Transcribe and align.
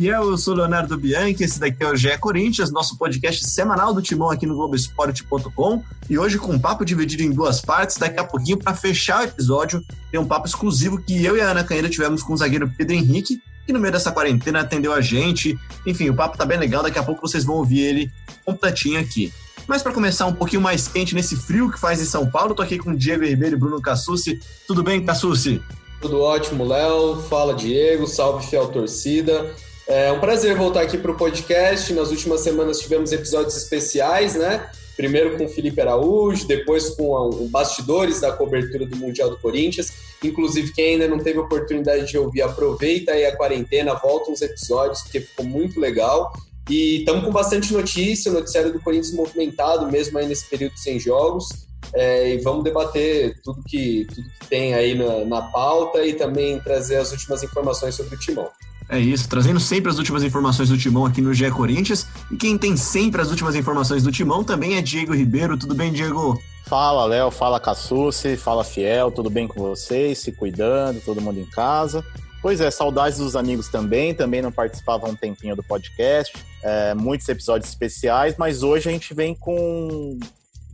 Fiel, 0.00 0.30
eu 0.30 0.38
sou 0.38 0.54
Leonardo 0.54 0.96
Bianchi, 0.96 1.44
esse 1.44 1.60
daqui 1.60 1.84
é 1.84 1.86
o 1.86 1.94
GE 1.94 2.16
Corinthians, 2.16 2.72
nosso 2.72 2.96
podcast 2.96 3.44
semanal 3.44 3.92
do 3.92 4.00
Timão 4.00 4.30
aqui 4.30 4.46
no 4.46 4.56
Globoesporte.com. 4.56 5.84
E 6.08 6.18
hoje 6.18 6.38
com 6.38 6.52
um 6.52 6.58
papo 6.58 6.86
dividido 6.86 7.22
em 7.22 7.30
duas 7.30 7.60
partes, 7.60 7.98
daqui 7.98 8.18
a 8.18 8.24
pouquinho, 8.24 8.56
para 8.56 8.74
fechar 8.74 9.20
o 9.20 9.24
episódio, 9.24 9.84
tem 10.10 10.18
um 10.18 10.24
papo 10.24 10.46
exclusivo 10.46 10.98
que 11.02 11.22
eu 11.22 11.36
e 11.36 11.42
a 11.42 11.50
Ana 11.50 11.62
Canheira 11.62 11.90
tivemos 11.90 12.22
com 12.22 12.32
o 12.32 12.36
zagueiro 12.38 12.72
Pedro 12.78 12.94
Henrique, 12.94 13.42
que 13.66 13.74
no 13.74 13.78
meio 13.78 13.92
dessa 13.92 14.10
quarentena 14.10 14.60
atendeu 14.60 14.94
a 14.94 15.02
gente. 15.02 15.54
Enfim, 15.86 16.08
o 16.08 16.14
papo 16.14 16.38
tá 16.38 16.46
bem 16.46 16.58
legal, 16.58 16.82
daqui 16.82 16.98
a 16.98 17.02
pouco 17.02 17.28
vocês 17.28 17.44
vão 17.44 17.56
ouvir 17.56 17.80
ele 17.80 18.10
completinho 18.46 18.98
aqui. 18.98 19.30
Mas 19.68 19.82
para 19.82 19.92
começar 19.92 20.24
um 20.24 20.32
pouquinho 20.32 20.62
mais 20.62 20.88
quente 20.88 21.14
nesse 21.14 21.36
frio 21.36 21.70
que 21.70 21.78
faz 21.78 22.00
em 22.00 22.06
São 22.06 22.26
Paulo, 22.26 22.54
tô 22.54 22.62
aqui 22.62 22.78
com 22.78 22.96
Diego 22.96 23.26
Ribeiro 23.26 23.54
e 23.54 23.58
Bruno 23.58 23.82
Cassucci. 23.82 24.40
Tudo 24.66 24.82
bem, 24.82 25.04
Cassucci? 25.04 25.60
Tudo 26.00 26.22
ótimo, 26.22 26.64
Léo. 26.64 27.20
Fala, 27.28 27.52
Diego. 27.52 28.06
Salve, 28.06 28.46
fiel 28.46 28.68
torcida. 28.68 29.54
É 29.90 30.12
um 30.12 30.20
prazer 30.20 30.54
voltar 30.54 30.82
aqui 30.82 30.96
para 30.96 31.10
o 31.10 31.16
podcast. 31.16 31.92
Nas 31.92 32.10
últimas 32.10 32.42
semanas 32.42 32.78
tivemos 32.78 33.10
episódios 33.10 33.56
especiais, 33.56 34.36
né? 34.36 34.70
Primeiro 34.96 35.36
com 35.36 35.46
o 35.46 35.48
Felipe 35.48 35.80
Araújo, 35.80 36.46
depois 36.46 36.90
com 36.90 37.10
o 37.28 37.48
bastidores 37.48 38.20
da 38.20 38.30
cobertura 38.30 38.86
do 38.86 38.94
Mundial 38.94 39.28
do 39.30 39.38
Corinthians. 39.38 39.92
Inclusive, 40.22 40.72
quem 40.72 40.92
ainda 40.92 41.08
não 41.08 41.18
teve 41.18 41.40
oportunidade 41.40 42.06
de 42.06 42.16
ouvir, 42.16 42.42
aproveita 42.42 43.10
aí 43.10 43.26
a 43.26 43.36
quarentena, 43.36 43.94
volta 43.94 44.30
uns 44.30 44.40
episódios, 44.42 45.02
porque 45.02 45.22
ficou 45.22 45.44
muito 45.44 45.80
legal. 45.80 46.32
E 46.68 46.98
estamos 46.98 47.24
com 47.24 47.32
bastante 47.32 47.72
notícia, 47.72 48.30
o 48.30 48.34
noticiário 48.34 48.72
do 48.72 48.78
Corinthians 48.78 49.12
movimentado, 49.12 49.90
mesmo 49.90 50.16
aí 50.18 50.26
nesse 50.28 50.48
período 50.48 50.78
sem 50.78 51.00
jogos. 51.00 51.48
É, 51.92 52.34
e 52.34 52.38
vamos 52.38 52.62
debater 52.62 53.40
tudo 53.42 53.60
que, 53.66 54.06
tudo 54.14 54.28
que 54.38 54.46
tem 54.48 54.72
aí 54.72 54.94
na, 54.94 55.24
na 55.24 55.42
pauta 55.50 56.06
e 56.06 56.12
também 56.12 56.60
trazer 56.60 56.98
as 56.98 57.10
últimas 57.10 57.42
informações 57.42 57.96
sobre 57.96 58.14
o 58.14 58.18
Timão. 58.20 58.48
É 58.90 58.98
isso, 58.98 59.28
trazendo 59.28 59.60
sempre 59.60 59.88
as 59.88 59.98
últimas 59.98 60.24
informações 60.24 60.68
do 60.68 60.76
Timão 60.76 61.06
aqui 61.06 61.22
no 61.22 61.32
GE 61.32 61.48
Corinthians. 61.52 62.08
E 62.28 62.36
quem 62.36 62.58
tem 62.58 62.76
sempre 62.76 63.22
as 63.22 63.30
últimas 63.30 63.54
informações 63.54 64.02
do 64.02 64.10
Timão 64.10 64.42
também 64.42 64.76
é 64.76 64.82
Diego 64.82 65.14
Ribeiro. 65.14 65.56
Tudo 65.56 65.76
bem, 65.76 65.92
Diego? 65.92 66.36
Fala, 66.66 67.04
Léo. 67.04 67.30
Fala, 67.30 67.60
Cassucci. 67.60 68.36
Fala, 68.36 68.64
Fiel. 68.64 69.12
Tudo 69.12 69.30
bem 69.30 69.46
com 69.46 69.60
vocês? 69.60 70.18
Se 70.18 70.32
cuidando, 70.32 71.00
todo 71.04 71.20
mundo 71.20 71.38
em 71.38 71.46
casa. 71.46 72.04
Pois 72.42 72.60
é, 72.60 72.68
saudades 72.68 73.20
dos 73.20 73.36
amigos 73.36 73.68
também. 73.68 74.12
Também 74.12 74.42
não 74.42 74.50
participavam 74.50 75.10
um 75.10 75.14
tempinho 75.14 75.54
do 75.54 75.62
podcast. 75.62 76.36
É, 76.60 76.92
muitos 76.92 77.28
episódios 77.28 77.70
especiais, 77.70 78.34
mas 78.36 78.64
hoje 78.64 78.88
a 78.88 78.92
gente 78.92 79.14
vem 79.14 79.36
com 79.36 80.18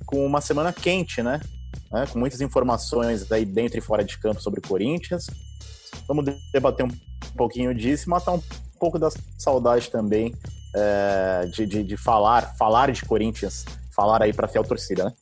com 0.07 0.25
uma 0.25 0.41
semana 0.41 0.73
quente, 0.73 1.23
né? 1.23 1.41
né? 1.93 2.07
Com 2.11 2.19
muitas 2.19 2.41
informações 2.41 3.31
aí 3.31 3.45
dentro 3.45 3.77
e 3.77 3.83
fora 3.83 4.03
de 4.03 4.17
campo 4.17 4.41
sobre 4.41 4.61
o 4.61 4.63
Corinthians. 4.67 5.27
Vamos 6.07 6.25
debater 6.53 6.85
um 6.85 6.91
pouquinho 7.37 7.75
disso 7.75 8.05
e 8.07 8.11
matar 8.11 8.33
um 8.33 8.43
pouco 8.79 8.99
da 8.99 9.09
saudade 9.39 9.91
também 9.91 10.35
é, 10.75 11.49
de, 11.53 11.67
de, 11.67 11.83
de, 11.83 11.97
falar, 11.97 12.55
falar 12.59 12.93
de 12.93 13.05
Corinthians, 13.05 13.65
falar 13.95 14.23
aí 14.23 14.33
para 14.33 14.49
fiel 14.49 14.65
torcida, 14.65 15.05
né? 15.05 15.13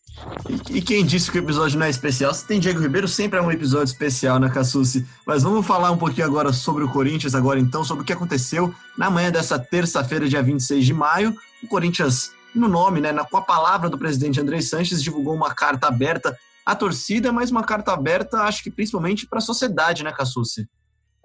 E, 0.48 0.78
e, 0.78 0.82
quem 0.82 1.04
disse 1.04 1.30
que 1.30 1.38
o 1.38 1.42
episódio 1.42 1.76
não 1.78 1.86
é 1.86 1.90
especial? 1.90 2.32
Se 2.32 2.46
tem 2.46 2.60
Diego 2.60 2.80
Ribeiro, 2.80 3.08
sempre 3.08 3.38
é 3.38 3.42
um 3.42 3.50
episódio 3.50 3.92
especial, 3.92 4.38
né, 4.38 4.48
Cassucci? 4.48 5.04
Mas 5.26 5.42
vamos 5.42 5.66
falar 5.66 5.90
um 5.90 5.96
pouquinho 5.96 6.26
agora 6.26 6.52
sobre 6.52 6.84
o 6.84 6.88
Corinthians, 6.88 7.34
agora 7.34 7.58
então, 7.58 7.82
sobre 7.82 8.04
o 8.04 8.06
que 8.06 8.12
aconteceu 8.12 8.72
na 8.96 9.10
manhã 9.10 9.32
dessa 9.32 9.58
terça-feira, 9.58 10.28
dia 10.28 10.40
26 10.40 10.86
de 10.86 10.94
maio. 10.94 11.36
O 11.62 11.66
Corinthians 11.66 12.30
no 12.54 12.68
nome, 12.68 13.00
né, 13.00 13.12
com 13.30 13.36
a 13.36 13.42
palavra 13.42 13.90
do 13.90 13.98
presidente 13.98 14.40
André 14.40 14.60
Sanches, 14.60 15.02
divulgou 15.02 15.34
uma 15.34 15.52
carta 15.52 15.88
aberta 15.88 16.38
à 16.64 16.74
torcida, 16.74 17.32
mas 17.32 17.50
uma 17.50 17.64
carta 17.64 17.92
aberta, 17.92 18.38
acho 18.38 18.62
que 18.62 18.70
principalmente 18.70 19.26
para 19.26 19.38
a 19.38 19.42
sociedade, 19.42 20.02
né, 20.02 20.12
Cassucci? 20.12 20.68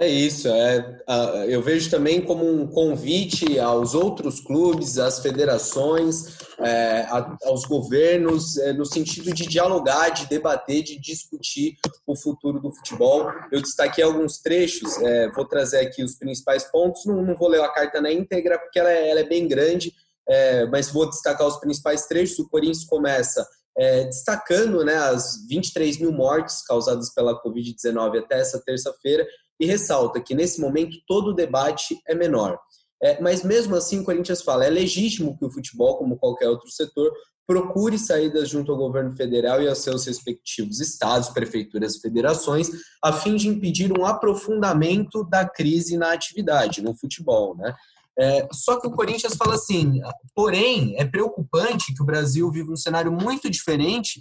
É 0.01 0.07
isso, 0.07 0.47
é, 0.47 1.03
eu 1.50 1.61
vejo 1.61 1.91
também 1.91 2.22
como 2.22 2.50
um 2.50 2.66
convite 2.66 3.59
aos 3.59 3.94
outros 3.94 4.39
clubes, 4.39 4.97
às 4.97 5.19
federações, 5.19 6.38
é, 6.57 7.05
aos 7.44 7.66
governos, 7.66 8.57
é, 8.59 8.72
no 8.72 8.85
sentido 8.85 9.33
de 9.33 9.45
dialogar, 9.45 10.07
de 10.11 10.25
debater, 10.27 10.83
de 10.83 10.97
discutir 10.97 11.75
o 12.07 12.16
futuro 12.16 12.61
do 12.61 12.71
futebol. 12.71 13.29
Eu 13.51 13.61
destaquei 13.61 14.01
alguns 14.01 14.38
trechos, 14.38 14.97
é, 15.00 15.29
vou 15.31 15.44
trazer 15.44 15.79
aqui 15.79 16.01
os 16.01 16.16
principais 16.16 16.63
pontos, 16.63 17.06
não, 17.06 17.21
não, 17.21 17.35
vou 17.35 17.50
ler 17.50 17.61
a 17.61 17.67
carta 17.67 18.00
na 18.00 18.09
íntegra, 18.09 18.57
porque 18.57 18.79
ela, 18.79 18.89
é, 18.89 19.09
ela 19.09 19.19
é 19.19 19.27
bem 19.27 19.50
grande, 19.50 19.94
é, 20.29 20.66
mas 20.67 20.89
vou 20.89 21.09
destacar 21.09 21.45
os 21.45 21.57
principais 21.57 22.06
trechos. 22.06 22.39
O 22.39 22.47
Corinthians 22.47 22.85
começa 22.85 23.45
é, 23.78 24.06
destacando 24.06 24.84
né, 24.84 24.96
as 24.96 25.46
23 25.47 26.00
mil 26.00 26.12
mortes 26.12 26.62
causadas 26.63 27.13
pela 27.13 27.41
Covid-19 27.41 28.19
até 28.19 28.40
essa 28.40 28.62
terça-feira 28.63 29.25
e 29.59 29.66
ressalta 29.66 30.22
que 30.22 30.34
nesse 30.34 30.59
momento 30.59 30.97
todo 31.07 31.30
o 31.30 31.35
debate 31.35 32.00
é 32.07 32.16
menor. 32.16 32.59
É, 33.02 33.22
mas 33.22 33.44
mesmo 33.44 33.75
assim, 33.75 34.00
o 34.00 34.03
Corinthians 34.03 34.41
fala: 34.41 34.66
é 34.66 34.69
legítimo 34.69 35.38
que 35.38 35.46
o 35.46 35.52
futebol, 35.52 35.97
como 35.97 36.18
qualquer 36.18 36.50
outro 36.50 36.69
setor, 36.69 37.12
procure 37.47 37.97
saídas 37.97 38.50
junto 38.50 38.72
ao 38.72 38.78
governo 38.78 39.16
federal 39.16 39.62
e 39.62 39.68
aos 39.68 39.80
seus 39.80 40.06
respectivos 40.06 40.80
estados, 40.80 41.30
prefeituras 41.30 41.96
e 41.96 42.01
federações, 42.01 42.69
a 43.03 43.12
fim 43.12 43.36
de 43.36 43.47
impedir 43.47 43.91
um 43.97 44.06
aprofundamento 44.06 45.24
da 45.24 45.47
crise 45.50 45.97
na 45.97 46.12
atividade, 46.12 46.81
no 46.81 46.94
futebol. 46.94 47.57
Né? 47.57 47.74
É, 48.19 48.47
só 48.52 48.80
que 48.80 48.88
o 48.88 48.91
Corinthians 48.91 49.35
fala 49.35 49.56
assim, 49.56 50.02
porém, 50.35 50.96
é 50.97 51.06
preocupante 51.06 51.94
que 51.94 52.02
o 52.02 52.06
Brasil 52.06 52.52
vive 52.52 52.72
um 52.72 52.75
cenário 52.75 53.12
muito 53.12 53.50
diferente 53.50 54.19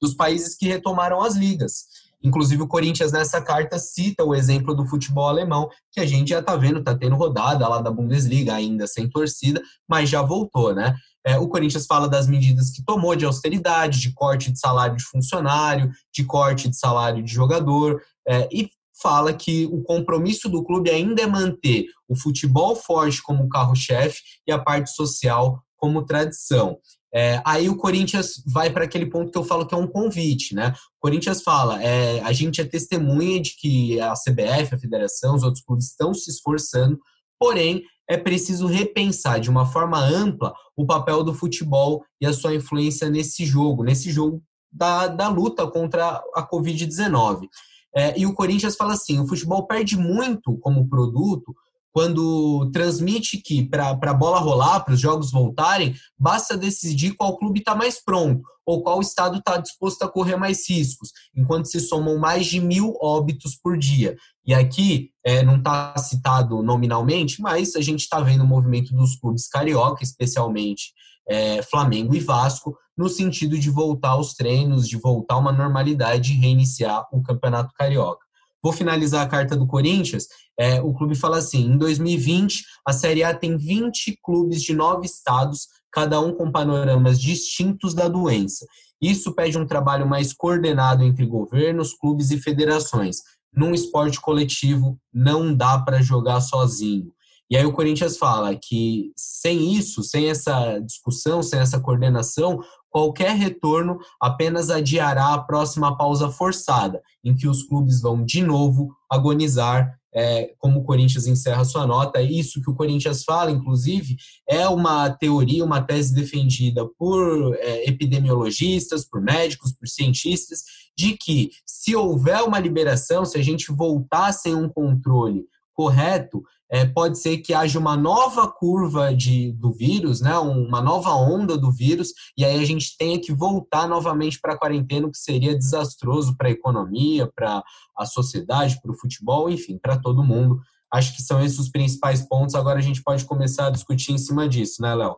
dos 0.00 0.14
países 0.14 0.54
que 0.54 0.66
retomaram 0.66 1.22
as 1.22 1.34
ligas. 1.34 1.86
Inclusive, 2.22 2.62
o 2.62 2.68
Corinthians, 2.68 3.12
nessa 3.12 3.40
carta, 3.40 3.78
cita 3.78 4.24
o 4.24 4.34
exemplo 4.34 4.74
do 4.74 4.86
futebol 4.86 5.28
alemão, 5.28 5.68
que 5.92 6.00
a 6.00 6.06
gente 6.06 6.30
já 6.30 6.40
está 6.40 6.56
vendo, 6.56 6.80
está 6.80 6.94
tendo 6.94 7.14
rodada 7.16 7.66
lá 7.66 7.80
da 7.80 7.90
Bundesliga, 7.90 8.54
ainda 8.54 8.86
sem 8.86 9.08
torcida, 9.08 9.62
mas 9.88 10.10
já 10.10 10.20
voltou, 10.20 10.74
né? 10.74 10.94
É, 11.24 11.38
o 11.38 11.48
Corinthians 11.48 11.86
fala 11.86 12.08
das 12.08 12.26
medidas 12.26 12.70
que 12.70 12.82
tomou 12.84 13.14
de 13.14 13.24
austeridade, 13.24 14.00
de 14.00 14.12
corte 14.12 14.50
de 14.50 14.58
salário 14.58 14.96
de 14.96 15.04
funcionário, 15.04 15.90
de 16.12 16.24
corte 16.24 16.68
de 16.68 16.76
salário 16.76 17.22
de 17.22 17.32
jogador, 17.32 18.02
é, 18.26 18.48
e 18.50 18.68
fala 19.00 19.32
que 19.32 19.66
o 19.66 19.82
compromisso 19.82 20.48
do 20.48 20.64
clube 20.64 20.90
ainda 20.90 21.22
é 21.22 21.26
manter 21.26 21.86
o 22.08 22.16
futebol 22.16 22.74
forte 22.74 23.22
como 23.22 23.48
carro-chefe 23.48 24.20
e 24.46 24.52
a 24.52 24.58
parte 24.58 24.90
social 24.90 25.62
como 25.76 26.04
tradição. 26.04 26.78
É, 27.14 27.40
aí 27.44 27.68
o 27.68 27.76
Corinthians 27.76 28.42
vai 28.46 28.70
para 28.70 28.84
aquele 28.84 29.06
ponto 29.06 29.30
que 29.30 29.38
eu 29.38 29.44
falo 29.44 29.66
que 29.66 29.74
é 29.74 29.78
um 29.78 29.86
convite, 29.86 30.54
né? 30.54 30.74
O 30.98 31.00
Corinthians 31.00 31.42
fala, 31.42 31.82
é, 31.82 32.20
a 32.20 32.32
gente 32.32 32.60
é 32.60 32.64
testemunha 32.64 33.40
de 33.40 33.56
que 33.56 33.98
a 34.00 34.12
CBF, 34.12 34.74
a 34.74 34.78
federação, 34.78 35.34
os 35.34 35.42
outros 35.42 35.64
clubes 35.64 35.86
estão 35.86 36.12
se 36.12 36.30
esforçando, 36.30 36.98
porém 37.38 37.82
é 38.08 38.16
preciso 38.16 38.66
repensar 38.66 39.40
de 39.40 39.48
uma 39.48 39.66
forma 39.66 39.98
ampla 39.98 40.52
o 40.76 40.84
papel 40.84 41.22
do 41.22 41.34
futebol 41.34 42.04
e 42.20 42.26
a 42.26 42.32
sua 42.32 42.54
influência 42.54 43.08
nesse 43.08 43.44
jogo, 43.44 43.84
nesse 43.84 44.10
jogo 44.10 44.42
da, 44.70 45.06
da 45.06 45.28
luta 45.28 45.66
contra 45.66 46.22
a 46.34 46.46
Covid-19. 46.48 47.48
É, 47.94 48.18
e 48.18 48.26
o 48.26 48.34
Corinthians 48.34 48.76
fala 48.76 48.94
assim: 48.94 49.18
o 49.20 49.26
futebol 49.26 49.66
perde 49.66 49.96
muito 49.96 50.56
como 50.58 50.88
produto 50.88 51.54
quando 51.90 52.70
transmite 52.70 53.38
que 53.38 53.68
para 53.68 53.90
a 53.90 54.14
bola 54.14 54.38
rolar, 54.38 54.80
para 54.80 54.94
os 54.94 55.00
jogos 55.00 55.32
voltarem, 55.32 55.96
basta 56.16 56.56
decidir 56.56 57.16
qual 57.16 57.36
clube 57.36 57.58
está 57.58 57.74
mais 57.74 58.02
pronto 58.02 58.42
ou 58.64 58.82
qual 58.82 59.00
estado 59.00 59.38
está 59.38 59.56
disposto 59.56 60.02
a 60.02 60.08
correr 60.08 60.36
mais 60.36 60.68
riscos, 60.68 61.10
enquanto 61.34 61.66
se 61.66 61.80
somam 61.80 62.18
mais 62.18 62.46
de 62.46 62.60
mil 62.60 62.94
óbitos 63.00 63.56
por 63.56 63.78
dia. 63.78 64.14
E 64.46 64.52
aqui 64.52 65.10
é, 65.24 65.42
não 65.42 65.56
está 65.56 65.96
citado 65.96 66.62
nominalmente, 66.62 67.40
mas 67.40 67.74
a 67.74 67.80
gente 67.80 68.00
está 68.00 68.20
vendo 68.20 68.44
o 68.44 68.46
movimento 68.46 68.94
dos 68.94 69.16
clubes 69.16 69.48
carioca, 69.48 70.04
especialmente 70.04 70.92
é, 71.26 71.62
Flamengo 71.62 72.14
e 72.14 72.20
Vasco, 72.20 72.76
no 72.98 73.08
sentido 73.08 73.56
de 73.56 73.70
voltar 73.70 74.10
aos 74.10 74.34
treinos, 74.34 74.88
de 74.88 74.96
voltar 74.96 75.38
uma 75.38 75.52
normalidade 75.52 76.32
e 76.32 76.36
reiniciar 76.36 77.06
o 77.12 77.22
Campeonato 77.22 77.72
Carioca. 77.72 78.26
Vou 78.60 78.72
finalizar 78.72 79.24
a 79.24 79.28
carta 79.28 79.56
do 79.56 79.68
Corinthians. 79.68 80.26
É, 80.58 80.80
o 80.82 80.92
clube 80.92 81.14
fala 81.14 81.38
assim: 81.38 81.64
em 81.64 81.78
2020, 81.78 82.64
a 82.84 82.92
Série 82.92 83.22
A 83.22 83.32
tem 83.32 83.56
20 83.56 84.18
clubes 84.20 84.62
de 84.62 84.74
nove 84.74 85.06
estados, 85.06 85.68
cada 85.92 86.20
um 86.20 86.32
com 86.32 86.50
panoramas 86.50 87.20
distintos 87.20 87.94
da 87.94 88.08
doença. 88.08 88.66
Isso 89.00 89.32
pede 89.32 89.56
um 89.56 89.66
trabalho 89.66 90.08
mais 90.08 90.32
coordenado 90.32 91.04
entre 91.04 91.24
governos, 91.24 91.94
clubes 91.94 92.32
e 92.32 92.38
federações. 92.38 93.18
Num 93.54 93.72
esporte 93.72 94.20
coletivo, 94.20 94.98
não 95.14 95.54
dá 95.54 95.78
para 95.78 96.02
jogar 96.02 96.40
sozinho. 96.40 97.12
E 97.50 97.56
aí 97.56 97.64
o 97.64 97.72
Corinthians 97.72 98.18
fala 98.18 98.54
que 98.54 99.10
sem 99.16 99.74
isso, 99.74 100.02
sem 100.02 100.28
essa 100.28 100.78
discussão, 100.80 101.42
sem 101.42 101.58
essa 101.58 101.80
coordenação, 101.80 102.60
qualquer 102.90 103.36
retorno 103.36 103.98
apenas 104.20 104.70
adiará 104.70 105.34
a 105.34 105.38
próxima 105.38 105.96
pausa 105.96 106.28
forçada, 106.30 107.02
em 107.24 107.34
que 107.34 107.48
os 107.48 107.62
clubes 107.62 108.00
vão 108.00 108.24
de 108.24 108.42
novo 108.42 108.94
agonizar, 109.10 109.98
é, 110.14 110.54
como 110.58 110.80
o 110.80 110.84
Corinthians 110.84 111.26
encerra 111.26 111.64
sua 111.64 111.86
nota. 111.86 112.20
Isso 112.20 112.62
que 112.62 112.70
o 112.70 112.74
Corinthians 112.74 113.24
fala, 113.24 113.50
inclusive, 113.50 114.16
é 114.48 114.66
uma 114.66 115.10
teoria, 115.10 115.64
uma 115.64 115.82
tese 115.82 116.14
defendida 116.14 116.86
por 116.98 117.54
é, 117.56 117.88
epidemiologistas, 117.88 119.04
por 119.04 119.20
médicos, 119.20 119.72
por 119.72 119.86
cientistas, 119.86 120.62
de 120.96 121.16
que 121.16 121.50
se 121.66 121.94
houver 121.94 122.42
uma 122.42 122.58
liberação, 122.58 123.24
se 123.24 123.38
a 123.38 123.42
gente 123.42 123.70
voltar 123.70 124.32
sem 124.32 124.54
um 124.54 124.68
controle 124.68 125.44
correto, 125.72 126.42
é, 126.70 126.84
pode 126.84 127.18
ser 127.18 127.38
que 127.38 127.54
haja 127.54 127.78
uma 127.78 127.96
nova 127.96 128.46
curva 128.46 129.14
de, 129.14 129.52
do 129.52 129.72
vírus, 129.72 130.20
né, 130.20 130.36
uma 130.38 130.82
nova 130.82 131.10
onda 131.14 131.56
do 131.56 131.72
vírus, 131.72 132.12
e 132.36 132.44
aí 132.44 132.60
a 132.60 132.64
gente 132.64 132.96
tenha 132.98 133.18
que 133.20 133.32
voltar 133.32 133.88
novamente 133.88 134.38
para 134.40 134.54
a 134.54 134.58
quarentena, 134.58 135.06
o 135.06 135.10
que 135.10 135.18
seria 135.18 135.56
desastroso 135.56 136.36
para 136.36 136.48
a 136.48 136.52
economia, 136.52 137.30
para 137.34 137.62
a 137.96 138.06
sociedade, 138.06 138.78
para 138.82 138.92
o 138.92 138.98
futebol, 138.98 139.48
enfim, 139.48 139.78
para 139.78 139.98
todo 139.98 140.22
mundo. 140.22 140.60
Acho 140.92 141.14
que 141.14 141.22
são 141.22 141.42
esses 141.42 141.58
os 141.58 141.68
principais 141.68 142.22
pontos. 142.22 142.54
Agora 142.54 142.78
a 142.78 142.82
gente 142.82 143.02
pode 143.02 143.24
começar 143.24 143.66
a 143.66 143.70
discutir 143.70 144.12
em 144.12 144.18
cima 144.18 144.48
disso, 144.48 144.80
né, 144.80 144.94
Léo? 144.94 145.16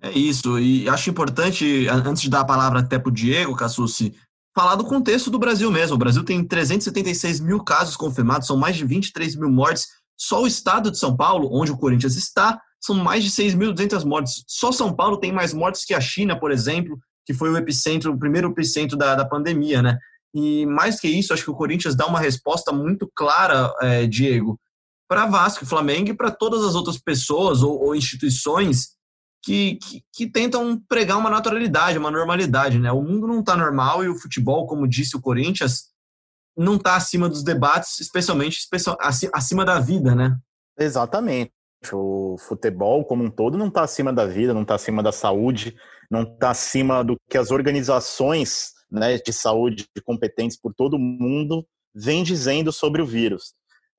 É 0.00 0.10
isso, 0.10 0.58
e 0.58 0.88
acho 0.88 1.10
importante, 1.10 1.86
antes 1.88 2.22
de 2.22 2.28
dar 2.28 2.40
a 2.40 2.44
palavra 2.44 2.80
até 2.80 2.98
para 2.98 3.08
o 3.08 3.12
Diego, 3.12 3.54
Cassucci, 3.54 4.12
falar 4.54 4.74
do 4.74 4.84
contexto 4.84 5.30
do 5.30 5.38
Brasil 5.38 5.70
mesmo. 5.70 5.94
O 5.94 5.98
Brasil 5.98 6.24
tem 6.24 6.44
376 6.44 7.40
mil 7.40 7.62
casos 7.62 7.96
confirmados, 7.96 8.46
são 8.46 8.56
mais 8.56 8.76
de 8.76 8.84
23 8.84 9.36
mil 9.36 9.50
mortes. 9.50 9.86
Só 10.22 10.42
o 10.42 10.46
estado 10.46 10.88
de 10.88 10.98
São 10.98 11.16
Paulo, 11.16 11.48
onde 11.52 11.72
o 11.72 11.76
Corinthians 11.76 12.14
está, 12.14 12.60
são 12.80 12.94
mais 12.94 13.24
de 13.24 13.30
6.200 13.30 14.04
mortes. 14.04 14.44
Só 14.46 14.70
São 14.70 14.94
Paulo 14.94 15.18
tem 15.18 15.32
mais 15.32 15.52
mortes 15.52 15.84
que 15.84 15.92
a 15.92 16.00
China, 16.00 16.38
por 16.38 16.52
exemplo, 16.52 16.96
que 17.26 17.34
foi 17.34 17.50
o 17.50 17.56
epicentro, 17.56 18.12
o 18.12 18.18
primeiro 18.18 18.48
epicentro 18.48 18.96
da, 18.96 19.16
da 19.16 19.24
pandemia, 19.24 19.82
né? 19.82 19.98
E 20.32 20.64
mais 20.64 21.00
que 21.00 21.08
isso, 21.08 21.34
acho 21.34 21.42
que 21.42 21.50
o 21.50 21.56
Corinthians 21.56 21.96
dá 21.96 22.06
uma 22.06 22.20
resposta 22.20 22.72
muito 22.72 23.10
clara, 23.16 23.74
é, 23.80 24.06
Diego, 24.06 24.60
para 25.08 25.26
Vasco, 25.26 25.66
Flamengo 25.66 26.10
e 26.10 26.16
para 26.16 26.30
todas 26.30 26.62
as 26.62 26.76
outras 26.76 26.98
pessoas 26.98 27.60
ou, 27.60 27.82
ou 27.82 27.94
instituições 27.94 28.90
que, 29.44 29.76
que, 29.82 30.02
que, 30.14 30.26
tentam 30.30 30.80
pregar 30.88 31.18
uma 31.18 31.28
naturalidade, 31.30 31.98
uma 31.98 32.12
normalidade, 32.12 32.78
né? 32.78 32.92
O 32.92 33.02
mundo 33.02 33.26
não 33.26 33.40
está 33.40 33.56
normal 33.56 34.04
e 34.04 34.08
o 34.08 34.16
futebol, 34.16 34.68
como 34.68 34.88
disse 34.88 35.16
o 35.16 35.20
Corinthians, 35.20 35.91
não 36.56 36.76
está 36.76 36.96
acima 36.96 37.28
dos 37.28 37.42
debates, 37.42 38.00
especialmente 38.00 38.66
acima 39.32 39.64
da 39.64 39.80
vida, 39.80 40.14
né? 40.14 40.36
Exatamente. 40.78 41.52
O 41.92 42.36
futebol 42.38 43.04
como 43.04 43.24
um 43.24 43.30
todo 43.30 43.58
não 43.58 43.68
está 43.68 43.82
acima 43.82 44.12
da 44.12 44.24
vida, 44.24 44.54
não 44.54 44.62
está 44.62 44.74
acima 44.74 45.02
da 45.02 45.10
saúde, 45.10 45.74
não 46.10 46.22
está 46.22 46.50
acima 46.50 47.02
do 47.02 47.16
que 47.28 47.36
as 47.36 47.50
organizações 47.50 48.72
né, 48.90 49.18
de 49.18 49.32
saúde 49.32 49.86
competentes 50.04 50.58
por 50.60 50.72
todo 50.74 50.94
o 50.94 50.98
mundo 50.98 51.66
vêm 51.94 52.22
dizendo 52.22 52.70
sobre 52.70 53.02
o 53.02 53.06
vírus. 53.06 53.54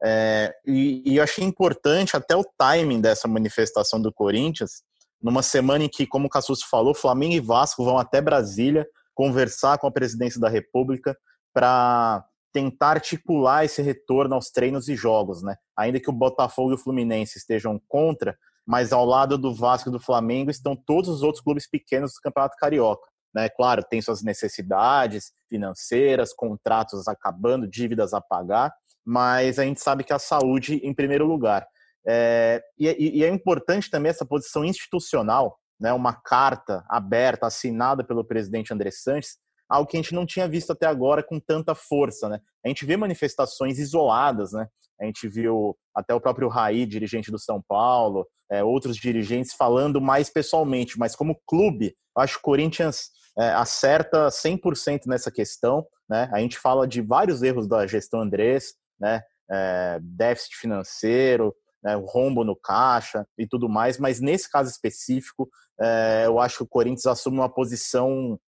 É, 0.05 0.53
e, 0.65 1.01
e 1.05 1.17
eu 1.17 1.23
achei 1.23 1.43
importante 1.43 2.15
até 2.15 2.35
o 2.35 2.45
timing 2.57 3.01
dessa 3.01 3.27
manifestação 3.27 4.01
do 4.01 4.13
Corinthians, 4.13 4.83
numa 5.21 5.41
semana 5.41 5.85
em 5.85 5.89
que, 5.89 6.05
como 6.05 6.27
o 6.27 6.29
Cassus 6.29 6.61
falou, 6.61 6.93
Flamengo 6.93 7.33
e 7.33 7.39
Vasco 7.39 7.83
vão 7.83 7.97
até 7.97 8.21
Brasília 8.21 8.85
conversar 9.15 9.77
com 9.77 9.87
a 9.87 9.91
presidência 9.91 10.39
da 10.39 10.49
República 10.49 11.17
para 11.53 12.25
tentar 12.53 12.91
articular 12.91 13.65
esse 13.65 13.81
retorno 13.81 14.35
aos 14.35 14.51
treinos 14.51 14.87
e 14.87 14.95
jogos, 14.95 15.41
né? 15.41 15.55
Ainda 15.77 15.99
que 15.99 16.09
o 16.09 16.13
Botafogo 16.13 16.71
e 16.71 16.75
o 16.75 16.77
Fluminense 16.77 17.37
estejam 17.37 17.81
contra, 17.87 18.37
mas 18.65 18.93
ao 18.93 19.03
lado 19.03 19.37
do 19.37 19.53
Vasco 19.53 19.89
e 19.89 19.91
do 19.91 19.99
Flamengo 19.99 20.51
estão 20.51 20.75
todos 20.75 21.09
os 21.09 21.23
outros 21.23 21.43
clubes 21.43 21.67
pequenos 21.67 22.13
do 22.13 22.21
Campeonato 22.21 22.55
Carioca. 22.57 23.05
Né? 23.33 23.49
Claro, 23.49 23.83
tem 23.83 24.01
suas 24.01 24.21
necessidades 24.21 25.33
financeiras, 25.49 26.33
contratos 26.33 27.07
acabando, 27.07 27.67
dívidas 27.67 28.13
a 28.13 28.21
pagar, 28.21 28.71
mas 29.03 29.57
a 29.57 29.63
gente 29.63 29.81
sabe 29.81 30.03
que 30.03 30.13
a 30.13 30.19
saúde 30.19 30.75
em 30.83 30.93
primeiro 30.93 31.25
lugar. 31.25 31.67
É, 32.07 32.61
e, 32.77 33.19
e, 33.19 33.23
é 33.23 33.29
importante 33.29 33.89
também 33.89 34.09
essa 34.09 34.25
posição 34.25 34.63
institucional, 34.63 35.57
né, 35.79 35.91
uma 35.93 36.13
carta 36.13 36.83
aberta, 36.89 37.47
assinada 37.47 38.03
pelo 38.03 38.25
presidente 38.25 38.73
André 38.73 38.91
Sanches, 38.91 39.37
algo 39.69 39.89
que 39.89 39.97
a 39.97 40.01
gente 40.01 40.13
não 40.13 40.25
tinha 40.25 40.47
visto 40.47 40.71
até 40.71 40.85
agora 40.85 41.23
com 41.23 41.39
tanta 41.39 41.73
força. 41.73 42.29
Né? 42.29 42.39
A 42.63 42.67
gente 42.67 42.85
vê 42.85 42.97
manifestações 42.97 43.79
isoladas, 43.79 44.53
né? 44.53 44.67
a 44.99 45.05
gente 45.05 45.27
viu 45.27 45.75
até 45.95 46.13
o 46.13 46.21
próprio 46.21 46.47
Raí, 46.47 46.85
dirigente 46.85 47.31
do 47.31 47.39
São 47.39 47.61
Paulo, 47.67 48.27
é, 48.51 48.63
outros 48.63 48.95
dirigentes 48.95 49.53
falando 49.53 49.99
mais 49.99 50.29
pessoalmente, 50.29 50.97
mas 50.97 51.15
como 51.15 51.39
clube, 51.47 51.95
acho 52.17 52.35
que 52.35 52.39
o 52.39 52.43
Corinthians 52.43 53.09
é, 53.37 53.49
acerta 53.49 54.27
100% 54.27 55.01
nessa 55.07 55.31
questão. 55.31 55.85
Né? 56.09 56.29
A 56.31 56.39
gente 56.39 56.57
fala 56.57 56.87
de 56.87 57.01
vários 57.01 57.41
erros 57.41 57.67
da 57.67 57.85
gestão 57.87 58.21
Andrés, 58.21 58.73
né? 58.99 59.21
É, 59.51 59.99
déficit 60.01 60.55
financeiro, 60.55 61.53
né, 61.83 61.97
o 61.97 62.05
rombo 62.05 62.43
no 62.43 62.55
caixa 62.55 63.27
e 63.37 63.45
tudo 63.45 63.67
mais, 63.67 63.97
mas 63.97 64.21
nesse 64.21 64.49
caso 64.49 64.71
específico, 64.71 65.49
é, 65.79 66.23
eu 66.25 66.39
acho 66.39 66.57
que 66.57 66.63
o 66.63 66.67
Corinthians 66.67 67.05
assume 67.05 67.37
uma 67.37 67.53
posição, 67.53 68.39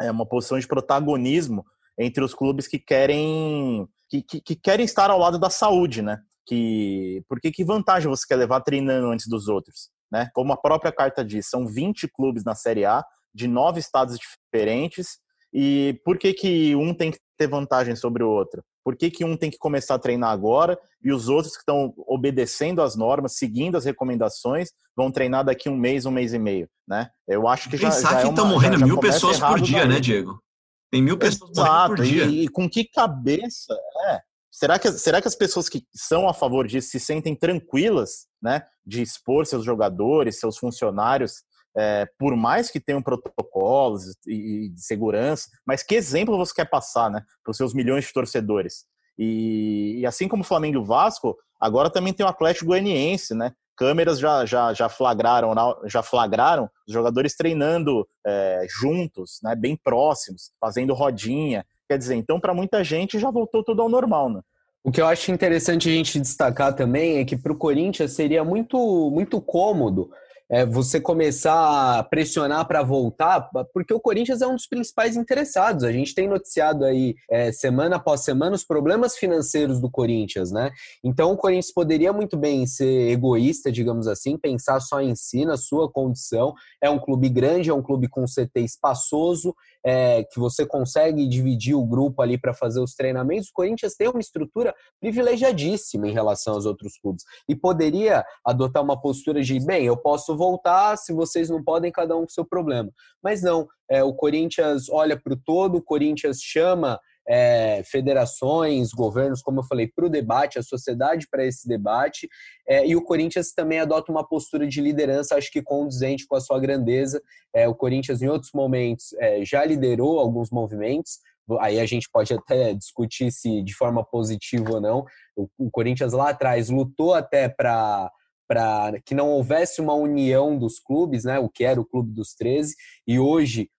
é, 0.00 0.10
uma 0.10 0.26
posição 0.26 0.58
de 0.58 0.66
protagonismo 0.66 1.64
entre 1.98 2.24
os 2.24 2.34
clubes 2.34 2.66
que 2.66 2.78
querem 2.78 3.86
que, 4.08 4.22
que, 4.22 4.40
que, 4.40 4.56
querem 4.56 4.84
estar 4.84 5.10
ao 5.10 5.18
lado 5.18 5.38
da 5.38 5.48
saúde, 5.48 6.02
né? 6.02 6.18
Que, 6.46 7.22
porque 7.28 7.52
que 7.52 7.64
vantagem 7.64 8.08
você 8.08 8.26
quer 8.26 8.36
levar 8.36 8.60
treinando 8.60 9.08
antes 9.08 9.28
dos 9.28 9.46
outros? 9.46 9.90
Né? 10.10 10.28
Como 10.34 10.52
a 10.52 10.56
própria 10.56 10.90
carta 10.90 11.24
diz, 11.24 11.48
são 11.48 11.66
20 11.66 12.08
clubes 12.08 12.42
na 12.42 12.56
Série 12.56 12.84
A, 12.84 13.04
de 13.32 13.46
nove 13.46 13.78
estados 13.78 14.18
diferentes, 14.18 15.18
e 15.52 16.00
por 16.04 16.18
que, 16.18 16.32
que 16.32 16.74
um 16.74 16.92
tem 16.92 17.12
que 17.12 17.18
ter 17.38 17.46
vantagem 17.46 17.94
sobre 17.94 18.24
o 18.24 18.28
outro? 18.28 18.64
Por 18.84 18.96
que, 18.96 19.10
que 19.10 19.24
um 19.24 19.36
tem 19.36 19.50
que 19.50 19.58
começar 19.58 19.94
a 19.94 19.98
treinar 19.98 20.30
agora 20.30 20.78
e 21.02 21.12
os 21.12 21.28
outros 21.28 21.54
que 21.54 21.60
estão 21.60 21.92
obedecendo 22.06 22.82
as 22.82 22.96
normas, 22.96 23.36
seguindo 23.36 23.76
as 23.76 23.84
recomendações, 23.84 24.70
vão 24.96 25.10
treinar 25.10 25.44
daqui 25.44 25.68
um 25.68 25.76
mês, 25.76 26.06
um 26.06 26.10
mês 26.10 26.32
e 26.32 26.38
meio, 26.38 26.68
né? 26.88 27.08
Eu 27.28 27.46
acho 27.46 27.68
que 27.68 27.78
Pensar 27.78 27.90
já, 27.90 28.10
já 28.16 28.22
que 28.22 28.28
estão 28.28 28.46
é 28.46 28.48
morrendo 28.48 28.78
já, 28.78 28.86
mil 28.86 28.98
pessoas 28.98 29.38
por 29.38 29.60
dia, 29.60 29.84
né, 29.86 30.00
Diego? 30.00 30.42
Tem 30.90 31.02
mil 31.02 31.16
pessoas 31.16 31.50
Exato, 31.52 31.94
por 31.94 32.04
dia. 32.04 32.24
E, 32.24 32.44
e 32.44 32.48
com 32.48 32.68
que 32.68 32.84
cabeça? 32.84 33.74
É. 34.08 34.20
Será 34.50 34.78
que, 34.78 34.90
será 34.92 35.22
que 35.22 35.28
as 35.28 35.36
pessoas 35.36 35.68
que 35.68 35.84
são 35.94 36.28
a 36.28 36.34
favor 36.34 36.66
disso 36.66 36.90
se 36.90 36.98
sentem 36.98 37.36
tranquilas, 37.36 38.26
né, 38.42 38.62
de 38.84 39.00
expor 39.00 39.46
seus 39.46 39.64
jogadores, 39.64 40.40
seus 40.40 40.58
funcionários 40.58 41.44
é, 41.80 42.06
por 42.18 42.36
mais 42.36 42.70
que 42.70 42.78
tenham 42.78 43.02
protocolos 43.02 44.02
e, 44.26 44.68
de 44.68 44.82
segurança, 44.82 45.48
mas 45.66 45.82
que 45.82 45.94
exemplo 45.94 46.36
você 46.36 46.52
quer 46.54 46.68
passar 46.68 47.10
né, 47.10 47.22
para 47.42 47.50
os 47.50 47.56
seus 47.56 47.72
milhões 47.72 48.04
de 48.04 48.12
torcedores? 48.12 48.84
E, 49.18 50.00
e, 50.00 50.06
assim 50.06 50.28
como 50.28 50.42
o 50.42 50.46
Flamengo 50.46 50.76
e 50.76 50.80
o 50.80 50.84
Vasco, 50.84 51.36
agora 51.58 51.88
também 51.88 52.12
tem 52.12 52.24
o 52.24 52.28
Atlético 52.28 52.66
Goianiense, 52.66 53.34
né? 53.34 53.52
Câmeras 53.76 54.18
já, 54.18 54.44
já, 54.44 54.74
já 54.74 54.90
flagraram 54.90 55.54
já 55.86 56.02
flagraram 56.02 56.68
os 56.86 56.92
jogadores 56.92 57.34
treinando 57.34 58.06
é, 58.26 58.66
juntos, 58.68 59.38
né, 59.42 59.54
bem 59.56 59.74
próximos, 59.74 60.50
fazendo 60.60 60.92
rodinha. 60.92 61.64
Quer 61.88 61.96
dizer, 61.96 62.14
então 62.14 62.38
para 62.38 62.52
muita 62.52 62.84
gente 62.84 63.18
já 63.18 63.30
voltou 63.30 63.64
tudo 63.64 63.80
ao 63.80 63.88
normal, 63.88 64.28
né? 64.28 64.40
O 64.84 64.90
que 64.90 65.00
eu 65.00 65.06
acho 65.06 65.30
interessante 65.30 65.88
a 65.88 65.92
gente 65.92 66.20
destacar 66.20 66.74
também 66.74 67.18
é 67.18 67.24
que 67.24 67.36
para 67.36 67.52
o 67.52 67.56
Corinthians 67.56 68.12
seria 68.12 68.42
muito, 68.44 69.10
muito 69.10 69.40
cômodo 69.40 70.10
é, 70.50 70.66
você 70.66 71.00
começar 71.00 71.98
a 71.98 72.02
pressionar 72.02 72.66
para 72.66 72.82
voltar, 72.82 73.48
porque 73.72 73.94
o 73.94 74.00
Corinthians 74.00 74.42
é 74.42 74.46
um 74.46 74.56
dos 74.56 74.66
principais 74.66 75.16
interessados. 75.16 75.84
A 75.84 75.92
gente 75.92 76.12
tem 76.12 76.26
noticiado 76.26 76.84
aí 76.84 77.14
é, 77.30 77.52
semana 77.52 77.96
após 77.96 78.22
semana 78.22 78.56
os 78.56 78.64
problemas 78.64 79.16
financeiros 79.16 79.80
do 79.80 79.88
Corinthians, 79.88 80.50
né? 80.50 80.72
Então 81.04 81.32
o 81.32 81.36
Corinthians 81.36 81.72
poderia 81.72 82.12
muito 82.12 82.36
bem 82.36 82.66
ser 82.66 83.10
egoísta, 83.10 83.70
digamos 83.70 84.08
assim, 84.08 84.36
pensar 84.36 84.80
só 84.80 85.00
em 85.00 85.14
si, 85.14 85.44
na 85.44 85.56
sua 85.56 85.88
condição. 85.88 86.52
É 86.82 86.90
um 86.90 86.98
clube 86.98 87.28
grande, 87.28 87.70
é 87.70 87.74
um 87.74 87.82
clube 87.82 88.08
com 88.08 88.24
CT 88.24 88.60
espaçoso, 88.60 89.54
é, 89.84 90.24
que 90.24 90.40
você 90.40 90.66
consegue 90.66 91.28
dividir 91.28 91.74
o 91.74 91.86
grupo 91.86 92.22
ali 92.22 92.36
para 92.36 92.52
fazer 92.52 92.80
os 92.80 92.94
treinamentos. 92.94 93.48
O 93.48 93.52
Corinthians 93.54 93.94
tem 93.94 94.08
uma 94.08 94.20
estrutura 94.20 94.74
privilegiadíssima 95.00 96.08
em 96.08 96.12
relação 96.12 96.54
aos 96.54 96.66
outros 96.66 96.98
clubes 96.98 97.24
e 97.48 97.54
poderia 97.54 98.24
adotar 98.44 98.82
uma 98.82 99.00
postura 99.00 99.42
de, 99.42 99.64
bem, 99.64 99.84
eu 99.84 99.96
posso 99.96 100.36
voltar, 100.40 100.96
se 100.96 101.12
vocês 101.12 101.50
não 101.50 101.62
podem, 101.62 101.92
cada 101.92 102.16
um 102.16 102.22
com 102.22 102.30
seu 102.30 102.46
problema. 102.46 102.90
Mas 103.22 103.42
não, 103.42 103.68
é, 103.90 104.02
o 104.02 104.14
Corinthians 104.14 104.88
olha 104.88 105.20
para 105.20 105.34
o 105.34 105.36
todo, 105.36 105.76
o 105.76 105.82
Corinthians 105.82 106.40
chama 106.40 106.98
é, 107.28 107.82
federações, 107.84 108.90
governos, 108.90 109.42
como 109.42 109.60
eu 109.60 109.64
falei, 109.64 109.86
para 109.86 110.06
o 110.06 110.08
debate, 110.08 110.58
a 110.58 110.62
sociedade 110.62 111.28
para 111.30 111.44
esse 111.44 111.68
debate, 111.68 112.26
é, 112.66 112.86
e 112.86 112.96
o 112.96 113.04
Corinthians 113.04 113.52
também 113.52 113.80
adota 113.80 114.10
uma 114.10 114.26
postura 114.26 114.66
de 114.66 114.80
liderança, 114.80 115.36
acho 115.36 115.52
que 115.52 115.62
condizente 115.62 116.26
com 116.26 116.36
a 116.36 116.40
sua 116.40 116.58
grandeza. 116.58 117.20
É, 117.54 117.68
o 117.68 117.74
Corinthians, 117.74 118.22
em 118.22 118.28
outros 118.28 118.52
momentos, 118.54 119.12
é, 119.18 119.44
já 119.44 119.62
liderou 119.62 120.18
alguns 120.18 120.50
movimentos, 120.50 121.18
aí 121.60 121.78
a 121.78 121.86
gente 121.86 122.08
pode 122.10 122.32
até 122.32 122.72
discutir 122.72 123.30
se 123.30 123.62
de 123.62 123.74
forma 123.74 124.02
positiva 124.02 124.72
ou 124.74 124.80
não. 124.80 125.04
O, 125.36 125.48
o 125.58 125.70
Corinthians 125.70 126.14
lá 126.14 126.30
atrás 126.30 126.70
lutou 126.70 127.12
até 127.12 127.48
para 127.48 128.10
para 128.50 129.00
que 129.04 129.14
não 129.14 129.28
houvesse 129.28 129.80
uma 129.80 129.94
união 129.94 130.58
dos 130.58 130.80
clubes, 130.80 131.22
né, 131.22 131.38
o 131.38 131.48
que 131.48 131.62
era 131.62 131.80
o 131.80 131.84
Clube 131.84 132.10
dos 132.12 132.34
13, 132.34 132.74
e 133.06 133.16
hoje 133.16 133.70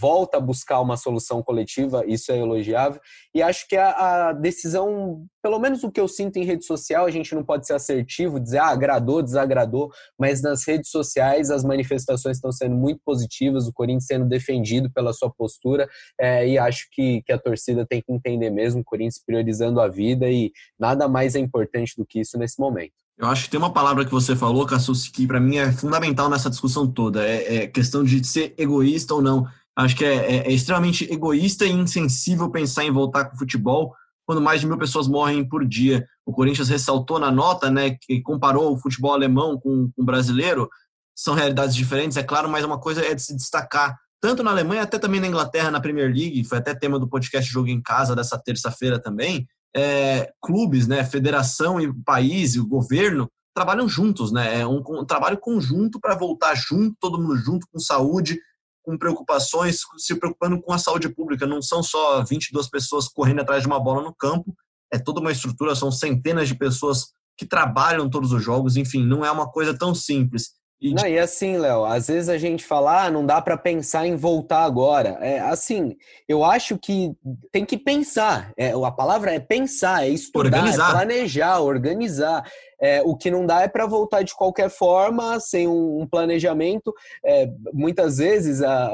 volta 0.00 0.38
a 0.38 0.40
buscar 0.40 0.80
uma 0.80 0.96
solução 0.96 1.42
coletiva, 1.42 2.02
isso 2.06 2.32
é 2.32 2.38
elogiável, 2.38 2.98
e 3.34 3.42
acho 3.42 3.68
que 3.68 3.76
a, 3.76 4.28
a, 4.28 4.32
decisão, 4.32 5.26
pelo 5.42 5.58
menos 5.58 5.84
o 5.84 5.90
que 5.90 6.00
eu 6.00 6.08
sinto 6.08 6.38
em 6.38 6.44
rede 6.44 6.64
social, 6.64 7.04
a 7.04 7.10
gente 7.10 7.34
não 7.34 7.44
pode 7.44 7.66
ser 7.66 7.74
assertivo, 7.74 8.40
dizer 8.40 8.58
ah, 8.58 8.68
agradou, 8.68 9.22
desagradou, 9.22 9.90
mas 10.18 10.40
nas 10.40 10.66
redes 10.66 10.90
sociais 10.90 11.50
as 11.50 11.62
manifestações 11.62 12.38
estão 12.38 12.52
sendo 12.52 12.76
muito 12.76 13.02
positivas, 13.04 13.66
o 13.66 13.72
Corinthians 13.72 14.06
sendo 14.06 14.24
defendido 14.24 14.90
pela 14.90 15.12
sua 15.12 15.30
postura, 15.30 15.86
é, 16.18 16.48
e 16.48 16.56
acho 16.56 16.88
que, 16.90 17.22
que 17.22 17.32
a 17.32 17.38
torcida 17.38 17.84
tem 17.84 18.00
que 18.00 18.10
entender 18.10 18.48
mesmo, 18.48 18.80
o 18.80 18.84
Corinthians 18.84 19.22
priorizando 19.22 19.78
a 19.78 19.88
vida, 19.88 20.30
e 20.30 20.50
nada 20.78 21.06
mais 21.06 21.34
é 21.34 21.38
importante 21.38 21.94
do 21.98 22.06
que 22.06 22.20
isso 22.20 22.38
nesse 22.38 22.58
momento. 22.58 22.94
Eu 23.20 23.28
acho 23.28 23.44
que 23.44 23.50
tem 23.50 23.58
uma 23.58 23.72
palavra 23.72 24.02
que 24.02 24.10
você 24.10 24.34
falou, 24.34 24.64
Cassus, 24.64 25.06
que 25.06 25.26
para 25.26 25.38
mim 25.38 25.58
é 25.58 25.70
fundamental 25.70 26.30
nessa 26.30 26.48
discussão 26.48 26.90
toda. 26.90 27.22
É, 27.22 27.56
é, 27.56 27.66
questão 27.66 28.02
de 28.02 28.26
ser 28.26 28.54
egoísta 28.56 29.14
ou 29.14 29.20
não. 29.20 29.46
Acho 29.76 29.94
que 29.94 30.06
é, 30.06 30.14
é, 30.14 30.36
é, 30.48 30.52
extremamente 30.52 31.04
egoísta 31.12 31.66
e 31.66 31.70
insensível 31.70 32.50
pensar 32.50 32.82
em 32.84 32.90
voltar 32.90 33.26
com 33.26 33.36
o 33.36 33.38
futebol 33.38 33.94
quando 34.24 34.40
mais 34.40 34.62
de 34.62 34.66
mil 34.66 34.78
pessoas 34.78 35.06
morrem 35.06 35.46
por 35.46 35.66
dia. 35.66 36.06
O 36.24 36.32
Corinthians 36.32 36.70
ressaltou 36.70 37.18
na 37.18 37.30
nota, 37.30 37.70
né, 37.70 37.90
que 38.00 38.22
comparou 38.22 38.72
o 38.72 38.78
futebol 38.78 39.12
alemão 39.12 39.60
com 39.60 39.90
o 39.94 40.02
brasileiro. 40.02 40.66
São 41.14 41.34
realidades 41.34 41.76
diferentes, 41.76 42.16
é 42.16 42.22
claro, 42.22 42.48
mas 42.48 42.64
uma 42.64 42.80
coisa 42.80 43.04
é 43.04 43.14
de 43.14 43.20
se 43.20 43.36
destacar 43.36 43.98
tanto 44.18 44.42
na 44.42 44.50
Alemanha, 44.50 44.82
até 44.82 44.98
também 44.98 45.20
na 45.20 45.26
Inglaterra, 45.26 45.70
na 45.70 45.80
Premier 45.80 46.06
League, 46.06 46.44
foi 46.44 46.58
até 46.58 46.74
tema 46.74 46.98
do 46.98 47.08
podcast 47.08 47.50
Jogo 47.50 47.68
em 47.68 47.80
Casa 47.82 48.14
dessa 48.14 48.38
terça-feira 48.38 48.98
também 48.98 49.46
é, 49.74 50.32
clubes, 50.42 50.86
né, 50.86 51.04
federação 51.04 51.80
e 51.80 51.92
país 52.04 52.54
e 52.54 52.60
o 52.60 52.66
governo 52.66 53.30
trabalham 53.54 53.88
juntos, 53.88 54.32
né? 54.32 54.60
É 54.60 54.66
um, 54.66 54.82
um 54.88 55.04
trabalho 55.04 55.38
conjunto 55.38 56.00
para 56.00 56.14
voltar 56.14 56.54
junto, 56.54 56.96
todo 57.00 57.20
mundo 57.20 57.36
junto, 57.36 57.66
com 57.72 57.78
saúde, 57.78 58.38
com 58.82 58.96
preocupações, 58.96 59.80
se 59.98 60.14
preocupando 60.14 60.60
com 60.60 60.72
a 60.72 60.78
saúde 60.78 61.08
pública. 61.08 61.46
Não 61.46 61.60
são 61.60 61.82
só 61.82 62.22
22 62.24 62.68
pessoas 62.68 63.08
correndo 63.08 63.40
atrás 63.40 63.62
de 63.62 63.68
uma 63.68 63.80
bola 63.80 64.02
no 64.02 64.14
campo, 64.14 64.54
é 64.92 64.98
toda 64.98 65.20
uma 65.20 65.32
estrutura, 65.32 65.74
são 65.74 65.90
centenas 65.90 66.48
de 66.48 66.56
pessoas 66.56 67.12
que 67.36 67.46
trabalham 67.46 68.10
todos 68.10 68.32
os 68.32 68.42
jogos, 68.42 68.76
enfim, 68.76 69.04
não 69.04 69.24
é 69.24 69.30
uma 69.30 69.50
coisa 69.50 69.76
tão 69.76 69.94
simples. 69.94 70.50
E... 70.80 70.94
Não, 70.94 71.06
e 71.06 71.18
assim, 71.18 71.58
Léo, 71.58 71.84
às 71.84 72.08
vezes 72.08 72.30
a 72.30 72.38
gente 72.38 72.64
fala, 72.64 73.04
ah, 73.04 73.10
não 73.10 73.26
dá 73.26 73.40
para 73.42 73.58
pensar 73.58 74.06
em 74.06 74.16
voltar 74.16 74.64
agora. 74.64 75.18
É 75.20 75.38
assim, 75.38 75.94
eu 76.26 76.42
acho 76.42 76.78
que 76.78 77.12
tem 77.52 77.66
que 77.66 77.76
pensar. 77.76 78.50
É, 78.56 78.70
a 78.70 78.90
palavra 78.90 79.34
é 79.34 79.38
pensar, 79.38 80.06
é 80.06 80.08
estudar, 80.08 80.56
é 80.56 80.60
organizar. 80.60 80.88
é 80.88 80.92
planejar, 80.92 81.60
organizar. 81.60 82.52
É, 82.80 83.02
o 83.02 83.14
que 83.14 83.30
não 83.30 83.44
dá 83.44 83.60
é 83.60 83.68
para 83.68 83.84
voltar 83.84 84.22
de 84.22 84.34
qualquer 84.34 84.70
forma, 84.70 85.38
sem 85.38 85.68
um, 85.68 86.00
um 86.00 86.06
planejamento. 86.06 86.94
É, 87.22 87.46
muitas 87.74 88.16
vezes, 88.16 88.62
a, 88.62 88.90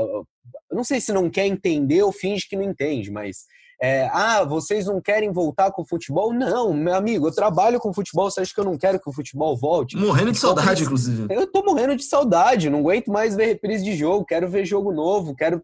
não 0.72 0.82
sei 0.82 1.00
se 1.00 1.12
não 1.12 1.30
quer 1.30 1.46
entender 1.46 2.02
ou 2.02 2.10
finge 2.10 2.48
que 2.48 2.56
não 2.56 2.64
entende, 2.64 3.12
mas 3.12 3.44
é, 3.80 4.08
ah, 4.12 4.42
vocês 4.44 4.86
não 4.86 5.00
querem 5.00 5.30
voltar 5.30 5.70
com 5.70 5.82
o 5.82 5.86
futebol? 5.86 6.32
Não, 6.32 6.72
meu 6.72 6.94
amigo, 6.94 7.26
eu 7.26 7.32
trabalho 7.32 7.78
com 7.78 7.92
futebol, 7.92 8.30
você 8.30 8.40
acha 8.40 8.54
que 8.54 8.60
eu 8.60 8.64
não 8.64 8.78
quero 8.78 8.98
que 8.98 9.08
o 9.08 9.12
futebol 9.12 9.56
volte? 9.56 9.96
Morrendo 9.96 10.32
de 10.32 10.38
saudade, 10.38 10.84
inclusive. 10.84 11.26
Eu 11.28 11.46
tô 11.46 11.62
morrendo 11.62 11.94
de 11.94 12.04
saudade, 12.04 12.70
não 12.70 12.80
aguento 12.80 13.08
mais 13.08 13.36
ver 13.36 13.46
reprise 13.46 13.84
de 13.84 13.94
jogo, 13.94 14.24
quero 14.24 14.48
ver 14.48 14.64
jogo 14.64 14.92
novo, 14.92 15.34
quero. 15.34 15.62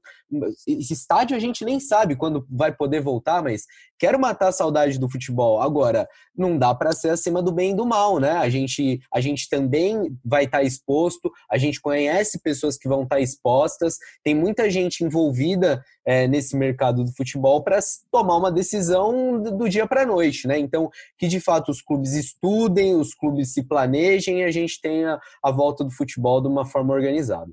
Esse 0.66 0.92
estádio 0.92 1.36
a 1.36 1.40
gente 1.40 1.64
nem 1.64 1.80
sabe 1.80 2.16
quando 2.16 2.46
vai 2.50 2.72
poder 2.72 3.00
voltar, 3.00 3.42
mas 3.42 3.64
quero 3.98 4.18
matar 4.18 4.48
a 4.48 4.52
saudade 4.52 4.98
do 4.98 5.08
futebol. 5.08 5.60
Agora, 5.60 6.08
não 6.36 6.58
dá 6.58 6.74
para 6.74 6.92
ser 6.92 7.10
acima 7.10 7.42
do 7.42 7.52
bem 7.52 7.72
e 7.72 7.76
do 7.76 7.86
mal, 7.86 8.18
né? 8.18 8.32
A 8.32 8.48
gente, 8.48 9.00
a 9.12 9.20
gente 9.20 9.48
também 9.48 10.16
vai 10.24 10.44
estar 10.44 10.58
tá 10.58 10.64
exposto, 10.64 11.30
a 11.50 11.56
gente 11.56 11.80
conhece 11.80 12.40
pessoas 12.42 12.76
que 12.76 12.88
vão 12.88 13.04
estar 13.04 13.16
tá 13.16 13.22
expostas, 13.22 13.96
tem 14.24 14.34
muita 14.34 14.70
gente 14.70 15.04
envolvida 15.04 15.82
é, 16.06 16.26
nesse 16.26 16.56
mercado 16.56 17.04
do 17.04 17.12
futebol 17.12 17.62
para 17.62 17.78
tomar 18.10 18.36
uma 18.36 18.50
decisão 18.50 19.40
do 19.40 19.68
dia 19.68 19.86
para 19.86 20.02
a 20.02 20.06
noite, 20.06 20.46
né? 20.46 20.58
Então, 20.58 20.90
que 21.18 21.28
de 21.28 21.40
fato 21.40 21.70
os 21.70 21.80
clubes 21.80 22.14
estudem, 22.14 22.94
os 22.94 23.14
clubes 23.14 23.52
se 23.52 23.62
planejem 23.62 24.40
e 24.40 24.44
a 24.44 24.50
gente 24.50 24.80
tenha 24.80 25.18
a 25.42 25.50
volta 25.50 25.84
do 25.84 25.90
futebol 25.90 26.40
de 26.40 26.48
uma 26.48 26.66
forma 26.66 26.92
organizada. 26.92 27.50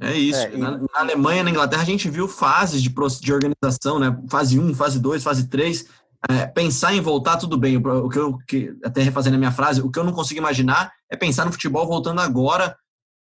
É 0.00 0.12
isso. 0.14 0.40
É, 0.40 0.54
e... 0.54 0.56
na, 0.56 0.78
na, 0.78 0.86
Alemanha, 0.94 1.42
na 1.42 1.50
Inglaterra, 1.50 1.82
a 1.82 1.86
gente 1.86 2.08
viu 2.08 2.26
fases 2.26 2.82
de, 2.82 2.92
de 3.20 3.32
organização, 3.32 3.98
né? 3.98 4.16
Fase 4.30 4.58
1, 4.58 4.74
fase 4.74 4.98
2, 4.98 5.22
fase 5.22 5.48
3. 5.48 5.86
É, 6.30 6.46
pensar 6.46 6.94
em 6.94 7.00
voltar, 7.00 7.36
tudo 7.36 7.58
bem. 7.58 7.76
O 7.76 8.08
que 8.08 8.18
eu, 8.18 8.38
que, 8.46 8.74
até 8.84 9.02
refazendo 9.02 9.36
a 9.36 9.38
minha 9.38 9.52
frase, 9.52 9.82
o 9.82 9.90
que 9.90 9.98
eu 9.98 10.04
não 10.04 10.12
consigo 10.12 10.38
imaginar 10.38 10.92
é 11.10 11.16
pensar 11.16 11.44
no 11.44 11.52
futebol 11.52 11.86
voltando 11.86 12.20
agora, 12.20 12.76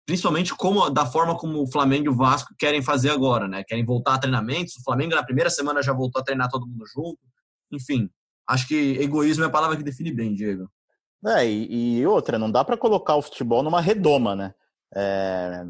principalmente 0.08 0.54
como 0.54 0.88
da 0.88 1.04
forma 1.04 1.36
como 1.36 1.62
o 1.62 1.70
Flamengo 1.70 2.06
e 2.06 2.08
o 2.08 2.16
Vasco 2.16 2.54
querem 2.58 2.80
fazer 2.80 3.10
agora, 3.10 3.46
né? 3.46 3.62
Querem 3.62 3.84
voltar 3.84 4.14
a 4.14 4.18
treinamentos. 4.18 4.74
O 4.76 4.82
Flamengo 4.82 5.14
na 5.14 5.22
primeira 5.22 5.50
semana 5.50 5.82
já 5.82 5.92
voltou 5.92 6.18
a 6.18 6.24
treinar 6.24 6.48
todo 6.48 6.66
mundo 6.66 6.86
junto. 6.86 7.18
Enfim, 7.70 8.08
acho 8.48 8.66
que 8.66 8.96
egoísmo 8.98 9.44
é 9.44 9.48
a 9.48 9.50
palavra 9.50 9.76
que 9.76 9.82
define 9.82 10.10
bem, 10.10 10.32
Diego. 10.32 10.66
É, 11.26 11.46
e, 11.46 11.98
e 11.98 12.06
outra, 12.06 12.38
não 12.38 12.50
dá 12.50 12.64
para 12.64 12.78
colocar 12.78 13.16
o 13.16 13.22
futebol 13.22 13.62
numa 13.62 13.82
redoma, 13.82 14.34
né? 14.34 14.54
É... 14.96 15.62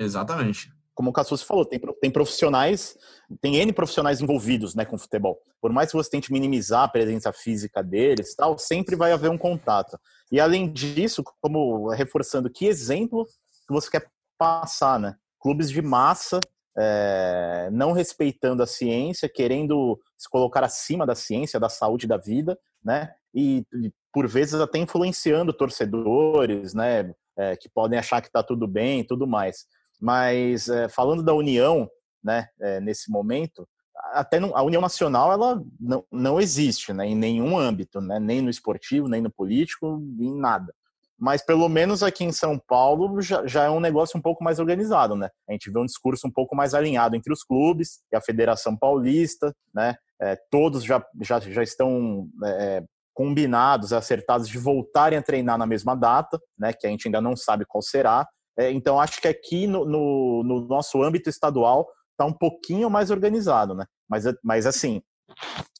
Exatamente. 0.00 0.72
Como 0.92 1.10
o 1.10 1.12
Cassus 1.12 1.42
falou, 1.42 1.64
tem, 1.64 1.80
tem 2.00 2.10
profissionais, 2.10 2.98
tem 3.40 3.54
N 3.58 3.72
profissionais 3.72 4.20
envolvidos 4.20 4.74
né, 4.74 4.84
com 4.84 4.98
futebol. 4.98 5.38
Por 5.60 5.72
mais 5.72 5.92
que 5.92 5.96
você 5.96 6.10
tente 6.10 6.32
minimizar 6.32 6.82
a 6.82 6.88
presença 6.88 7.32
física 7.32 7.84
deles, 7.84 8.34
tal, 8.34 8.58
sempre 8.58 8.96
vai 8.96 9.12
haver 9.12 9.30
um 9.30 9.38
contato. 9.38 9.96
E 10.32 10.40
além 10.40 10.72
disso, 10.72 11.22
como 11.40 11.88
reforçando 11.90 12.50
que 12.50 12.66
exemplo 12.66 13.24
que 13.66 13.72
você 13.72 13.90
quer 13.90 14.10
passar, 14.38 14.98
né? 14.98 15.16
Clubes 15.40 15.70
de 15.70 15.82
massa 15.82 16.40
é, 16.76 17.68
não 17.72 17.92
respeitando 17.92 18.62
a 18.62 18.66
ciência, 18.66 19.28
querendo 19.28 20.00
se 20.16 20.28
colocar 20.28 20.64
acima 20.64 21.06
da 21.06 21.14
ciência, 21.14 21.60
da 21.60 21.68
saúde 21.68 22.06
da 22.06 22.16
vida, 22.16 22.58
né? 22.84 23.14
E, 23.34 23.64
por 24.12 24.28
vezes 24.28 24.54
até 24.54 24.78
influenciando 24.78 25.52
torcedores, 25.52 26.74
né? 26.74 27.14
É, 27.36 27.56
que 27.56 27.68
podem 27.68 27.98
achar 27.98 28.20
que 28.20 28.28
está 28.28 28.42
tudo 28.42 28.66
bem 28.66 29.00
e 29.00 29.04
tudo 29.04 29.26
mais. 29.26 29.66
Mas 30.00 30.68
é, 30.68 30.88
falando 30.88 31.22
da 31.22 31.34
união, 31.34 31.88
né? 32.22 32.48
nesse 32.80 33.10
momento, 33.10 33.68
até 34.12 34.38
a 34.38 34.62
União 34.62 34.80
Nacional 34.80 35.30
ela 35.30 35.62
não, 35.78 36.04
não 36.10 36.40
existe, 36.40 36.92
né? 36.92 37.06
Em 37.06 37.14
nenhum 37.14 37.58
âmbito, 37.58 38.00
né? 38.00 38.18
Nem 38.18 38.40
no 38.40 38.50
esportivo, 38.50 39.08
nem 39.08 39.20
no 39.20 39.30
político, 39.30 40.02
em 40.18 40.34
nada 40.34 40.72
mas 41.18 41.44
pelo 41.44 41.68
menos 41.68 42.02
aqui 42.02 42.24
em 42.24 42.32
São 42.32 42.58
Paulo 42.58 43.20
já, 43.20 43.46
já, 43.46 43.64
é 43.64 43.70
um 43.70 43.80
negócio 43.80 44.18
um 44.18 44.22
pouco 44.22 44.42
mais 44.42 44.58
organizado, 44.58 45.14
né? 45.14 45.28
A 45.48 45.52
gente 45.52 45.70
vê 45.70 45.78
um 45.78 45.86
discurso 45.86 46.26
um 46.26 46.30
pouco 46.30 46.56
mais 46.56 46.74
alinhado 46.74 47.16
entre 47.16 47.32
os 47.32 47.42
clubes 47.42 48.00
e 48.12 48.16
a 48.16 48.20
Federação 48.20 48.76
Paulista, 48.76 49.54
né? 49.74 49.96
É, 50.20 50.36
todos 50.50 50.84
já, 50.84 51.04
já, 51.20 51.40
já 51.40 51.62
estão 51.62 52.28
é, 52.44 52.82
combinados, 53.14 53.92
acertados 53.92 54.48
de 54.48 54.58
voltarem 54.58 55.18
a 55.18 55.22
treinar 55.22 55.56
na 55.56 55.66
mesma 55.66 55.94
data, 55.94 56.38
né? 56.58 56.72
Que 56.72 56.86
a 56.86 56.90
gente 56.90 57.06
ainda 57.06 57.20
não 57.20 57.36
sabe 57.36 57.64
qual 57.66 57.82
será. 57.82 58.26
É, 58.58 58.70
então 58.70 59.00
acho 59.00 59.20
que 59.20 59.28
aqui 59.28 59.66
no, 59.66 59.84
no, 59.84 60.42
no 60.44 60.66
nosso 60.66 61.02
âmbito 61.02 61.28
estadual 61.28 61.86
está 62.12 62.24
um 62.24 62.32
pouquinho 62.32 62.88
mais 62.90 63.10
organizado, 63.10 63.74
né? 63.74 63.84
Mas, 64.08 64.24
mas 64.42 64.66
assim, 64.66 65.00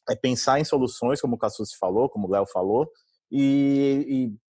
é 0.09 0.15
pensar 0.15 0.59
em 0.59 0.65
soluções, 0.65 1.21
como 1.21 1.35
o 1.35 1.37
Cassus 1.37 1.73
falou, 1.79 2.09
como 2.09 2.27
o 2.27 2.31
Léo 2.31 2.45
falou, 2.45 2.87
e, 3.31 4.05
e 4.07 4.44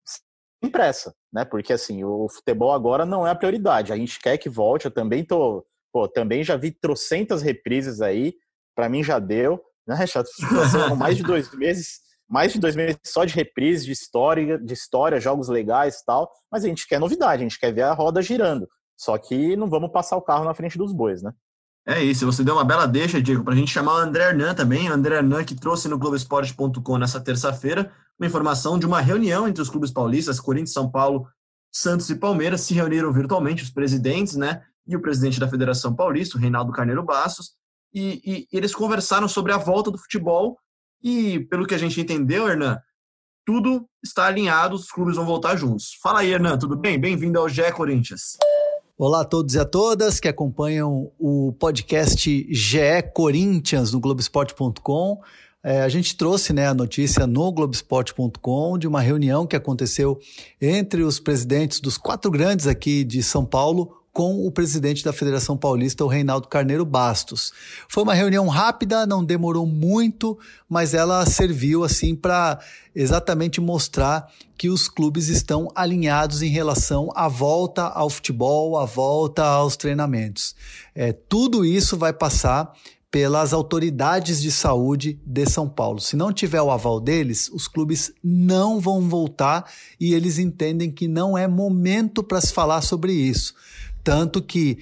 sem 0.66 0.70
pressa, 0.70 1.14
né? 1.32 1.46
Porque 1.46 1.74
assim, 1.74 2.04
o 2.04 2.28
futebol 2.28 2.72
agora 2.72 3.06
não 3.06 3.26
é 3.26 3.32
a 3.32 3.36
prioridade. 3.36 3.94
A 3.94 3.98
gente 3.98 4.20
quer 4.20 4.38
que 4.38 4.50
volte. 4.50 4.86
Eu 4.86 4.92
também 4.92 5.24
tô, 5.24 5.66
pô, 5.92 6.08
também 6.08 6.44
já 6.44 6.58
vi 6.58 6.72
trocentas 6.72 7.42
reprises 7.42 8.02
aí. 8.02 8.34
Para 8.76 8.90
mim 8.90 9.04
já 9.04 9.20
deu, 9.20 9.62
né? 9.88 10.06
Já 10.08 10.24
mais 10.98 11.18
de 11.18 11.24
dois 11.24 11.54
meses, 11.54 12.00
mais 12.28 12.52
de 12.52 12.60
dois 12.60 12.76
meses 12.76 12.98
só 13.06 13.24
de 13.24 13.34
reprise, 13.34 13.86
de 13.86 13.92
história, 13.92 14.58
de 14.58 14.74
história, 14.74 15.20
jogos 15.20 15.48
legais, 15.48 16.02
tal. 16.06 16.32
Mas 16.52 16.66
a 16.66 16.68
gente 16.68 16.88
quer 16.88 17.00
novidade, 17.00 17.42
a 17.42 17.48
gente 17.48 17.60
quer 17.60 17.74
ver 17.74 17.84
a 17.84 17.94
roda 17.94 18.22
girando. 18.22 18.68
Só 18.98 19.18
que 19.18 19.56
não 19.56 19.70
vamos 19.70 19.92
passar 19.92 20.18
o 20.18 20.22
carro 20.22 20.46
na 20.46 20.54
frente 20.54 20.78
dos 20.78 20.94
bois, 20.94 21.22
né? 21.22 21.32
É 21.88 22.04
isso, 22.04 22.25
você 22.25 22.44
deu 22.44 22.56
uma 22.56 22.63
bela 22.63 22.88
deixa, 22.88 23.22
Diego, 23.22 23.44
para 23.44 23.54
a 23.54 23.58
gente 23.58 23.72
chamar 23.72 23.94
o 23.94 23.98
André 23.98 24.30
Hernan 24.30 24.56
também. 24.56 24.89
O 24.89 24.94
André 24.94 25.18
Hernan 25.18 25.44
que 25.44 25.54
trouxe 25.54 25.88
no 25.88 26.00
Globoesporte.com 26.00 26.98
nessa 26.98 27.22
terça-feira 27.22 27.92
uma 28.18 28.25
informação 28.25 28.80
de 28.80 28.88
uma 28.88 29.01
reunião 29.01 29.48
entre 29.48 29.62
os 29.62 29.70
clubes 29.70 29.92
paulistas, 29.92 30.39
Corinthians, 30.39 30.74
São 30.74 30.89
Paulo, 30.89 31.27
Santos 31.72 32.10
e 32.10 32.15
Palmeiras, 32.15 32.62
se 32.62 32.74
reuniram 32.74 33.12
virtualmente, 33.12 33.62
os 33.62 33.70
presidentes, 33.70 34.36
né? 34.36 34.63
E 34.88 34.96
o 34.96 35.01
presidente 35.01 35.39
da 35.39 35.48
Federação 35.48 35.94
Paulista, 35.94 36.38
o 36.38 36.39
Reinaldo 36.42 36.72
Carneiro 36.72 37.04
Bastos, 37.04 37.51
e, 37.94 38.22
e, 38.25 38.58
eles 38.58 38.74
conversaram 38.74 39.27
sobre 39.27 39.51
a 39.51 39.58
volta 39.58 39.92
do 39.92 39.98
futebol. 39.98 40.58
E, 41.04 41.42
pelo 41.50 41.68
que 41.68 41.75
a 41.75 41.77
gente 41.77 42.00
entendeu, 42.00 42.48
Hernan, 42.48 42.80
tudo 43.46 43.88
está 44.04 44.25
alinhado, 44.25 44.75
os 44.75 44.89
clubes 44.89 45.18
vão 45.18 45.25
voltar 45.25 45.56
juntos. 45.56 45.98
Fala 46.01 46.22
aí, 46.22 46.32
Hernan, 46.32 46.58
tudo 46.58 46.75
bem? 46.75 47.00
Bem-vindo 47.00 47.38
ao 47.38 47.50
GE 47.50 47.72
Corinthians. 47.74 48.38
Olá 48.98 49.24
a 49.24 49.25
todos 49.25 49.56
e 49.56 49.60
a 49.60 49.66
todas 49.66 50.22
que 50.22 50.28
acompanham 50.30 51.12
o 51.20 51.52
podcast 51.60 52.48
GE 52.50 53.04
Corinthians 53.14 53.92
no 53.92 54.00
Globoesporte.com. 54.00 55.20
É, 55.62 55.82
a 55.82 55.90
gente 55.90 56.16
trouxe 56.16 56.54
né, 56.54 56.66
a 56.66 56.74
notícia 56.74 57.28
no 57.28 57.52
Globoesporte.com 57.52 58.78
de 58.78 58.88
uma 58.88 59.02
reunião 59.02 59.46
que 59.46 59.58
aconteceu 59.58 60.18
entre 60.62 61.04
os 61.04 61.20
presidentes 61.20 61.82
dos 61.82 61.98
quatro 61.98 62.32
grandes 62.32 62.68
aqui 62.68 63.04
de 63.04 63.22
São 63.22 63.44
Paulo 63.44 63.98
com 64.16 64.48
o 64.48 64.50
presidente 64.50 65.04
da 65.04 65.12
Federação 65.12 65.58
Paulista, 65.58 66.06
o 66.06 66.08
Reinaldo 66.08 66.48
Carneiro 66.48 66.86
Bastos. 66.86 67.52
Foi 67.90 68.02
uma 68.02 68.14
reunião 68.14 68.48
rápida, 68.48 69.06
não 69.06 69.22
demorou 69.22 69.66
muito, 69.66 70.40
mas 70.70 70.94
ela 70.94 71.26
serviu 71.26 71.84
assim 71.84 72.16
para 72.16 72.58
exatamente 72.96 73.60
mostrar 73.60 74.32
que 74.58 74.70
os 74.70 74.88
clubes 74.88 75.28
estão 75.28 75.70
alinhados 75.76 76.42
em 76.42 76.48
relação 76.48 77.10
à 77.14 77.28
volta 77.28 77.84
ao 77.90 78.10
futebol, 78.10 78.80
à 78.80 78.86
volta 78.86 79.44
aos 79.44 79.76
treinamentos. 79.76 80.56
É, 80.96 81.12
tudo 81.12 81.66
isso 81.66 81.98
vai 81.98 82.14
passar 82.14 82.72
pelas 83.16 83.54
autoridades 83.54 84.42
de 84.42 84.52
saúde 84.52 85.18
de 85.26 85.46
São 85.46 85.70
Paulo. 85.70 86.02
Se 86.02 86.18
não 86.18 86.34
tiver 86.34 86.62
o 86.62 86.70
aval 86.70 87.00
deles, 87.00 87.50
os 87.54 87.66
clubes 87.66 88.12
não 88.22 88.78
vão 88.78 89.08
voltar 89.08 89.72
e 89.98 90.14
eles 90.14 90.38
entendem 90.38 90.92
que 90.92 91.08
não 91.08 91.38
é 91.38 91.48
momento 91.48 92.22
para 92.22 92.42
se 92.42 92.54
falar 92.54 92.82
sobre 92.82 93.14
isso. 93.14 93.54
Tanto 94.06 94.40
que 94.40 94.78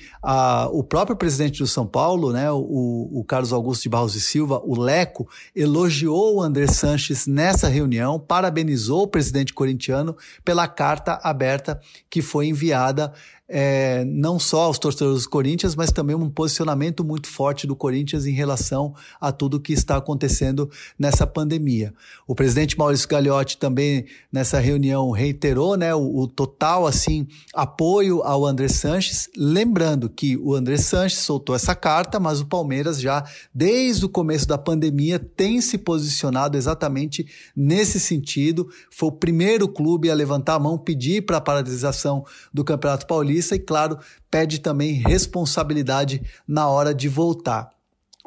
o 0.74 0.84
próprio 0.84 1.16
presidente 1.16 1.60
do 1.60 1.66
São 1.66 1.88
Paulo, 1.88 2.34
né, 2.34 2.52
o, 2.52 3.10
o, 3.10 3.24
Carlos 3.24 3.54
Augusto 3.54 3.84
de 3.84 3.90
Barros 3.90 4.16
e 4.16 4.22
Silva, 4.22 4.62
o 4.66 4.78
Leco, 4.78 5.30
elogiou 5.56 6.36
o 6.36 6.42
André 6.42 6.68
Sanches 6.68 7.26
nessa 7.26 7.70
reunião, 7.70 8.20
parabenizou 8.20 9.04
o 9.04 9.08
presidente 9.08 9.54
corintiano 9.54 10.14
pela 10.44 10.68
carta 10.68 11.22
aberta 11.24 11.80
que 12.10 12.22
foi 12.22 12.48
enviada 12.48 13.14
é, 13.48 14.06
não 14.06 14.40
só 14.40 14.64
aos 14.64 14.80
torcedores 14.80 15.24
do 15.24 15.30
Corinthians, 15.30 15.76
mas 15.76 15.92
também 15.92 16.16
um 16.16 16.30
posicionamento 16.30 17.04
muito 17.04 17.28
forte 17.28 17.68
do 17.68 17.76
Corinthians 17.76 18.26
em 18.26 18.32
relação 18.32 18.96
a 19.20 19.32
tudo 19.32 19.60
que 19.60 19.74
está 19.74 19.98
acontecendo 19.98 20.70
nessa 20.98 21.28
pandemia. 21.28 21.94
O 22.26 22.34
presidente 22.34 22.78
Maurício 22.78 23.08
Gagliotti 23.08 23.58
também 23.58 24.06
nessa 24.32 24.60
reunião 24.60 25.12
reiterou 25.12 25.76
né, 25.76 25.94
o, 25.94 26.20
o 26.20 26.28
total 26.28 26.88
assim 26.88 27.28
apoio 27.54 28.22
ao 28.24 28.46
André 28.46 28.70
Sanches, 28.70 29.30
lembrando 29.36 30.10
que 30.10 30.38
o 30.38 30.54
André 30.54 30.78
Sanches 30.78 31.20
soltou 31.20 31.56
essa 31.56 31.76
carta, 31.76 32.20
mas 32.20 32.40
o 32.40 32.46
Palmeiras 32.46 33.00
já 33.00 33.26
desde 33.54 34.06
o 34.06 34.10
começo 34.10 34.48
da 34.48 34.58
pandemia 34.58 35.20
tem 35.20 35.60
se 35.60 35.78
posicionado 35.78 36.58
exatamente 36.58 37.26
nesse 37.56 38.00
sentido. 38.00 38.70
Foi 38.90 39.10
o 39.10 39.14
primeiro 39.14 39.68
clube 39.68 40.10
a 40.10 40.16
levantar 40.16 40.56
a 40.56 40.60
mão, 40.60 40.78
pedir 40.78 41.26
para 41.26 41.38
a 41.38 41.42
paralisação 41.42 42.26
do 42.54 42.64
Campeonato 42.64 43.06
Paulista 43.06 43.33
e, 43.38 43.60
claro, 43.60 43.98
pede 44.30 44.60
também 44.60 44.94
responsabilidade 44.94 46.22
na 46.48 46.68
hora 46.68 46.94
de 46.94 47.08
voltar. 47.08 47.70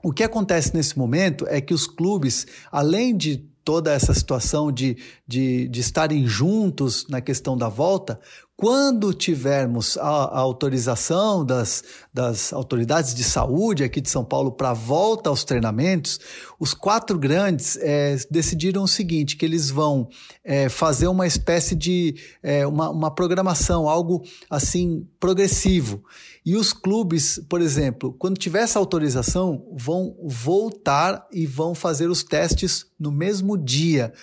O 0.03 0.13
que 0.13 0.23
acontece 0.23 0.75
nesse 0.75 0.97
momento 0.99 1.47
é 1.49 1.61
que 1.61 1.75
os 1.75 1.87
clubes, 1.87 2.47
além 2.71 3.17
de 3.17 3.45
toda 3.65 3.93
essa 3.93 4.15
situação 4.15 4.71
de, 4.71 4.97
de, 5.27 5.67
de 5.67 5.81
estarem 5.81 6.25
juntos 6.25 7.09
na 7.09 7.21
questão 7.21 7.57
da 7.57 7.69
volta, 7.69 8.21
quando 8.57 9.13
tivermos 9.13 9.99
a, 9.99 10.09
a, 10.09 10.39
autorização 10.39 11.45
das, 11.45 11.85
das 12.13 12.55
autoridades 12.55 13.15
de 13.15 13.23
saúde 13.23 13.85
aqui 13.85 14.01
de 14.01 14.09
São 14.09 14.25
Paulo 14.25 14.51
para 14.51 14.71
a 14.71 14.75
volta 14.75 15.29
aos 15.29 15.45
treinamentos, 15.45 16.19
os 16.59 16.73
quatro 16.73 17.19
grandes 17.19 17.77
é, 17.77 18.17
decidiram 18.31 18.85
o 18.85 18.89
seguinte: 18.89 19.37
que 19.37 19.45
eles 19.45 19.69
vão 19.69 20.09
é, 20.43 20.71
fazer 20.71 21.07
uma 21.07 21.27
espécie 21.27 21.75
de 21.75 22.15
é, 22.43 22.67
uma, 22.67 22.89
uma 22.89 23.11
programação, 23.11 23.89
algo 23.89 24.25
assim 24.49 25.07
progressivo. 25.21 26.03
E 26.45 26.57
os 26.57 26.73
clubes, 26.73 27.39
por 27.51 27.61
exemplo, 27.61 28.15
quando 28.19 28.39
tiver 28.39 28.63
essa 28.63 28.79
autorização, 28.79 29.67
vão 29.77 30.17
voltar 30.23 31.27
e 31.31 31.45
vão 31.45 31.75
fazer 31.75 32.09
os 32.09 32.23
testes 32.23 32.87
no 32.99 33.13
mesmo 33.13 33.59
dia 33.59 34.15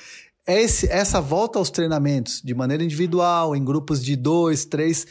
esse, 0.48 0.88
essa 0.90 1.22
volta 1.22 1.58
aos 1.58 1.70
treinamentos 1.70 2.42
de 2.42 2.54
maneira 2.54 2.84
individual, 2.84 3.56
em 3.56 3.64
grupos 3.64 4.04
de 4.04 4.16
dois, 4.16 4.66
três, 4.66 5.08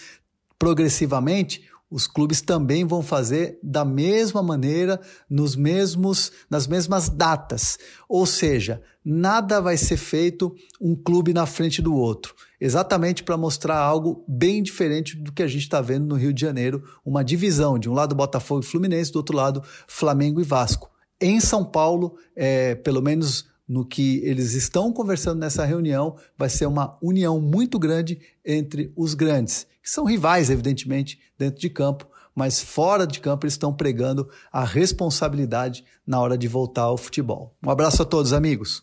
progressivamente, 0.59 1.63
os 1.93 2.07
clubes 2.07 2.41
também 2.41 2.87
vão 2.87 3.03
fazer 3.03 3.59
da 3.63 3.85
mesma 3.85 4.43
maneira, 4.43 4.99
nos 5.29 5.55
mesmos, 5.55 6.33
nas 6.49 6.67
mesmas 6.67 7.11
datas. 7.11 7.79
Ou 8.09 8.25
seja, 8.25 8.83
nada 9.05 9.61
vai 9.61 9.77
ser 9.77 9.99
feito 9.99 10.55
um 10.81 10.97
clube 10.97 11.35
na 11.35 11.45
frente 11.45 11.83
do 11.83 11.95
outro. 11.95 12.35
Exatamente 12.59 13.23
para 13.23 13.37
mostrar 13.37 13.77
algo 13.79 14.25
bem 14.27 14.63
diferente 14.63 15.17
do 15.19 15.33
que 15.33 15.43
a 15.43 15.47
gente 15.47 15.63
está 15.63 15.83
vendo 15.83 16.07
no 16.07 16.15
Rio 16.15 16.33
de 16.33 16.41
Janeiro, 16.41 16.83
uma 17.05 17.23
divisão, 17.23 17.79
de 17.79 17.91
um 17.91 17.93
lado 17.93 18.15
Botafogo 18.15 18.63
e 18.63 18.67
Fluminense, 18.67 19.13
do 19.13 19.17
outro 19.17 19.37
lado 19.37 19.63
Flamengo 19.87 20.41
e 20.41 20.45
Vasco. 20.45 20.91
Em 21.21 21.41
São 21.41 21.63
Paulo, 21.63 22.17
é, 22.35 22.75
pelo 22.75 23.03
menos 23.03 23.52
no 23.73 23.87
que 23.87 24.21
eles 24.23 24.53
estão 24.53 24.93
conversando 24.93 25.41
nessa 25.41 25.65
reunião, 25.65 26.15
vai 26.37 26.51
ser 26.51 26.67
uma 26.67 26.99
união 27.01 27.41
muito 27.41 27.79
grande 27.79 28.21
entre 28.45 28.93
os 28.95 29.15
grandes, 29.15 29.67
que 29.83 29.89
são 29.89 30.05
rivais, 30.05 30.51
evidentemente, 30.51 31.19
dentro 31.39 31.59
de 31.59 31.71
campo, 31.71 32.07
mas 32.35 32.61
fora 32.61 33.07
de 33.07 33.19
campo 33.19 33.47
eles 33.47 33.55
estão 33.55 33.73
pregando 33.73 34.29
a 34.53 34.63
responsabilidade 34.63 35.87
na 36.07 36.21
hora 36.21 36.37
de 36.37 36.47
voltar 36.47 36.83
ao 36.83 36.99
futebol. 36.99 37.57
Um 37.65 37.71
abraço 37.71 38.03
a 38.03 38.05
todos, 38.05 38.35
amigos. 38.35 38.83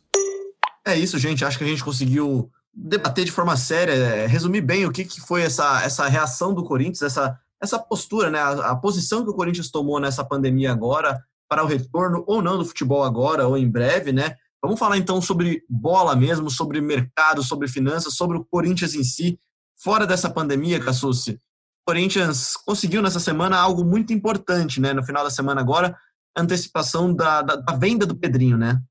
É 0.84 0.98
isso, 0.98 1.20
gente. 1.20 1.46
Acho 1.46 1.60
que 1.60 1.64
a 1.64 1.68
gente 1.68 1.84
conseguiu 1.84 2.50
debater 2.74 3.26
de 3.26 3.32
forma 3.32 3.56
séria, 3.56 3.94
é, 3.94 4.26
resumir 4.26 4.62
bem 4.62 4.88
o 4.88 4.92
que, 4.92 5.06
que 5.06 5.22
foi 5.22 5.44
essa, 5.44 5.84
essa 5.84 6.08
reação 6.08 6.52
do 6.52 6.64
Corinthians, 6.64 7.04
essa, 7.04 7.38
essa 7.62 7.78
postura, 7.78 8.32
né? 8.32 8.40
A, 8.40 8.72
a 8.72 8.76
posição 8.76 9.24
que 9.24 9.30
o 9.30 9.36
Corinthians 9.36 9.70
tomou 9.70 10.00
nessa 10.00 10.26
pandemia 10.26 10.72
agora, 10.72 11.24
para 11.48 11.64
o 11.64 11.68
retorno 11.68 12.24
ou 12.26 12.42
não 12.42 12.58
do 12.58 12.66
futebol 12.66 13.04
agora 13.04 13.48
ou 13.48 13.56
em 13.56 13.70
breve, 13.70 14.12
né? 14.12 14.36
Vamos 14.62 14.80
falar 14.80 14.98
então 14.98 15.22
sobre 15.22 15.64
bola 15.70 16.16
mesmo, 16.16 16.50
sobre 16.50 16.82
mercado, 16.82 17.44
sobre 17.44 17.68
finanças, 17.68 18.16
sobre 18.16 18.38
o 18.38 18.46
Corinthians 18.46 18.94
em 18.94 19.04
si. 19.04 19.40
Fora 19.82 20.06
dessa 20.06 20.30
pandemia, 20.30 20.80
Cassucci, 20.80 21.32
o 21.32 21.40
Corinthians 21.88 22.58
conseguiu 22.58 23.02
nessa 23.02 23.20
semana 23.20 23.58
algo 23.58 23.86
muito 23.86 24.12
importante, 24.12 24.82
né? 24.82 24.94
No 24.94 25.04
final 25.04 25.24
da 25.24 25.30
semana 25.30 25.62
agora, 25.62 25.98
antecipação 26.36 27.14
da, 27.14 27.42
da, 27.42 27.56
da 27.56 27.74
venda 27.74 28.06
do 28.06 28.16
Pedrinho, 28.16 28.58
né? 28.58 28.82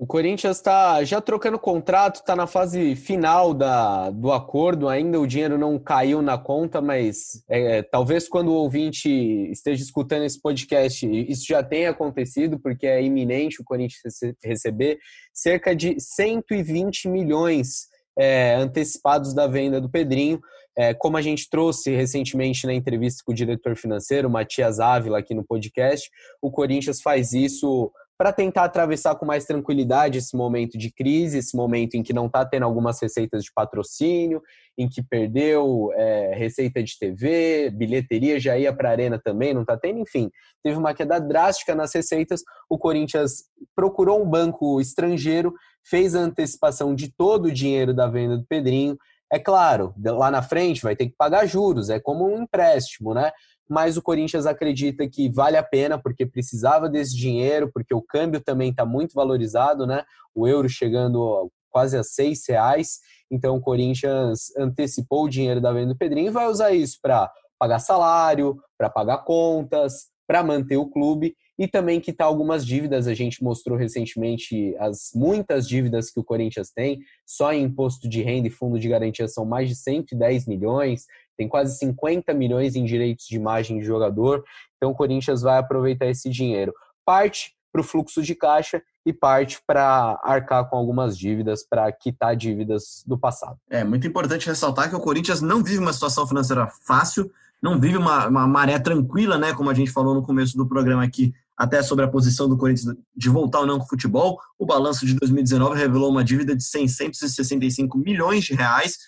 O 0.00 0.06
Corinthians 0.06 0.58
está 0.58 1.02
já 1.02 1.20
trocando 1.20 1.58
contrato, 1.58 2.20
está 2.20 2.36
na 2.36 2.46
fase 2.46 2.94
final 2.94 3.52
da, 3.52 4.10
do 4.10 4.30
acordo, 4.30 4.88
ainda 4.88 5.18
o 5.18 5.26
dinheiro 5.26 5.58
não 5.58 5.76
caiu 5.76 6.22
na 6.22 6.38
conta, 6.38 6.80
mas 6.80 7.42
é, 7.48 7.82
talvez 7.82 8.28
quando 8.28 8.50
o 8.50 8.54
ouvinte 8.54 9.10
esteja 9.50 9.82
escutando 9.82 10.22
esse 10.22 10.40
podcast, 10.40 11.04
isso 11.28 11.44
já 11.44 11.64
tenha 11.64 11.90
acontecido, 11.90 12.60
porque 12.60 12.86
é 12.86 13.02
iminente 13.02 13.60
o 13.60 13.64
Corinthians 13.64 14.20
receber 14.40 15.00
cerca 15.34 15.74
de 15.74 15.96
120 15.98 17.08
milhões 17.08 17.88
é, 18.16 18.54
antecipados 18.54 19.34
da 19.34 19.48
venda 19.48 19.80
do 19.80 19.90
Pedrinho. 19.90 20.40
É, 20.76 20.94
como 20.94 21.16
a 21.16 21.22
gente 21.22 21.50
trouxe 21.50 21.90
recentemente 21.90 22.68
na 22.68 22.72
entrevista 22.72 23.24
com 23.26 23.32
o 23.32 23.34
diretor 23.34 23.74
financeiro, 23.74 24.30
Matias 24.30 24.78
Ávila, 24.78 25.18
aqui 25.18 25.34
no 25.34 25.44
podcast, 25.44 26.08
o 26.40 26.52
Corinthians 26.52 27.00
faz 27.00 27.32
isso 27.32 27.90
para 28.18 28.32
tentar 28.32 28.64
atravessar 28.64 29.14
com 29.14 29.24
mais 29.24 29.44
tranquilidade 29.44 30.18
esse 30.18 30.36
momento 30.36 30.76
de 30.76 30.92
crise, 30.92 31.38
esse 31.38 31.56
momento 31.56 31.94
em 31.94 32.02
que 32.02 32.12
não 32.12 32.26
está 32.26 32.44
tendo 32.44 32.64
algumas 32.64 33.00
receitas 33.00 33.44
de 33.44 33.52
patrocínio, 33.52 34.42
em 34.76 34.88
que 34.88 35.00
perdeu 35.00 35.92
é, 35.94 36.34
receita 36.34 36.82
de 36.82 36.98
TV, 36.98 37.70
bilheteria 37.70 38.40
já 38.40 38.58
ia 38.58 38.72
para 38.72 38.88
a 38.88 38.92
arena 38.92 39.20
também, 39.22 39.54
não 39.54 39.60
está 39.60 39.76
tendo, 39.76 40.00
enfim, 40.00 40.28
teve 40.64 40.76
uma 40.76 40.92
queda 40.92 41.20
drástica 41.20 41.76
nas 41.76 41.94
receitas. 41.94 42.42
O 42.68 42.76
Corinthians 42.76 43.44
procurou 43.76 44.20
um 44.20 44.28
banco 44.28 44.80
estrangeiro, 44.80 45.54
fez 45.88 46.16
a 46.16 46.20
antecipação 46.20 46.96
de 46.96 47.14
todo 47.16 47.46
o 47.46 47.52
dinheiro 47.52 47.94
da 47.94 48.08
venda 48.08 48.36
do 48.36 48.44
Pedrinho. 48.44 48.98
É 49.32 49.38
claro, 49.38 49.94
lá 49.96 50.28
na 50.28 50.42
frente 50.42 50.82
vai 50.82 50.96
ter 50.96 51.06
que 51.06 51.14
pagar 51.16 51.46
juros, 51.46 51.88
é 51.88 52.00
como 52.00 52.26
um 52.26 52.42
empréstimo, 52.42 53.14
né? 53.14 53.30
Mas 53.68 53.96
o 53.96 54.02
Corinthians 54.02 54.46
acredita 54.46 55.06
que 55.08 55.28
vale 55.28 55.56
a 55.56 55.62
pena 55.62 55.98
porque 56.00 56.24
precisava 56.24 56.88
desse 56.88 57.16
dinheiro, 57.16 57.70
porque 57.72 57.94
o 57.94 58.02
câmbio 58.02 58.40
também 58.40 58.70
está 58.70 58.86
muito 58.86 59.12
valorizado, 59.14 59.86
né? 59.86 60.04
O 60.34 60.48
euro 60.48 60.68
chegando 60.68 61.50
quase 61.70 61.96
a 61.96 62.02
seis 62.02 62.42
reais. 62.48 63.00
Então 63.30 63.56
o 63.56 63.60
Corinthians 63.60 64.54
antecipou 64.56 65.24
o 65.24 65.28
dinheiro 65.28 65.60
da 65.60 65.72
venda 65.72 65.92
do 65.92 65.98
Pedrinho 65.98 66.28
e 66.28 66.32
vai 66.32 66.46
usar 66.46 66.72
isso 66.72 66.98
para 67.02 67.30
pagar 67.58 67.78
salário, 67.78 68.56
para 68.78 68.88
pagar 68.88 69.18
contas, 69.18 70.06
para 70.26 70.42
manter 70.42 70.76
o 70.76 70.88
clube 70.88 71.34
e 71.58 71.66
também 71.66 72.00
quitar 72.00 72.26
algumas 72.26 72.64
dívidas. 72.64 73.06
A 73.06 73.14
gente 73.14 73.42
mostrou 73.42 73.76
recentemente 73.76 74.76
as 74.78 75.10
muitas 75.14 75.66
dívidas 75.66 76.10
que 76.10 76.20
o 76.20 76.24
Corinthians 76.24 76.70
tem, 76.70 77.00
só 77.26 77.52
em 77.52 77.64
imposto 77.64 78.08
de 78.08 78.22
renda 78.22 78.46
e 78.46 78.50
fundo 78.50 78.78
de 78.78 78.88
garantia 78.88 79.26
são 79.26 79.44
mais 79.44 79.68
de 79.68 79.74
110 79.74 80.46
milhões 80.46 81.04
tem 81.38 81.48
quase 81.48 81.78
50 81.78 82.34
milhões 82.34 82.74
em 82.74 82.84
direitos 82.84 83.26
de 83.26 83.36
imagem 83.36 83.78
de 83.78 83.84
jogador, 83.84 84.44
então 84.76 84.90
o 84.90 84.94
Corinthians 84.94 85.40
vai 85.40 85.58
aproveitar 85.58 86.06
esse 86.06 86.28
dinheiro. 86.28 86.74
Parte 87.06 87.54
para 87.72 87.80
o 87.80 87.84
fluxo 87.84 88.20
de 88.22 88.34
caixa 88.34 88.82
e 89.06 89.12
parte 89.12 89.60
para 89.66 90.20
arcar 90.22 90.68
com 90.68 90.76
algumas 90.76 91.16
dívidas, 91.16 91.64
para 91.64 91.90
quitar 91.92 92.36
dívidas 92.36 93.02
do 93.06 93.16
passado. 93.16 93.56
É 93.70 93.84
muito 93.84 94.06
importante 94.06 94.46
ressaltar 94.46 94.90
que 94.90 94.96
o 94.96 95.00
Corinthians 95.00 95.40
não 95.40 95.62
vive 95.62 95.78
uma 95.78 95.92
situação 95.92 96.26
financeira 96.26 96.66
fácil, 96.86 97.30
não 97.62 97.80
vive 97.80 97.96
uma, 97.96 98.26
uma 98.26 98.46
maré 98.46 98.78
tranquila, 98.78 99.38
né? 99.38 99.54
Como 99.54 99.70
a 99.70 99.74
gente 99.74 99.90
falou 99.90 100.14
no 100.14 100.22
começo 100.22 100.56
do 100.56 100.68
programa 100.68 101.04
aqui, 101.04 101.32
até 101.56 101.82
sobre 101.82 102.04
a 102.04 102.08
posição 102.08 102.48
do 102.48 102.56
Corinthians 102.56 102.94
de 103.16 103.28
voltar 103.28 103.60
ou 103.60 103.66
não 103.66 103.78
com 103.78 103.84
o 103.84 103.88
futebol. 103.88 104.38
O 104.58 104.64
balanço 104.64 105.04
de 105.04 105.14
2019 105.14 105.76
revelou 105.76 106.10
uma 106.10 106.22
dívida 106.22 106.54
de 106.54 106.62
665 106.62 107.98
milhões 107.98 108.44
de 108.44 108.54
reais, 108.54 108.98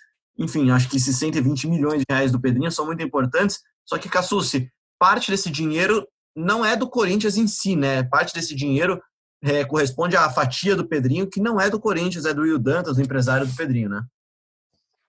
enfim, 0.40 0.70
acho 0.70 0.88
que 0.88 0.96
esses 0.96 1.18
120 1.18 1.68
milhões 1.68 1.98
de 1.98 2.06
reais 2.10 2.32
do 2.32 2.40
Pedrinho 2.40 2.72
são 2.72 2.86
muito 2.86 3.02
importantes. 3.02 3.60
Só 3.84 3.98
que, 3.98 4.08
Cassucci, 4.08 4.70
parte 4.98 5.30
desse 5.30 5.50
dinheiro 5.50 6.08
não 6.34 6.64
é 6.64 6.74
do 6.74 6.88
Corinthians 6.88 7.36
em 7.36 7.46
si, 7.46 7.76
né? 7.76 8.02
Parte 8.02 8.32
desse 8.32 8.54
dinheiro 8.54 8.98
é, 9.42 9.64
corresponde 9.66 10.16
à 10.16 10.30
fatia 10.30 10.74
do 10.74 10.88
Pedrinho, 10.88 11.28
que 11.28 11.40
não 11.40 11.60
é 11.60 11.68
do 11.68 11.78
Corinthians, 11.78 12.24
é 12.24 12.32
do 12.32 12.40
Will 12.40 12.58
Dantas, 12.58 12.96
o 12.96 13.02
empresário 13.02 13.46
do 13.46 13.54
Pedrinho, 13.54 13.90
né? 13.90 14.02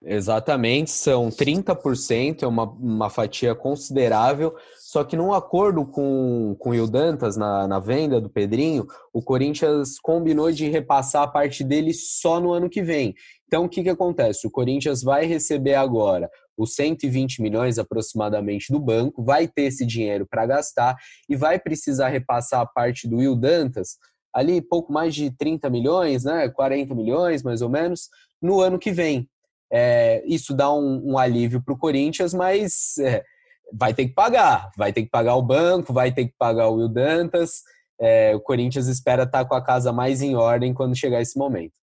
Exatamente, 0.04 0.90
são 0.90 1.30
30%, 1.30 2.42
é 2.42 2.46
uma, 2.46 2.64
uma 2.64 3.08
fatia 3.08 3.54
considerável. 3.54 4.54
Só 4.76 5.04
que 5.04 5.16
num 5.16 5.32
acordo 5.32 5.86
com, 5.86 6.56
com 6.58 6.70
o 6.70 6.72
Rio 6.72 6.88
Dantas 6.88 7.36
na, 7.36 7.68
na 7.68 7.78
venda 7.78 8.20
do 8.20 8.28
Pedrinho, 8.28 8.86
o 9.12 9.22
Corinthians 9.22 9.98
combinou 10.00 10.50
de 10.50 10.68
repassar 10.68 11.22
a 11.22 11.28
parte 11.28 11.62
dele 11.62 11.94
só 11.94 12.40
no 12.40 12.52
ano 12.52 12.68
que 12.68 12.82
vem. 12.82 13.14
Então, 13.52 13.66
o 13.66 13.68
que, 13.68 13.82
que 13.82 13.90
acontece? 13.90 14.46
O 14.46 14.50
Corinthians 14.50 15.02
vai 15.02 15.26
receber 15.26 15.74
agora 15.74 16.30
os 16.56 16.74
120 16.74 17.42
milhões 17.42 17.78
aproximadamente 17.78 18.72
do 18.72 18.80
banco, 18.80 19.22
vai 19.22 19.46
ter 19.46 19.64
esse 19.64 19.84
dinheiro 19.84 20.26
para 20.26 20.46
gastar 20.46 20.96
e 21.28 21.36
vai 21.36 21.58
precisar 21.58 22.08
repassar 22.08 22.60
a 22.62 22.66
parte 22.66 23.06
do 23.06 23.18
Will 23.18 23.36
Dantas, 23.36 23.98
ali 24.32 24.62
pouco 24.62 24.90
mais 24.90 25.14
de 25.14 25.30
30 25.30 25.68
milhões, 25.68 26.24
né, 26.24 26.48
40 26.48 26.94
milhões 26.94 27.42
mais 27.42 27.60
ou 27.60 27.68
menos, 27.68 28.08
no 28.40 28.58
ano 28.58 28.78
que 28.78 28.90
vem. 28.90 29.28
É, 29.70 30.24
isso 30.24 30.54
dá 30.54 30.72
um, 30.72 31.12
um 31.12 31.18
alívio 31.18 31.62
para 31.62 31.74
o 31.74 31.78
Corinthians, 31.78 32.32
mas 32.32 32.96
é, 33.00 33.22
vai 33.70 33.92
ter 33.92 34.08
que 34.08 34.14
pagar, 34.14 34.70
vai 34.78 34.94
ter 34.94 35.02
que 35.02 35.10
pagar 35.10 35.34
o 35.34 35.42
banco, 35.42 35.92
vai 35.92 36.10
ter 36.10 36.24
que 36.24 36.34
pagar 36.38 36.68
o 36.68 36.76
Will 36.76 36.88
Dantas. 36.88 37.60
É, 38.00 38.34
o 38.34 38.40
Corinthians 38.40 38.86
espera 38.86 39.24
estar 39.24 39.40
tá 39.40 39.44
com 39.44 39.54
a 39.54 39.62
casa 39.62 39.92
mais 39.92 40.22
em 40.22 40.36
ordem 40.36 40.72
quando 40.72 40.96
chegar 40.96 41.20
esse 41.20 41.38
momento. 41.38 41.81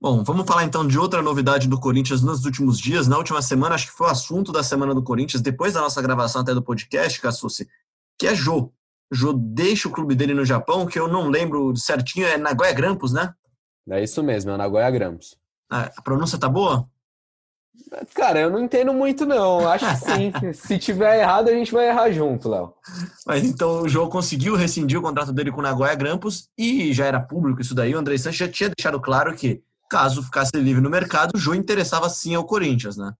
Bom, 0.00 0.22
vamos 0.22 0.46
falar 0.46 0.64
então 0.64 0.86
de 0.86 0.96
outra 0.96 1.20
novidade 1.20 1.66
do 1.66 1.78
Corinthians 1.78 2.22
nos 2.22 2.44
últimos 2.44 2.78
dias. 2.78 3.08
Na 3.08 3.18
última 3.18 3.42
semana, 3.42 3.74
acho 3.74 3.86
que 3.88 3.92
foi 3.92 4.06
o 4.06 4.10
assunto 4.10 4.52
da 4.52 4.62
semana 4.62 4.94
do 4.94 5.02
Corinthians, 5.02 5.42
depois 5.42 5.74
da 5.74 5.80
nossa 5.80 6.00
gravação 6.00 6.40
até 6.40 6.54
do 6.54 6.62
podcast, 6.62 7.20
Cassucci, 7.20 7.68
que 8.16 8.28
é 8.28 8.34
Jô. 8.34 8.72
Jô 9.10 9.32
deixa 9.32 9.88
o 9.88 9.90
clube 9.90 10.14
dele 10.14 10.34
no 10.34 10.44
Japão, 10.44 10.86
que 10.86 11.00
eu 11.00 11.08
não 11.08 11.28
lembro 11.28 11.76
certinho, 11.76 12.26
é 12.26 12.36
Nagoya 12.36 12.72
Grampus, 12.72 13.12
né? 13.12 13.34
É 13.90 14.02
isso 14.02 14.22
mesmo, 14.22 14.52
é 14.52 14.56
Nagoya 14.56 14.90
Grampus. 14.90 15.36
Ah, 15.70 15.90
a 15.96 16.02
pronúncia 16.02 16.38
tá 16.38 16.48
boa? 16.48 16.88
Cara, 18.14 18.40
eu 18.40 18.50
não 18.50 18.60
entendo 18.60 18.92
muito, 18.92 19.24
não. 19.24 19.66
Acho 19.68 19.86
que 19.88 19.96
sim. 19.96 20.32
Se 20.52 20.78
tiver 20.78 21.20
errado, 21.20 21.48
a 21.48 21.52
gente 21.52 21.72
vai 21.72 21.88
errar 21.88 22.10
junto, 22.10 22.48
Léo. 22.48 22.74
Mas 23.26 23.44
então 23.44 23.82
o 23.82 23.88
João 23.88 24.08
conseguiu 24.08 24.54
rescindir 24.54 24.98
o 24.98 25.02
contrato 25.02 25.32
dele 25.32 25.50
com 25.50 25.60
o 25.60 25.62
Nagoya 25.62 25.94
Grampus 25.94 26.48
e 26.56 26.92
já 26.92 27.06
era 27.06 27.20
público 27.20 27.60
isso 27.60 27.74
daí. 27.74 27.94
O 27.94 27.98
André 27.98 28.16
Sanches 28.18 28.38
já 28.38 28.48
tinha 28.48 28.70
deixado 28.76 29.00
claro 29.00 29.34
que, 29.34 29.62
caso 29.88 30.22
ficasse 30.22 30.56
livre 30.56 30.82
no 30.82 30.90
mercado, 30.90 31.32
o 31.34 31.38
Jô 31.38 31.54
interessava 31.54 32.08
sim 32.08 32.34
ao 32.34 32.44
Corinthians, 32.44 32.96
né? 32.96 33.12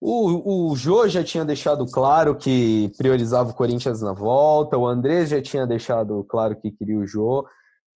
O, 0.00 0.70
o 0.70 0.76
Jô 0.76 1.08
já 1.08 1.24
tinha 1.24 1.44
deixado 1.44 1.86
claro 1.86 2.36
que 2.36 2.92
priorizava 2.98 3.50
o 3.50 3.54
Corinthians 3.54 4.02
na 4.02 4.12
volta, 4.12 4.76
o 4.76 4.86
André 4.86 5.24
já 5.24 5.40
tinha 5.40 5.66
deixado 5.66 6.22
claro 6.24 6.54
que 6.56 6.70
queria 6.70 6.98
o 6.98 7.06
Jô. 7.06 7.46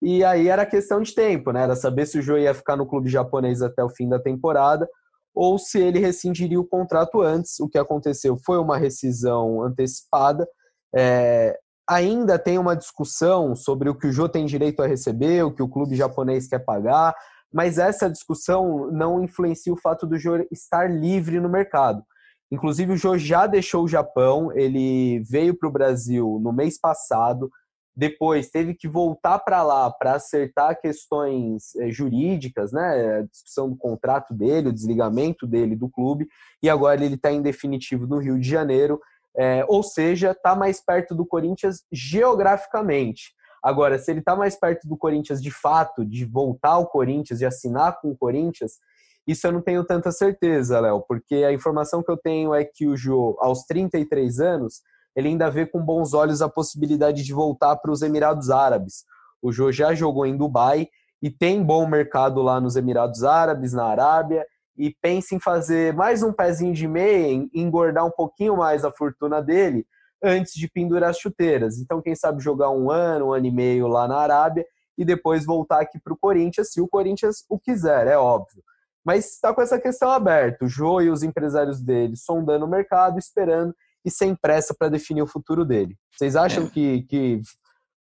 E 0.03 0.25
aí 0.25 0.49
era 0.49 0.65
questão 0.65 1.03
de 1.03 1.15
tempo, 1.15 1.53
né? 1.53 1.63
Era 1.63 1.77
saber 1.77 2.07
se 2.07 2.19
o 2.19 2.23
Jô 2.23 2.39
ia 2.39 2.55
ficar 2.55 2.77
no 2.77 2.87
clube 2.87 3.11
japonês 3.11 3.61
até 3.61 3.85
o 3.85 3.91
fim 3.91 4.09
da 4.09 4.19
temporada 4.19 4.89
ou 5.35 5.59
se 5.59 5.79
ele 5.79 5.99
rescindiria 5.99 6.59
o 6.59 6.67
contrato 6.67 7.21
antes. 7.21 7.61
O 7.61 7.69
que 7.69 7.79
aconteceu 7.79 8.37
foi 8.45 8.59
uma 8.59 8.79
rescisão 8.79 9.63
antecipada. 9.63 10.49
É, 10.95 11.57
ainda 11.89 12.39
tem 12.39 12.59
uma 12.59 12.75
discussão 12.75 13.55
sobre 13.55 13.89
o 13.89 13.95
que 13.95 14.07
o 14.07 14.13
Jô 14.13 14.29
tem 14.29 14.47
direito 14.47 14.83
a 14.83 14.87
receber, 14.87 15.45
o 15.45 15.53
que 15.53 15.63
o 15.63 15.69
clube 15.69 15.97
japonês 15.97 16.49
quer 16.49 16.61
pagar, 16.61 17.15
mas 17.53 17.79
essa 17.79 18.11
discussão 18.11 18.91
não 18.91 19.23
influencia 19.23 19.73
o 19.73 19.81
fato 19.81 20.07
do 20.07 20.19
Jô 20.19 20.47
estar 20.51 20.91
livre 20.91 21.41
no 21.41 21.49
mercado. 21.49 22.05
Inclusive, 22.51 22.93
o 22.93 22.97
Jô 22.97 23.17
já 23.17 23.47
deixou 23.47 23.85
o 23.85 23.89
Japão, 23.89 24.51
ele 24.53 25.21
veio 25.21 25.57
para 25.57 25.69
o 25.69 25.73
Brasil 25.73 26.41
no 26.43 26.53
mês 26.53 26.79
passado, 26.79 27.51
depois 27.95 28.51
teve 28.51 28.75
que 28.75 28.89
voltar 28.89 29.39
para 29.41 29.63
lá 29.63 29.91
para 29.91 30.15
acertar 30.15 30.81
questões 30.81 31.75
eh, 31.77 31.91
jurídicas, 31.91 32.73
né, 32.73 33.19
a 33.19 33.23
discussão 33.23 33.69
do 33.69 33.77
contrato 33.77 34.33
dele, 34.33 34.69
o 34.69 34.73
desligamento 34.73 35.47
dele 35.47 35.77
do 35.77 35.89
clube, 35.89 36.27
e 36.63 36.71
agora 36.71 37.05
ele 37.05 37.17
está 37.17 37.31
em 37.31 37.43
definitivo 37.43 38.07
no 38.07 38.19
Rio 38.19 38.39
de 38.39 38.49
Janeiro, 38.49 39.01
é, 39.37 39.65
ou 39.69 39.83
seja, 39.83 40.33
está 40.33 40.57
mais 40.57 40.81
perto 40.81 41.15
do 41.15 41.27
Corinthians 41.27 41.85
geograficamente. 41.93 43.35
Agora, 43.63 43.99
se 43.99 44.11
ele 44.11 44.21
está 44.21 44.35
mais 44.35 44.59
perto 44.59 44.89
do 44.89 44.97
Corinthians 44.97 45.43
de 45.43 45.51
fato, 45.51 46.05
de 46.05 46.25
voltar 46.25 46.71
ao 46.71 46.87
Corinthians, 46.87 47.39
de 47.39 47.47
assinar 47.47 48.01
com 48.01 48.11
o 48.11 48.17
Corinthians, 48.17 48.73
isso 49.27 49.47
eu 49.47 49.53
não 49.53 49.61
tenho 49.61 49.85
tanta 49.85 50.11
certeza, 50.11 50.81
Léo, 50.81 51.05
porque 51.07 51.37
a 51.37 51.53
informação 51.53 52.03
que 52.03 52.11
eu 52.11 52.17
tenho 52.17 52.55
é 52.55 52.65
que 52.65 52.87
o 52.87 52.97
Jô, 52.97 53.37
aos 53.39 53.65
33 53.65 54.41
anos, 54.41 54.81
ele 55.15 55.29
ainda 55.29 55.51
vê 55.51 55.67
com 55.67 55.81
bons 55.81 56.15
olhos 56.15 56.41
a 56.41 56.49
possibilidade 56.49 57.23
de 57.23 57.33
voltar 57.33 57.77
para 57.77 57.91
os 57.91 58.01
Emirados 58.01 58.51
Árabes. 58.51 59.05
O 59.43 59.53
Jô 59.53 59.71
já 59.71 59.95
jogou 59.95 60.25
em 60.25 60.37
Dubai 60.37 60.89
e 61.23 61.31
tem 61.31 61.63
bom 61.63 61.87
mercado 61.87 62.41
lá 62.41 62.61
nos 62.61 62.77
Emirados 62.77 63.23
Árabes, 63.23 63.73
na 63.75 63.85
Arábia, 63.85 64.47
e 64.77 64.95
pensa 65.03 65.35
em 65.35 65.41
fazer 65.41 65.93
mais 65.93 66.23
um 66.23 66.33
pezinho 66.33 66.73
de 66.73 66.89
meia, 66.89 67.47
engordar 67.53 68.07
um 68.07 68.11
pouquinho 68.11 68.57
mais 68.57 68.85
a 68.85 68.91
fortuna 68.91 69.43
dele 69.43 69.87
antes 70.23 70.55
de 70.55 70.69
pendurar 70.69 71.11
as 71.11 71.19
chuteiras. 71.19 71.79
Então, 71.79 72.03
quem 72.03 72.15
sabe 72.15 72.43
jogar 72.43 72.71
um 72.71 72.91
ano, 72.91 73.29
um 73.29 73.33
ano 73.33 73.47
e 73.47 73.51
meio 73.51 73.87
lá 73.87 74.07
na 74.07 74.19
Arábia 74.19 74.65
e 74.97 75.05
depois 75.05 75.45
voltar 75.45 75.81
aqui 75.81 75.99
para 75.99 76.13
o 76.13 76.19
Corinthians, 76.19 76.73
se 76.73 76.81
o 76.81 76.89
Corinthians 76.89 77.45
o 77.49 77.59
quiser, 77.59 78.07
é 78.07 78.19
óbvio. 78.19 78.63
Mas 79.05 79.33
está 79.33 79.55
com 79.55 79.63
essa 79.63 79.81
questão 79.81 80.11
aberta. 80.11 80.65
O 80.65 80.69
Jô 80.69 81.01
e 81.01 81.09
os 81.09 81.23
empresários 81.23 81.81
dele 81.81 82.17
sondando 82.17 82.67
o 82.67 82.69
mercado, 82.69 83.19
esperando 83.19 83.75
e 84.05 84.11
sem 84.11 84.35
pressa 84.35 84.75
para 84.79 84.89
definir 84.89 85.23
o 85.23 85.27
futuro 85.27 85.65
dele. 85.65 85.97
Vocês 86.17 86.37
acham 86.37 86.65
é. 86.65 86.69
que, 86.69 87.03
que 87.03 87.41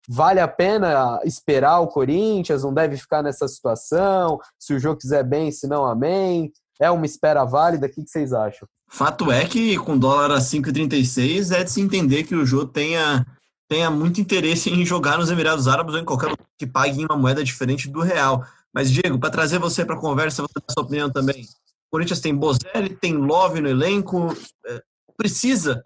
vale 0.08 0.40
a 0.40 0.48
pena 0.48 1.20
esperar 1.24 1.80
o 1.80 1.88
Corinthians? 1.88 2.62
Não 2.62 2.72
deve 2.72 2.96
ficar 2.96 3.22
nessa 3.22 3.48
situação? 3.48 4.38
Se 4.58 4.74
o 4.74 4.78
jogo 4.78 5.00
quiser 5.00 5.24
bem, 5.24 5.50
se 5.50 5.66
não, 5.66 5.84
amém? 5.84 6.52
É 6.80 6.90
uma 6.90 7.06
espera 7.06 7.44
válida? 7.44 7.86
O 7.86 7.90
que, 7.90 8.02
vocês 8.06 8.32
acham? 8.32 8.66
Fato 8.88 9.30
é 9.30 9.44
que 9.44 9.76
com 9.78 9.98
dólar 9.98 10.32
a 10.32 10.38
5,36 10.38 11.54
é 11.54 11.62
de 11.62 11.70
se 11.70 11.80
entender 11.80 12.24
que 12.24 12.34
o 12.34 12.46
jogo 12.46 12.66
tenha, 12.66 13.24
tenha 13.68 13.90
muito 13.90 14.20
interesse 14.20 14.70
em 14.70 14.84
jogar 14.84 15.18
nos 15.18 15.30
Emirados 15.30 15.68
Árabes 15.68 15.94
ou 15.94 16.00
em 16.00 16.04
qualquer 16.04 16.30
lugar 16.30 16.46
que 16.58 16.66
pague 16.66 17.00
em 17.00 17.04
uma 17.04 17.16
moeda 17.16 17.44
diferente 17.44 17.88
do 17.88 18.00
real. 18.00 18.44
Mas, 18.72 18.90
Diego, 18.90 19.18
para 19.18 19.30
trazer 19.30 19.58
você 19.58 19.84
para 19.84 19.94
a 19.94 20.00
conversa, 20.00 20.42
você 20.42 20.54
dá 20.56 20.64
a 20.68 20.72
sua 20.72 20.82
opinião 20.82 21.10
também. 21.10 21.42
O 21.42 21.90
Corinthians 21.92 22.20
tem 22.20 22.34
Bozelli, 22.34 22.96
tem 23.00 23.14
Love 23.16 23.60
no 23.60 23.68
elenco. 23.68 24.34
É, 24.66 24.82
precisa 25.16 25.84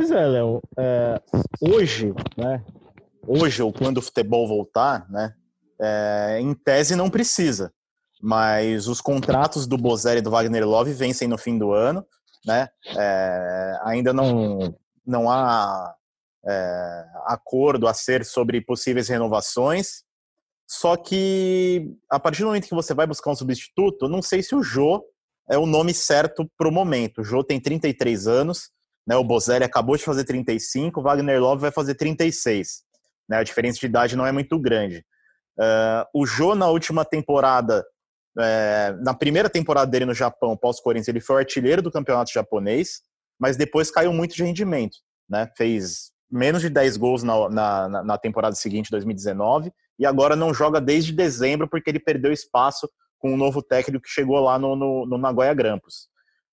Pois 0.00 0.10
é, 0.10 0.26
Léo. 0.26 0.62
É, 0.78 1.20
hoje, 1.60 2.14
né? 2.34 2.64
Hoje, 3.26 3.62
ou 3.62 3.70
quando 3.70 3.98
o 3.98 4.02
futebol 4.02 4.48
voltar, 4.48 5.06
né? 5.10 5.34
É, 5.78 6.38
em 6.40 6.54
tese 6.54 6.96
não 6.96 7.10
precisa. 7.10 7.70
Mas 8.20 8.86
os 8.86 9.00
contratos 9.00 9.66
do 9.66 9.78
Bozelli 9.78 10.18
e 10.18 10.22
do 10.22 10.30
Wagner 10.30 10.66
Love 10.66 10.92
vencem 10.92 11.26
no 11.26 11.38
fim 11.38 11.56
do 11.58 11.72
ano, 11.72 12.04
né? 12.44 12.68
É, 12.96 13.78
ainda 13.82 14.12
não, 14.12 14.74
não 15.06 15.30
há 15.30 15.94
é, 16.46 17.04
acordo 17.26 17.86
a 17.86 17.94
ser 17.94 18.24
sobre 18.24 18.60
possíveis 18.60 19.08
renovações. 19.08 20.02
Só 20.68 20.96
que 20.96 21.96
a 22.10 22.20
partir 22.20 22.42
do 22.42 22.46
momento 22.46 22.68
que 22.68 22.74
você 22.74 22.94
vai 22.94 23.06
buscar 23.06 23.30
um 23.30 23.34
substituto, 23.34 24.08
não 24.08 24.22
sei 24.22 24.42
se 24.42 24.54
o 24.54 24.62
Jô 24.62 25.02
é 25.50 25.58
o 25.58 25.66
nome 25.66 25.92
certo 25.92 26.48
para 26.56 26.68
o 26.68 26.72
momento. 26.72 27.22
O 27.22 27.24
Jô 27.24 27.42
tem 27.42 27.58
33 27.58 28.28
anos, 28.28 28.70
né? 29.06 29.16
O 29.16 29.24
Bozelli 29.24 29.64
acabou 29.64 29.96
de 29.96 30.04
fazer 30.04 30.24
35, 30.24 31.00
o 31.00 31.02
Wagner 31.02 31.40
Love 31.40 31.62
vai 31.62 31.72
fazer 31.72 31.94
36. 31.94 32.82
Né? 33.28 33.38
A 33.38 33.42
diferença 33.42 33.80
de 33.80 33.86
idade 33.86 34.16
não 34.16 34.26
é 34.26 34.30
muito 34.30 34.58
grande. 34.58 35.04
Uh, 35.58 36.06
o 36.14 36.26
Jô, 36.26 36.54
na 36.54 36.68
última 36.68 37.04
temporada, 37.04 37.84
é, 38.38 38.94
na 39.02 39.14
primeira 39.14 39.48
temporada 39.48 39.90
dele 39.90 40.04
no 40.04 40.14
Japão, 40.14 40.56
pós-Corinthians, 40.56 41.08
ele 41.08 41.20
foi 41.20 41.36
o 41.36 41.38
artilheiro 41.38 41.82
do 41.82 41.90
campeonato 41.90 42.32
japonês, 42.32 43.00
mas 43.38 43.56
depois 43.56 43.90
caiu 43.90 44.12
muito 44.12 44.34
de 44.34 44.44
rendimento. 44.44 44.98
Né? 45.28 45.50
Fez 45.56 46.10
menos 46.30 46.62
de 46.62 46.68
10 46.68 46.96
gols 46.96 47.22
na, 47.22 47.48
na, 47.48 48.04
na 48.04 48.18
temporada 48.18 48.54
seguinte, 48.54 48.90
2019, 48.90 49.72
e 49.98 50.06
agora 50.06 50.36
não 50.36 50.54
joga 50.54 50.80
desde 50.80 51.12
dezembro 51.12 51.68
porque 51.68 51.90
ele 51.90 51.98
perdeu 51.98 52.32
espaço 52.32 52.88
com 53.18 53.30
o 53.30 53.34
um 53.34 53.36
novo 53.36 53.62
técnico 53.62 54.04
que 54.04 54.10
chegou 54.10 54.40
lá 54.40 54.58
no, 54.58 54.74
no, 54.76 55.06
no 55.06 55.18
Nagoya 55.18 55.52
Grampus. 55.52 56.08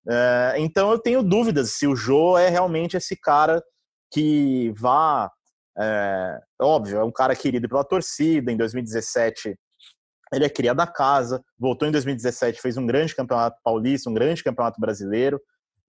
É, 0.08 0.54
então 0.58 0.90
eu 0.90 0.98
tenho 0.98 1.22
dúvidas 1.22 1.72
se 1.72 1.86
o 1.86 1.94
Jô 1.94 2.36
é 2.36 2.48
realmente 2.48 2.96
esse 2.96 3.16
cara 3.16 3.62
que 4.12 4.72
vá. 4.76 5.30
É, 5.80 6.40
óbvio, 6.60 6.98
é 6.98 7.04
um 7.04 7.12
cara 7.12 7.36
querido 7.36 7.68
pela 7.68 7.84
torcida. 7.84 8.50
Em 8.50 8.56
2017, 8.56 9.56
ele 10.32 10.44
é 10.44 10.48
criado 10.48 10.76
da 10.76 10.86
casa, 10.86 11.42
voltou 11.58 11.88
em 11.88 11.92
2017, 11.92 12.60
fez 12.60 12.76
um 12.76 12.86
grande 12.86 13.14
campeonato 13.14 13.58
paulista, 13.62 14.10
um 14.10 14.14
grande 14.14 14.42
campeonato 14.42 14.80
brasileiro, 14.80 15.40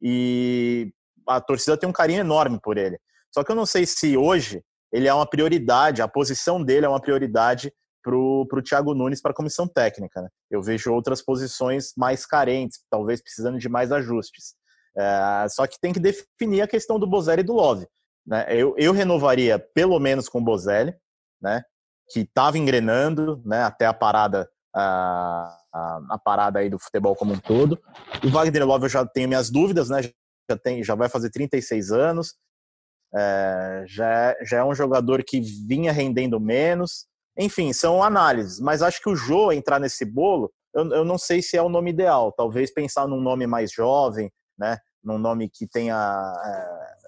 e 0.02 0.91
a 1.28 1.41
torcida 1.41 1.78
tem 1.78 1.89
um 1.89 1.93
carinho 1.93 2.21
enorme 2.21 2.60
por 2.62 2.78
ele. 2.78 2.99
Só 3.34 3.43
que 3.43 3.52
eu 3.52 3.56
não 3.56 3.65
sei 3.65 3.86
se 3.86 4.17
hoje 4.17 4.63
ele 4.91 5.08
é 5.08 5.13
uma 5.13 5.25
prioridade, 5.25 6.02
a 6.02 6.08
posição 6.08 6.63
dele 6.63 6.86
é 6.86 6.89
uma 6.89 7.02
prioridade 7.02 7.71
para 8.02 8.15
o 8.15 8.63
Thiago 8.63 8.93
Nunes 8.93 9.21
para 9.21 9.32
a 9.32 9.36
comissão 9.36 9.67
técnica. 9.67 10.21
Né? 10.21 10.30
Eu 10.49 10.62
vejo 10.62 10.91
outras 10.91 11.21
posições 11.21 11.91
mais 11.95 12.25
carentes, 12.25 12.80
talvez 12.89 13.21
precisando 13.21 13.60
de 13.60 13.69
mais 13.69 13.91
ajustes. 13.91 14.56
É, 14.97 15.47
só 15.49 15.67
que 15.67 15.80
tem 15.80 15.93
que 15.93 15.99
definir 15.99 16.62
a 16.62 16.67
questão 16.67 16.97
do 16.97 17.08
Bozelli 17.08 17.41
e 17.41 17.45
do 17.45 17.54
Love. 17.54 17.88
Né? 18.25 18.45
Eu, 18.49 18.73
eu 18.78 18.93
renovaria 18.93 19.60
pelo 19.60 19.99
menos 19.99 20.28
com 20.28 20.39
o 20.39 20.43
Bozelli, 20.43 20.93
né? 21.41 21.63
Que 22.10 22.22
estava 22.22 22.58
engrenando 22.58 23.41
né? 23.45 23.63
até 23.63 23.86
a 23.86 23.93
parada 23.93 24.50
a, 24.76 25.58
a, 25.74 26.02
a, 26.12 26.19
parada 26.19 26.60
aí 26.60 26.69
do 26.69 26.80
futebol 26.80 27.15
como 27.15 27.34
um 27.34 27.39
todo. 27.39 27.80
O 28.24 28.30
Wagner 28.30 28.65
Love 28.65 28.86
eu 28.86 28.89
já 28.89 29.06
tenho 29.06 29.28
minhas 29.28 29.50
dúvidas, 29.50 29.89
né? 29.89 30.02
Já, 30.50 30.58
tem, 30.58 30.84
já 30.84 30.95
vai 30.95 31.10
fazer 31.10 31.30
36 31.30 31.91
anos, 31.91 32.36
é, 33.15 33.84
já, 33.88 34.08
é, 34.08 34.45
já 34.45 34.58
é 34.58 34.63
um 34.63 34.76
jogador 34.76 35.24
que 35.24 35.41
vinha 35.41 35.91
rendendo 35.91 36.39
menos. 36.39 37.08
Enfim, 37.38 37.72
são 37.72 38.04
análises, 38.04 38.60
mas 38.60 38.82
acho 38.82 39.02
que 39.02 39.10
o 39.10 39.15
Jô 39.15 39.52
entrar 39.52 39.80
nesse 39.80 40.04
bolo, 40.06 40.52
eu, 40.74 40.89
eu 40.91 41.06
não 41.06 41.17
sei 41.17 41.41
se 41.41 41.56
é 41.56 41.62
o 41.62 41.69
nome 41.69 41.91
ideal. 41.91 42.32
Talvez 42.32 42.72
pensar 42.72 43.08
num 43.08 43.22
nome 43.22 43.48
mais 43.48 43.72
jovem, 43.72 44.32
né? 44.58 44.78
Num 45.04 45.17
nome 45.17 45.50
que 45.50 45.67
tenha. 45.67 46.34
É, 46.45 47.00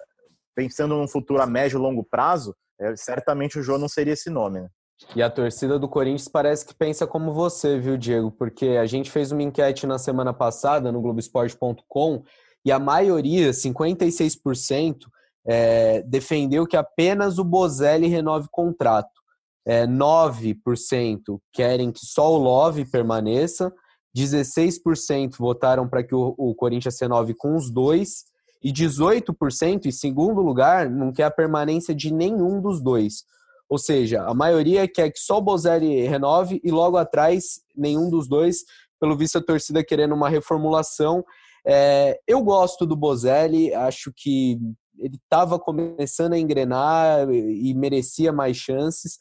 pensando 0.54 0.96
num 0.96 1.08
futuro 1.08 1.42
a 1.42 1.46
médio 1.46 1.78
e 1.78 1.80
longo 1.80 2.04
prazo, 2.04 2.54
é, 2.80 2.96
certamente 2.96 3.58
o 3.58 3.62
Jô 3.62 3.78
não 3.78 3.88
seria 3.88 4.14
esse 4.14 4.30
nome, 4.30 4.60
né? 4.60 4.68
E 5.14 5.22
a 5.22 5.30
torcida 5.30 5.78
do 5.78 5.88
Corinthians 5.88 6.28
parece 6.28 6.66
que 6.66 6.74
pensa 6.74 7.06
como 7.06 7.32
você, 7.32 7.78
viu, 7.78 7.96
Diego? 7.96 8.30
Porque 8.30 8.68
a 8.80 8.86
gente 8.86 9.10
fez 9.10 9.32
uma 9.32 9.42
enquete 9.42 9.86
na 9.86 9.98
semana 9.98 10.32
passada 10.32 10.90
no 10.90 11.00
Globoesporte.com 11.00 12.22
e 12.64 12.70
a 12.70 12.78
maioria, 12.78 13.50
56%, 13.50 15.06
é, 15.44 16.02
defendeu 16.02 16.66
que 16.66 16.76
apenas 16.76 17.38
o 17.38 17.44
Bozelli 17.44 18.06
renove 18.06 18.48
contrato. 18.50 19.20
É, 19.64 19.86
9% 19.86 21.40
querem 21.52 21.92
que 21.92 22.04
só 22.04 22.32
o 22.32 22.38
Love 22.38 22.84
permaneça, 22.84 23.72
16% 24.16 25.36
votaram 25.38 25.88
para 25.88 26.02
que 26.02 26.14
o, 26.14 26.34
o 26.36 26.54
Corinthians 26.54 27.00
renove 27.00 27.34
com 27.34 27.56
os 27.56 27.70
dois, 27.70 28.24
e 28.62 28.72
18%, 28.72 29.86
em 29.86 29.90
segundo 29.90 30.40
lugar, 30.40 30.88
não 30.88 31.12
quer 31.12 31.24
a 31.24 31.30
permanência 31.30 31.94
de 31.94 32.12
nenhum 32.12 32.60
dos 32.60 32.80
dois. 32.80 33.24
Ou 33.72 33.78
seja, 33.78 34.22
a 34.26 34.34
maioria 34.34 34.86
quer 34.86 35.10
que 35.10 35.18
só 35.18 35.38
o 35.38 35.40
Bozelli 35.40 36.02
renove 36.02 36.60
e 36.62 36.70
logo 36.70 36.98
atrás 36.98 37.58
nenhum 37.74 38.10
dos 38.10 38.28
dois, 38.28 38.66
pelo 39.00 39.16
visto 39.16 39.38
a 39.38 39.42
torcida 39.42 39.82
querendo 39.82 40.14
uma 40.14 40.28
reformulação. 40.28 41.24
É, 41.66 42.20
eu 42.28 42.42
gosto 42.42 42.84
do 42.84 42.94
Bozelli, 42.94 43.72
acho 43.72 44.12
que 44.14 44.58
ele 44.98 45.16
estava 45.16 45.58
começando 45.58 46.34
a 46.34 46.38
engrenar 46.38 47.26
e 47.30 47.72
merecia 47.72 48.30
mais 48.30 48.58
chances. 48.58 49.16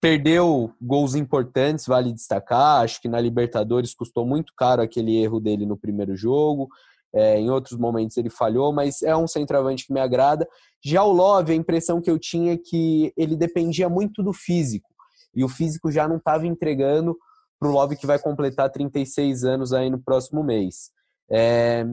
Perdeu 0.00 0.72
gols 0.80 1.14
importantes, 1.14 1.86
vale 1.86 2.14
destacar. 2.14 2.80
Acho 2.80 2.98
que 2.98 3.10
na 3.10 3.20
Libertadores 3.20 3.92
custou 3.92 4.24
muito 4.24 4.54
caro 4.56 4.80
aquele 4.80 5.22
erro 5.22 5.38
dele 5.38 5.66
no 5.66 5.76
primeiro 5.76 6.16
jogo. 6.16 6.66
É, 7.14 7.38
em 7.38 7.50
outros 7.50 7.78
momentos 7.78 8.16
ele 8.16 8.30
falhou, 8.30 8.72
mas 8.72 9.02
é 9.02 9.14
um 9.14 9.26
centroavante 9.26 9.86
que 9.86 9.92
me 9.92 10.00
agrada. 10.00 10.48
Já 10.82 11.02
o 11.04 11.12
Love, 11.12 11.52
a 11.52 11.56
impressão 11.56 12.00
que 12.00 12.10
eu 12.10 12.18
tinha 12.18 12.54
é 12.54 12.56
que 12.58 13.12
ele 13.16 13.36
dependia 13.36 13.88
muito 13.88 14.22
do 14.22 14.32
físico. 14.32 14.88
E 15.34 15.44
o 15.44 15.48
físico 15.48 15.90
já 15.90 16.08
não 16.08 16.16
estava 16.16 16.46
entregando 16.46 17.16
para 17.58 17.68
o 17.68 17.72
Love 17.72 17.96
que 17.96 18.06
vai 18.06 18.18
completar 18.18 18.70
36 18.70 19.44
anos 19.44 19.72
aí 19.72 19.88
no 19.88 19.98
próximo 19.98 20.42
mês. 20.42 20.90
É, 21.30 21.86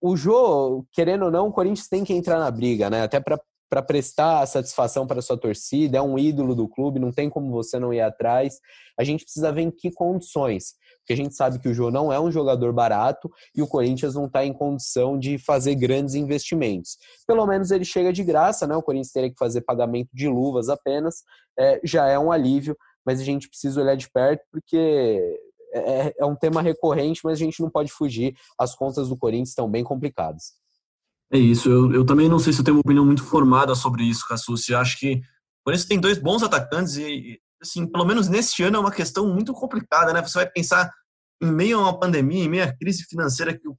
o 0.00 0.16
Jô, 0.16 0.84
querendo 0.92 1.26
ou 1.26 1.30
não, 1.30 1.48
o 1.48 1.52
Corinthians 1.52 1.88
tem 1.88 2.04
que 2.04 2.12
entrar 2.12 2.38
na 2.38 2.50
briga, 2.50 2.90
né? 2.90 3.02
Até 3.02 3.20
para 3.20 3.40
para 3.68 3.82
prestar 3.82 4.46
satisfação 4.46 5.06
para 5.06 5.20
sua 5.20 5.36
torcida, 5.36 5.98
é 5.98 6.02
um 6.02 6.18
ídolo 6.18 6.54
do 6.54 6.66
clube, 6.66 6.98
não 6.98 7.12
tem 7.12 7.28
como 7.28 7.50
você 7.50 7.78
não 7.78 7.92
ir 7.92 8.00
atrás. 8.00 8.58
A 8.98 9.04
gente 9.04 9.24
precisa 9.24 9.52
ver 9.52 9.62
em 9.62 9.70
que 9.70 9.90
condições, 9.90 10.74
porque 10.98 11.12
a 11.12 11.16
gente 11.16 11.34
sabe 11.34 11.58
que 11.58 11.68
o 11.68 11.74
Jô 11.74 11.90
não 11.90 12.12
é 12.12 12.18
um 12.18 12.30
jogador 12.30 12.72
barato 12.72 13.30
e 13.54 13.62
o 13.62 13.66
Corinthians 13.66 14.14
não 14.14 14.26
está 14.26 14.44
em 14.44 14.52
condição 14.52 15.18
de 15.18 15.38
fazer 15.38 15.74
grandes 15.74 16.14
investimentos. 16.14 16.96
Pelo 17.26 17.46
menos 17.46 17.70
ele 17.70 17.84
chega 17.84 18.12
de 18.12 18.24
graça, 18.24 18.66
né? 18.66 18.74
O 18.74 18.82
Corinthians 18.82 19.12
teria 19.12 19.30
que 19.30 19.38
fazer 19.38 19.60
pagamento 19.60 20.10
de 20.12 20.28
luvas 20.28 20.68
apenas, 20.68 21.22
é, 21.58 21.80
já 21.84 22.08
é 22.08 22.18
um 22.18 22.32
alívio, 22.32 22.76
mas 23.04 23.20
a 23.20 23.24
gente 23.24 23.48
precisa 23.48 23.80
olhar 23.80 23.96
de 23.96 24.10
perto 24.10 24.42
porque 24.50 25.38
é, 25.74 26.14
é 26.18 26.24
um 26.24 26.36
tema 26.36 26.62
recorrente, 26.62 27.20
mas 27.22 27.34
a 27.34 27.44
gente 27.44 27.60
não 27.60 27.70
pode 27.70 27.92
fugir. 27.92 28.34
As 28.58 28.74
contas 28.74 29.08
do 29.08 29.16
Corinthians 29.16 29.50
estão 29.50 29.68
bem 29.70 29.84
complicadas. 29.84 30.54
É 31.30 31.38
isso, 31.38 31.68
eu, 31.68 31.92
eu 31.92 32.06
também 32.06 32.28
não 32.28 32.38
sei 32.38 32.52
se 32.52 32.60
eu 32.60 32.64
tenho 32.64 32.76
uma 32.76 32.80
opinião 32.80 33.04
muito 33.04 33.22
formada 33.22 33.74
sobre 33.74 34.02
isso, 34.02 34.26
Cassucci. 34.26 34.74
Acho 34.74 34.98
que 34.98 35.20
por 35.64 35.74
isso 35.74 35.86
tem 35.86 36.00
dois 36.00 36.16
bons 36.16 36.42
atacantes 36.42 36.96
e, 36.96 37.38
assim, 37.60 37.86
pelo 37.86 38.06
menos 38.06 38.28
neste 38.28 38.62
ano 38.62 38.76
é 38.76 38.80
uma 38.80 38.90
questão 38.90 39.28
muito 39.32 39.52
complicada, 39.52 40.12
né? 40.12 40.22
Você 40.22 40.38
vai 40.38 40.50
pensar 40.50 40.90
em 41.42 41.52
meio 41.52 41.78
a 41.78 41.82
uma 41.82 42.00
pandemia, 42.00 42.44
em 42.44 42.48
meio 42.48 42.64
à 42.64 42.72
crise 42.72 43.04
financeira 43.04 43.52
que 43.56 43.68
o 43.68 43.76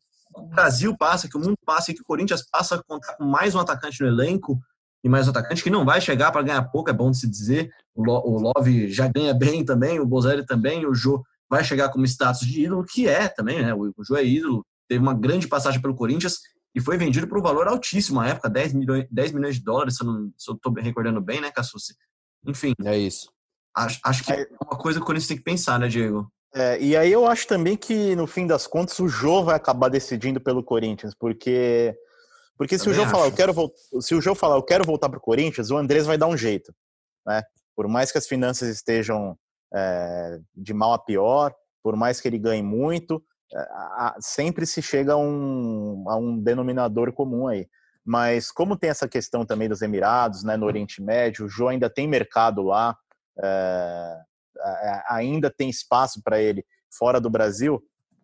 Brasil 0.53 0.95
passa, 0.95 1.27
que 1.27 1.35
o 1.35 1.39
mundo 1.39 1.57
passa 1.65 1.91
e 1.91 1.95
que 1.95 2.01
o 2.01 2.05
Corinthians 2.05 2.43
passa 2.49 2.75
a 2.75 2.83
contar 2.83 3.15
com 3.15 3.25
mais 3.25 3.55
um 3.55 3.59
atacante 3.59 4.01
no 4.01 4.07
elenco 4.07 4.59
e 5.03 5.09
mais 5.09 5.27
um 5.27 5.31
atacante 5.31 5.63
que 5.63 5.69
não 5.69 5.83
vai 5.83 5.99
chegar 5.99 6.31
para 6.31 6.43
ganhar 6.43 6.61
pouco, 6.63 6.89
é 6.89 6.93
bom 6.93 7.09
de 7.09 7.17
se 7.17 7.27
dizer. 7.27 7.71
O, 7.95 8.03
Love 8.03 8.91
já 8.91 9.07
ganha 9.07 9.33
bem 9.33 9.65
também, 9.65 9.99
o 9.99 10.05
Bozelli 10.05 10.45
também, 10.45 10.85
o 10.85 10.93
Jô 10.93 11.23
vai 11.49 11.63
chegar 11.63 11.89
como 11.89 12.05
status 12.05 12.41
de 12.41 12.65
ídolo, 12.65 12.85
que 12.85 13.07
é 13.07 13.27
também, 13.27 13.61
né? 13.63 13.73
O 13.73 13.91
Jô 14.03 14.15
é 14.15 14.23
ídolo, 14.23 14.63
teve 14.87 15.01
uma 15.01 15.13
grande 15.13 15.47
passagem 15.47 15.81
pelo 15.81 15.95
Corinthians 15.95 16.39
e 16.75 16.81
foi 16.81 16.97
vendido 16.97 17.27
por 17.27 17.37
um 17.37 17.41
valor 17.41 17.67
altíssimo 17.67 18.21
na 18.21 18.29
época, 18.29 18.49
10 18.49 18.73
milhões, 18.73 19.07
10 19.09 19.31
milhões 19.31 19.55
de 19.55 19.63
dólares, 19.63 19.95
se 19.97 20.03
eu, 20.03 20.55
estou 20.55 20.73
recordando 20.73 21.19
bem, 21.19 21.41
né, 21.41 21.51
Cassucci? 21.51 21.95
Enfim. 22.45 22.73
É 22.83 22.97
isso. 22.97 23.31
Acho, 23.75 23.99
acho 24.03 24.23
que 24.23 24.31
é 24.31 24.47
uma 24.61 24.77
coisa 24.77 24.99
que 24.99 25.03
o 25.03 25.05
Corinthians 25.05 25.27
tem 25.27 25.37
que 25.37 25.43
pensar, 25.43 25.79
né, 25.79 25.87
Diego? 25.87 26.31
É, 26.53 26.81
e 26.81 26.97
aí 26.97 27.11
eu 27.11 27.27
acho 27.27 27.47
também 27.47 27.77
que, 27.77 28.15
no 28.15 28.25
fim 28.25 28.47
das 28.47 28.65
contas, 28.65 28.97
o 28.99 29.07
Jô 29.07 29.43
vai 29.43 29.55
acabar 29.55 29.89
decidindo 29.89 30.41
pelo 30.41 30.63
Corinthians, 30.63 31.13
porque 31.13 31.95
porque 32.57 32.77
se 32.77 32.89
o 32.89 32.93
Jô 32.93 33.05
falar, 33.05 33.27
eu 33.27 33.31
quero 33.31 33.53
se 34.01 34.13
o 34.13 34.19
Jô 34.19 34.35
falar, 34.35 34.55
eu 34.55 34.63
quero 34.63 34.83
voltar 34.83 35.07
para 35.07 35.17
o 35.17 35.21
Corinthians, 35.21 35.71
o 35.71 35.77
Andrés 35.77 36.05
vai 36.05 36.17
dar 36.17 36.27
um 36.27 36.35
jeito, 36.35 36.73
né? 37.25 37.41
Por 37.73 37.87
mais 37.87 38.11
que 38.11 38.17
as 38.17 38.27
finanças 38.27 38.67
estejam 38.67 39.37
é, 39.73 40.39
de 40.53 40.73
mal 40.73 40.91
a 40.91 40.99
pior, 40.99 41.53
por 41.81 41.95
mais 41.95 42.19
que 42.19 42.27
ele 42.27 42.37
ganhe 42.37 42.61
muito, 42.61 43.23
sempre 44.19 44.65
se 44.65 44.81
chega 44.81 45.13
a 45.13 45.17
um, 45.17 46.05
a 46.07 46.15
um 46.15 46.37
denominador 46.37 47.11
comum 47.13 47.47
aí. 47.47 47.67
Mas 48.05 48.51
como 48.51 48.77
tem 48.77 48.89
essa 48.89 49.07
questão 49.07 49.45
também 49.45 49.69
dos 49.69 49.81
Emirados, 49.81 50.43
né, 50.43 50.57
no 50.57 50.65
Oriente 50.65 51.01
Médio, 51.01 51.45
o 51.45 51.49
Jô 51.49 51.67
ainda 51.67 51.89
tem 51.89 52.07
mercado 52.07 52.63
lá, 52.63 52.95
é, 53.41 54.17
ainda 55.09 55.49
tem 55.49 55.69
espaço 55.69 56.21
para 56.23 56.41
ele 56.41 56.65
fora 56.91 57.19
do 57.19 57.29
Brasil, 57.29 57.81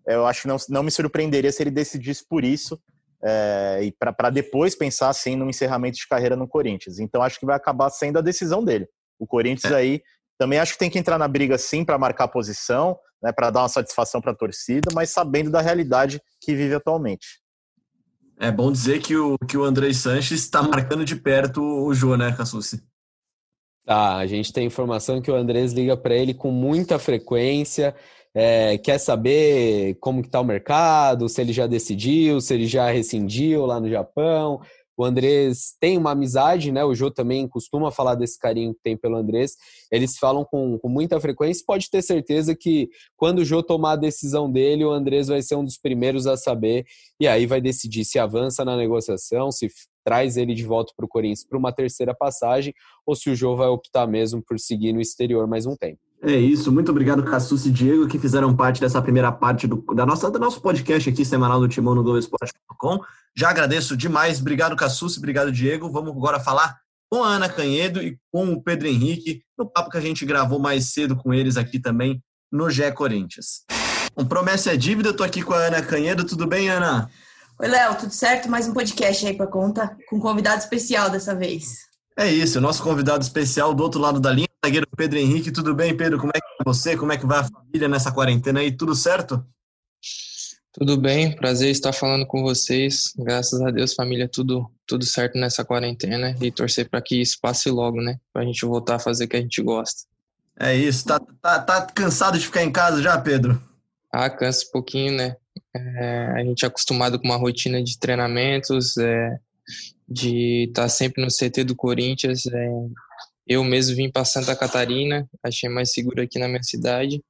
eu 0.08 0.26
acho 0.26 0.44
que 0.44 0.48
não, 0.48 0.58
não 0.70 0.84
me 0.84 0.92
surpreenderia 0.92 1.52
se 1.52 1.62
ele 1.64 1.72
decidisse 1.72 2.26
por 2.28 2.44
isso 2.44 2.80
é, 3.24 3.80
e 3.84 3.92
para 3.92 4.30
depois 4.30 4.76
pensar 4.76 5.10
assim 5.10 5.36
no 5.36 5.50
encerramento 5.50 5.98
de 5.98 6.08
carreira 6.08 6.36
no 6.36 6.48
Corinthians. 6.48 7.00
Então 7.00 7.24
acho 7.24 7.40
que 7.40 7.46
vai 7.46 7.56
acabar 7.56 7.90
sendo 7.90 8.20
a 8.20 8.22
decisão 8.22 8.64
dele. 8.64 8.88
O 9.20 9.26
Corinthians 9.26 9.72
é. 9.72 9.76
aí 9.76 10.04
também 10.38 10.60
acho 10.60 10.74
que 10.74 10.80
tem 10.80 10.90
que 10.90 11.00
entrar 11.00 11.18
na 11.18 11.28
briga 11.28 11.58
sim 11.58 11.84
para 11.84 11.98
marcar 11.98 12.28
posição, 12.28 12.98
né, 13.26 13.32
para 13.32 13.50
dar 13.50 13.64
uma 13.64 13.70
satisfação 13.70 14.22
para 14.22 14.34
a 14.34 14.36
torcida, 14.36 14.92
mas 14.94 15.10
sabendo 15.10 15.50
da 15.50 15.60
realidade 15.60 16.22
que 16.40 16.54
vive 16.54 16.76
atualmente. 16.76 17.42
É 18.40 18.52
bom 18.52 18.72
dizer 18.72 19.02
que 19.02 19.16
o, 19.16 19.36
que 19.48 19.58
o 19.58 19.64
André 19.64 19.92
Sanches 19.94 20.42
está 20.42 20.62
marcando 20.62 21.04
de 21.04 21.16
perto 21.16 21.60
o 21.60 21.92
Jô, 21.92 22.16
né, 22.16 22.36
Cassucci? 22.38 22.84
Tá, 23.84 24.18
a 24.18 24.28
gente 24.28 24.54
tem 24.54 24.68
informação 24.68 25.22
que 25.22 25.32
o 25.32 25.36
Andrés 25.36 25.74
liga 25.74 25.98
para 25.98 26.16
ele 26.16 26.36
com 26.36 26.52
muita 26.52 27.00
frequência, 27.00 27.96
é, 28.32 28.78
quer 28.78 29.00
saber 29.00 29.96
como 30.00 30.22
que 30.22 30.30
tá 30.30 30.40
o 30.40 30.46
mercado, 30.46 31.28
se 31.28 31.42
ele 31.42 31.54
já 31.54 31.66
decidiu, 31.66 32.40
se 32.42 32.54
ele 32.54 32.68
já 32.68 32.92
rescindiu 32.92 33.66
lá 33.66 33.80
no 33.80 33.90
Japão, 33.90 34.62
o 34.98 35.04
Andrés 35.04 35.76
tem 35.80 35.98
uma 35.98 36.12
amizade, 36.12 36.72
né? 36.72 36.84
O 36.84 36.96
Jô 36.96 37.12
também 37.12 37.48
costuma 37.48 37.92
falar 37.92 38.16
desse 38.16 38.40
carinho 38.40 38.74
que 38.74 38.82
tem 38.82 38.96
pelo 38.96 39.18
Andrés. 39.18 39.56
Eles 39.92 40.18
falam 40.18 40.46
com, 40.46 40.78
com 40.80 40.88
muita 40.88 41.20
frequência. 41.20 41.64
Pode 41.66 41.90
ter 41.90 42.02
certeza 42.02 42.56
que 42.56 42.90
quando 43.18 43.40
o 43.40 43.46
Jô 43.46 43.62
tomar 43.62 43.94
a 43.94 43.98
decisão 43.98 44.50
dele, 44.50 44.86
o 44.86 44.92
Andrés 44.92 45.28
vai 45.28 45.42
ser 45.42 45.56
um 45.56 45.66
dos 45.66 45.78
primeiros 45.78 46.28
a 46.28 46.38
saber. 46.38 46.86
E 47.20 47.28
aí 47.28 47.46
vai 47.46 47.60
decidir 47.60 48.06
se 48.06 48.18
avança 48.20 48.64
na 48.64 48.78
negociação, 48.78 49.52
se 49.52 49.70
traz 50.04 50.38
ele 50.38 50.54
de 50.54 50.64
volta 50.64 50.94
para 50.96 51.06
o 51.06 51.10
Corinthians 51.10 51.44
para 51.44 51.58
uma 51.58 51.74
terceira 51.74 52.14
passagem, 52.14 52.74
ou 53.06 53.16
se 53.16 53.30
o 53.30 53.36
Jô 53.36 53.56
vai 53.56 53.68
optar 53.68 54.08
mesmo 54.08 54.42
por 54.42 54.60
seguir 54.60 54.94
no 54.94 55.02
exterior 55.02 55.48
mais 55.48 55.66
um 55.66 55.76
tempo. 55.76 56.05
É 56.28 56.36
isso, 56.36 56.72
muito 56.72 56.90
obrigado, 56.90 57.22
Cassus 57.22 57.68
e 57.68 57.72
Diego, 57.72 58.08
que 58.08 58.18
fizeram 58.18 58.56
parte 58.56 58.82
dessa 58.82 59.00
primeira 59.00 59.32
parte 59.32 59.68
do, 59.68 59.76
da 59.94 60.08
nossa, 60.08 60.32
do 60.32 60.40
nosso 60.40 60.60
podcast 60.60 61.08
aqui, 61.08 61.24
semanal 61.24 61.60
do 61.60 61.68
Timão 61.68 61.94
no 61.94 62.02
Globoesporte.com. 62.02 63.00
Já 63.38 63.52
agradeço 63.52 63.96
demais, 63.96 64.42
obrigado, 64.42 64.76
Cassus, 64.76 65.20
obrigado, 65.20 65.52
Diego. 65.52 65.88
Vamos 65.88 66.10
agora 66.18 66.40
falar 66.40 66.80
com 67.12 67.24
a 67.24 67.28
Ana 67.28 67.48
Canhedo 67.48 68.02
e 68.02 68.18
com 68.32 68.54
o 68.54 68.64
Pedro 68.64 68.88
Henrique, 68.88 69.44
no 69.56 69.70
papo 69.70 69.92
que 69.92 69.98
a 69.98 70.02
gente 70.02 70.26
gravou 70.26 70.58
mais 70.58 70.86
cedo 70.92 71.16
com 71.16 71.32
eles 71.32 71.58
aqui 71.58 71.78
também 71.78 72.20
no 72.52 72.72
GE 72.72 72.92
Corinthians. 72.94 73.64
Um 74.18 74.26
promessa 74.26 74.74
é 74.74 74.78
dívida, 74.78 75.10
eu 75.10 75.16
tô 75.16 75.24
aqui 75.24 75.44
com 75.44 75.54
a 75.54 75.68
Ana 75.68 75.84
Canhedo, 75.84 76.26
tudo 76.26 76.48
bem, 76.48 76.70
Ana? 76.70 77.08
Oi, 77.60 77.68
Léo, 77.68 77.96
tudo 78.00 78.12
certo? 78.12 78.50
Mais 78.50 78.68
um 78.68 78.74
podcast 78.74 79.28
aí 79.28 79.38
para 79.38 79.46
conta, 79.46 79.96
com 80.10 80.16
um 80.16 80.20
convidado 80.20 80.58
especial 80.58 81.08
dessa 81.08 81.36
vez. 81.36 81.86
É 82.18 82.32
isso, 82.32 82.58
o 82.58 82.62
nosso 82.62 82.82
convidado 82.82 83.24
especial 83.24 83.76
do 83.76 83.84
outro 83.84 84.02
lado 84.02 84.20
da 84.20 84.32
linha, 84.32 84.45
zagueiro 84.66 84.88
Pedro 84.98 85.20
Henrique. 85.20 85.52
Tudo 85.52 85.76
bem, 85.76 85.96
Pedro? 85.96 86.20
Como 86.20 86.32
é 86.36 86.40
que 86.40 86.48
é 86.62 86.64
você? 86.64 86.98
Como 86.98 87.12
é 87.12 87.18
que 87.18 87.26
vai 87.26 87.40
a 87.40 87.44
família 87.44 87.88
nessa 87.88 88.12
quarentena 88.12 88.60
aí? 88.60 88.72
Tudo 88.72 88.96
certo? 88.96 89.46
Tudo 90.74 90.98
bem, 90.98 91.34
prazer 91.34 91.70
estar 91.70 91.94
falando 91.94 92.26
com 92.26 92.42
vocês. 92.42 93.14
Graças 93.18 93.62
a 93.62 93.72
Deus, 93.72 93.94
família, 93.94 94.28
tudo 94.28 94.70
tudo 94.88 95.06
certo 95.06 95.40
nessa 95.40 95.66
quarentena 95.66 96.36
e 96.40 96.52
torcer 96.52 96.88
para 96.88 97.02
que 97.02 97.20
isso 97.20 97.40
passe 97.42 97.72
logo, 97.72 98.02
né? 98.02 98.20
Para 98.32 98.44
a 98.44 98.46
gente 98.46 98.66
voltar 98.66 98.96
a 98.96 99.00
fazer 99.00 99.26
o 99.26 99.28
que 99.28 99.38
a 99.38 99.42
gente 99.42 99.62
gosta. 99.62 100.04
É 100.60 100.76
isso. 100.76 101.06
Tá, 101.06 101.20
tá, 101.42 101.60
tá 101.60 101.82
cansado 101.88 102.38
de 102.38 102.46
ficar 102.46 102.64
em 102.64 102.72
casa 102.72 103.02
já, 103.02 103.18
Pedro? 103.20 103.60
Ah, 104.12 104.30
cansa 104.30 104.66
um 104.68 104.72
pouquinho, 104.72 105.14
né? 105.14 105.36
É, 105.76 106.34
a 106.36 106.44
gente 106.44 106.64
é 106.64 106.68
acostumado 106.68 107.20
com 107.20 107.26
uma 107.26 107.38
rotina 107.38 107.84
de 107.84 107.98
treinamentos, 107.98 108.98
é, 108.98 109.38
de 110.08 110.66
estar 110.68 110.84
tá 110.84 110.90
sempre 110.90 111.24
no 111.24 111.30
CT 111.30 111.64
do 111.64 111.76
Corinthians. 111.76 112.46
É, 112.46 112.70
eu 113.48 113.64
mesmo 113.64 113.96
vim 113.96 114.12
para 114.12 114.26
Santa 114.26 114.56
Catarina, 114.56 115.28
achei 115.44 115.70
mais 115.70 115.92
seguro 115.92 116.22
aqui 116.22 116.40
na 116.40 116.48
minha 116.48 116.64
cidade, 116.64 117.22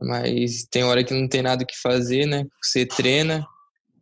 mas 0.00 0.66
tem 0.70 0.84
hora 0.84 1.04
que 1.04 1.14
não 1.14 1.28
tem 1.28 1.42
nada 1.42 1.64
que 1.64 1.76
fazer, 1.80 2.26
né? 2.26 2.44
Você 2.62 2.84
treina, 2.84 3.46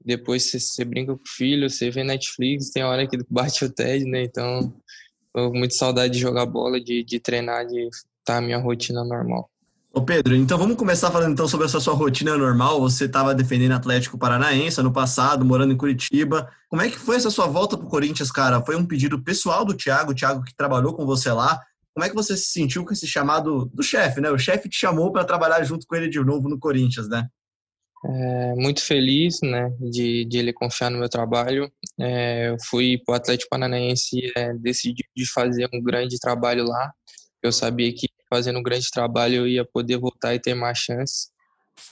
depois 0.05 0.51
você, 0.51 0.59
você 0.59 0.85
brinca 0.85 1.15
com 1.15 1.23
o 1.23 1.29
filho, 1.29 1.69
você 1.69 1.91
vê 1.91 2.03
Netflix, 2.03 2.71
tem 2.71 2.83
hora 2.83 3.07
que 3.07 3.19
bate 3.29 3.65
o 3.65 3.73
TED, 3.73 4.05
né? 4.05 4.23
Então, 4.23 4.75
tô 5.33 5.53
muito 5.53 5.75
saudade 5.75 6.15
de 6.15 6.21
jogar 6.21 6.47
bola, 6.47 6.81
de, 6.81 7.05
de 7.05 7.21
treinar, 7.21 7.67
de 7.67 7.89
tá 8.25 8.39
a 8.39 8.41
minha 8.41 8.59
rotina 8.59 9.05
normal. 9.05 9.51
Ô 9.95 10.01
Pedro, 10.01 10.35
então 10.35 10.57
vamos 10.57 10.77
começar 10.77 11.11
falando 11.11 11.33
então 11.33 11.47
sobre 11.47 11.67
essa 11.67 11.79
sua 11.79 11.93
rotina 11.93 12.35
normal. 12.39 12.81
Você 12.81 13.05
estava 13.05 13.35
defendendo 13.35 13.73
Atlético 13.73 14.17
Paranaense 14.17 14.81
ano 14.81 14.91
passado, 14.91 15.45
morando 15.45 15.75
em 15.75 15.77
Curitiba. 15.77 16.51
Como 16.71 16.81
é 16.81 16.89
que 16.89 16.99
foi 16.99 17.17
essa 17.17 17.31
sua 17.31 17.47
volta 17.47 17.77
para 17.77 17.87
o 17.87 17.91
Corinthians, 17.91 18.31
cara? 18.31 18.63
Foi 18.63 18.75
um 18.75 18.87
pedido 18.87 19.23
pessoal 19.23 19.67
do 19.67 19.75
Thiago, 19.75 20.13
o 20.13 20.15
Thiago 20.15 20.45
que 20.45 20.57
trabalhou 20.57 20.95
com 20.95 21.05
você 21.05 21.31
lá. 21.31 21.61
Como 21.93 22.07
é 22.07 22.09
que 22.09 22.15
você 22.15 22.35
se 22.39 22.47
sentiu 22.47 22.87
com 22.87 22.93
esse 22.95 23.07
chamado 23.07 23.67
do 23.67 23.83
chefe, 23.83 24.19
né? 24.19 24.31
O 24.31 24.39
chefe 24.39 24.67
te 24.67 24.79
chamou 24.79 25.13
para 25.13 25.27
trabalhar 25.27 25.63
junto 25.63 25.87
com 25.87 25.95
ele 25.95 26.09
de 26.09 26.19
novo 26.21 26.49
no 26.49 26.59
Corinthians, 26.59 27.07
né? 27.07 27.29
É, 28.05 28.55
muito 28.55 28.83
feliz, 28.83 29.41
né, 29.43 29.71
de, 29.79 30.25
de 30.25 30.39
ele 30.39 30.53
confiar 30.53 30.91
no 30.91 30.99
meu 30.99 31.09
trabalho. 31.09 31.71
É, 32.01 32.49
eu 32.49 32.57
fui 32.69 32.99
para 33.05 33.13
o 33.13 33.17
Atlético 33.17 33.51
Paranaense, 33.51 34.33
é, 34.35 34.53
decidi 34.55 35.05
de 35.15 35.31
fazer 35.31 35.69
um 35.73 35.81
grande 35.81 36.19
trabalho 36.19 36.65
lá. 36.65 36.93
Eu 37.43 37.53
sabia 37.53 37.93
que 37.95 38.09
fazendo 38.33 38.59
um 38.59 38.63
grande 38.63 38.91
trabalho 38.91 39.35
eu 39.35 39.47
ia 39.47 39.65
poder 39.65 39.99
voltar 39.99 40.35
e 40.35 40.41
ter 40.41 40.55
mais 40.55 40.79
chance. 40.79 41.29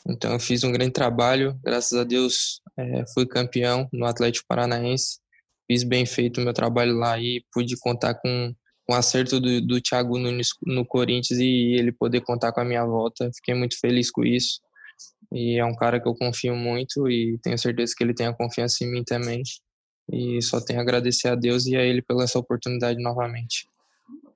Então 0.08 0.32
eu 0.32 0.40
fiz 0.40 0.64
um 0.64 0.72
grande 0.72 0.92
trabalho, 0.92 1.58
graças 1.62 1.98
a 1.98 2.04
Deus 2.04 2.62
é, 2.78 3.04
fui 3.12 3.26
campeão 3.26 3.86
no 3.92 4.06
Atlético 4.06 4.46
Paranaense, 4.48 5.18
fiz 5.66 5.82
bem 5.82 6.06
feito 6.06 6.40
o 6.40 6.44
meu 6.44 6.54
trabalho 6.54 6.96
lá 6.96 7.18
e 7.18 7.44
pude 7.52 7.76
contar 7.78 8.14
com, 8.14 8.54
o 8.88 8.94
acerto 8.94 9.38
do, 9.38 9.60
do 9.60 9.80
Thiago 9.80 10.18
Nunes 10.18 10.48
no 10.66 10.84
Corinthians 10.84 11.38
e 11.38 11.76
ele 11.78 11.92
poder 11.92 12.22
contar 12.22 12.52
com 12.52 12.60
a 12.60 12.64
minha 12.64 12.84
volta. 12.84 13.30
Fiquei 13.36 13.54
muito 13.54 13.78
feliz 13.78 14.10
com 14.10 14.24
isso 14.24 14.60
e 15.32 15.58
é 15.58 15.64
um 15.64 15.76
cara 15.76 16.00
que 16.00 16.08
eu 16.08 16.14
confio 16.14 16.56
muito 16.56 17.08
e 17.08 17.38
tenho 17.42 17.58
certeza 17.58 17.94
que 17.96 18.02
ele 18.02 18.14
tem 18.14 18.26
a 18.26 18.34
confiança 18.34 18.82
em 18.82 18.90
mim 18.90 19.04
também. 19.04 19.42
E 20.10 20.42
só 20.42 20.60
tenho 20.60 20.80
a 20.80 20.82
agradecer 20.82 21.28
a 21.28 21.36
Deus 21.36 21.66
e 21.66 21.76
a 21.76 21.82
ele 21.82 22.02
pela 22.02 22.24
essa 22.24 22.38
oportunidade 22.38 23.00
novamente. 23.00 23.68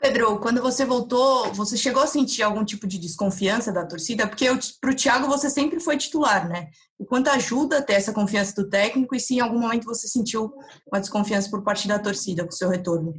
Pedro, 0.05 0.39
quando 0.39 0.61
você 0.61 0.85
voltou, 0.85 1.51
você 1.55 1.79
chegou 1.79 2.03
a 2.03 2.07
sentir 2.07 2.43
algum 2.43 2.63
tipo 2.63 2.87
de 2.87 2.99
desconfiança 2.99 3.73
da 3.73 3.87
torcida? 3.87 4.27
Porque 4.27 4.45
para 4.79 4.91
o 4.91 4.95
Thiago 4.95 5.27
você 5.27 5.49
sempre 5.49 5.81
foi 5.81 5.97
titular, 5.97 6.47
né? 6.47 6.69
O 6.99 7.07
quanto 7.07 7.31
ajuda 7.31 7.81
ter 7.81 7.95
essa 7.95 8.13
confiança 8.13 8.55
do 8.55 8.69
técnico 8.69 9.17
e 9.17 9.21
se 9.21 9.37
em 9.37 9.41
algum 9.41 9.59
momento 9.59 9.87
você 9.87 10.07
sentiu 10.07 10.53
uma 10.93 11.01
desconfiança 11.01 11.49
por 11.49 11.65
parte 11.65 11.89
da 11.89 11.99
torcida 11.99 12.43
com 12.45 12.51
o 12.51 12.53
seu 12.53 12.69
retorno? 12.69 13.15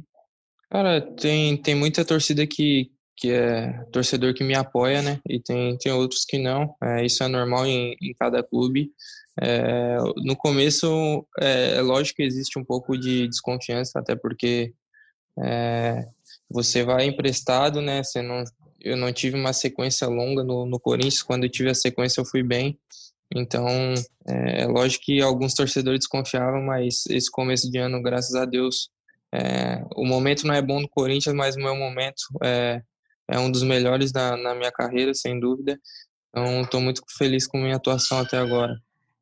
Cara, 0.70 1.00
tem, 1.00 1.60
tem 1.60 1.74
muita 1.74 2.04
torcida 2.04 2.46
que, 2.46 2.92
que 3.16 3.32
é 3.32 3.84
torcedor 3.90 4.32
que 4.32 4.44
me 4.44 4.54
apoia, 4.54 5.02
né? 5.02 5.18
E 5.28 5.40
tem, 5.40 5.76
tem 5.78 5.90
outros 5.90 6.24
que 6.24 6.38
não. 6.38 6.76
É, 6.80 7.04
isso 7.04 7.20
é 7.24 7.26
normal 7.26 7.66
em, 7.66 7.96
em 8.00 8.14
cada 8.16 8.44
clube. 8.44 8.92
É, 9.42 9.96
no 10.24 10.36
começo, 10.36 11.26
é, 11.40 11.78
é 11.78 11.80
lógico 11.80 12.18
que 12.18 12.22
existe 12.22 12.56
um 12.60 12.64
pouco 12.64 12.96
de 12.96 13.26
desconfiança, 13.26 13.98
até 13.98 14.14
porque 14.14 14.72
é, 15.42 16.06
você 16.50 16.84
vai 16.84 17.06
emprestado, 17.06 17.80
né? 17.80 18.02
Você 18.02 18.22
não, 18.22 18.44
eu 18.80 18.96
não 18.96 19.12
tive 19.12 19.36
uma 19.36 19.52
sequência 19.52 20.06
longa 20.06 20.44
no, 20.44 20.66
no 20.66 20.78
Corinthians. 20.78 21.22
Quando 21.22 21.44
eu 21.44 21.50
tive 21.50 21.70
a 21.70 21.74
sequência, 21.74 22.20
eu 22.20 22.24
fui 22.24 22.42
bem. 22.42 22.78
Então, 23.34 23.66
é, 24.28 24.62
é 24.62 24.66
lógico 24.66 25.04
que 25.06 25.20
alguns 25.20 25.54
torcedores 25.54 26.00
desconfiavam, 26.00 26.62
mas 26.62 27.04
esse 27.10 27.30
começo 27.30 27.70
de 27.70 27.78
ano, 27.78 28.00
graças 28.00 28.34
a 28.34 28.44
Deus, 28.44 28.88
é, 29.34 29.82
o 29.96 30.06
momento 30.06 30.46
não 30.46 30.54
é 30.54 30.62
bom 30.62 30.80
no 30.80 30.88
Corinthians, 30.88 31.34
mas 31.34 31.56
o 31.56 31.60
meu 31.60 31.74
momento 31.74 32.22
é, 32.42 32.80
é 33.28 33.38
um 33.38 33.50
dos 33.50 33.62
melhores 33.62 34.12
da, 34.12 34.36
na 34.36 34.54
minha 34.54 34.70
carreira, 34.70 35.12
sem 35.12 35.40
dúvida. 35.40 35.78
Então, 36.30 36.62
estou 36.62 36.80
muito 36.80 37.02
feliz 37.18 37.46
com 37.46 37.58
a 37.58 37.62
minha 37.62 37.76
atuação 37.76 38.18
até 38.18 38.38
agora. 38.38 38.76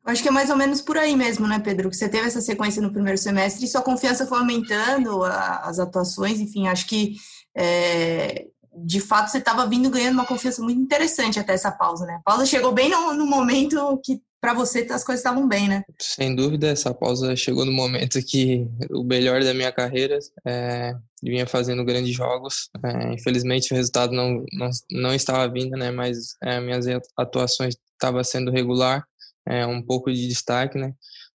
Acho 0.04 0.22
que 0.22 0.28
é 0.28 0.32
mais 0.32 0.50
ou 0.50 0.56
menos 0.56 0.82
por 0.82 0.98
aí 0.98 1.16
mesmo, 1.16 1.46
né, 1.46 1.58
Pedro? 1.58 1.88
Que 1.88 1.96
você 1.96 2.08
teve 2.08 2.26
essa 2.26 2.40
sequência 2.40 2.82
no 2.82 2.92
primeiro 2.92 3.16
semestre 3.16 3.64
e 3.64 3.68
sua 3.68 3.80
confiança 3.80 4.26
foi 4.26 4.38
aumentando, 4.38 5.24
as 5.24 5.78
atuações, 5.78 6.40
enfim, 6.40 6.66
acho 6.68 6.86
que 6.86 7.16
é, 7.56 8.46
de 8.76 9.00
fato 9.00 9.30
você 9.30 9.38
estava 9.38 9.66
vindo 9.66 9.88
ganhando 9.88 10.14
uma 10.14 10.26
confiança 10.26 10.62
muito 10.62 10.80
interessante 10.80 11.38
até 11.38 11.54
essa 11.54 11.70
pausa, 11.70 12.04
né? 12.04 12.16
A 12.16 12.30
pausa 12.30 12.44
chegou 12.44 12.72
bem 12.72 12.90
no, 12.90 13.14
no 13.14 13.26
momento 13.26 13.98
que 14.04 14.20
para 14.40 14.52
você 14.52 14.86
as 14.90 15.02
coisas 15.02 15.20
estavam 15.20 15.48
bem, 15.48 15.68
né? 15.68 15.82
Sem 15.98 16.34
dúvida, 16.34 16.68
essa 16.68 16.92
pausa 16.92 17.34
chegou 17.34 17.64
no 17.64 17.72
momento 17.72 18.20
que 18.20 18.68
o 18.90 19.02
melhor 19.02 19.42
da 19.42 19.54
minha 19.54 19.72
carreira 19.72 20.18
é, 20.46 20.94
vinha 21.22 21.46
fazendo 21.46 21.82
grandes 21.82 22.14
jogos. 22.14 22.68
É, 22.84 23.14
infelizmente 23.14 23.72
o 23.72 23.76
resultado 23.76 24.12
não, 24.12 24.44
não, 24.52 24.68
não 24.90 25.14
estava 25.14 25.50
vindo, 25.50 25.78
né? 25.78 25.90
Mas 25.90 26.36
é, 26.42 26.60
minhas 26.60 26.84
atuações 27.16 27.74
estavam 27.94 28.22
sendo 28.22 28.50
regular 28.50 29.02
é, 29.46 29.66
um 29.66 29.82
pouco 29.82 30.12
de 30.12 30.26
destaque, 30.28 30.78
né? 30.78 30.92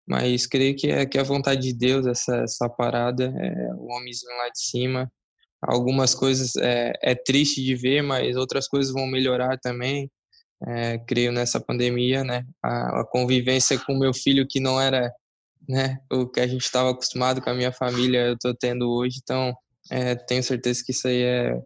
Mas 0.07 0.47
creio 0.47 0.75
que 0.75 0.87
é, 0.89 1.05
que 1.05 1.17
é 1.17 1.21
a 1.21 1.25
vontade 1.25 1.61
de 1.61 1.73
Deus 1.73 2.05
essa, 2.05 2.37
essa 2.37 2.69
parada, 2.69 3.25
é, 3.25 3.73
o 3.75 3.91
homenzinho 3.93 4.37
lá 4.37 4.49
de 4.49 4.59
cima. 4.59 5.11
Algumas 5.61 6.15
coisas 6.15 6.55
é, 6.55 6.93
é 7.01 7.15
triste 7.15 7.63
de 7.63 7.75
ver, 7.75 8.01
mas 8.01 8.37
outras 8.37 8.67
coisas 8.67 8.93
vão 8.93 9.05
melhorar 9.07 9.57
também. 9.59 10.09
É, 10.65 10.97
creio 10.99 11.31
nessa 11.31 11.59
pandemia, 11.59 12.23
né? 12.23 12.45
A, 12.63 13.01
a 13.01 13.05
convivência 13.05 13.77
com 13.79 13.97
meu 13.97 14.13
filho 14.13 14.47
que 14.47 14.59
não 14.59 14.79
era, 14.79 15.11
né? 15.67 15.99
O 16.11 16.27
que 16.27 16.39
a 16.39 16.47
gente 16.47 16.63
estava 16.63 16.91
acostumado 16.91 17.41
com 17.41 17.49
a 17.49 17.53
minha 17.53 17.71
família, 17.71 18.27
eu 18.27 18.33
estou 18.35 18.55
tendo 18.55 18.89
hoje. 18.89 19.19
Então, 19.21 19.53
é, 19.91 20.15
tenho 20.15 20.43
certeza 20.43 20.83
que 20.85 20.91
isso 20.91 21.07
aí 21.07 21.21
é, 21.21 21.61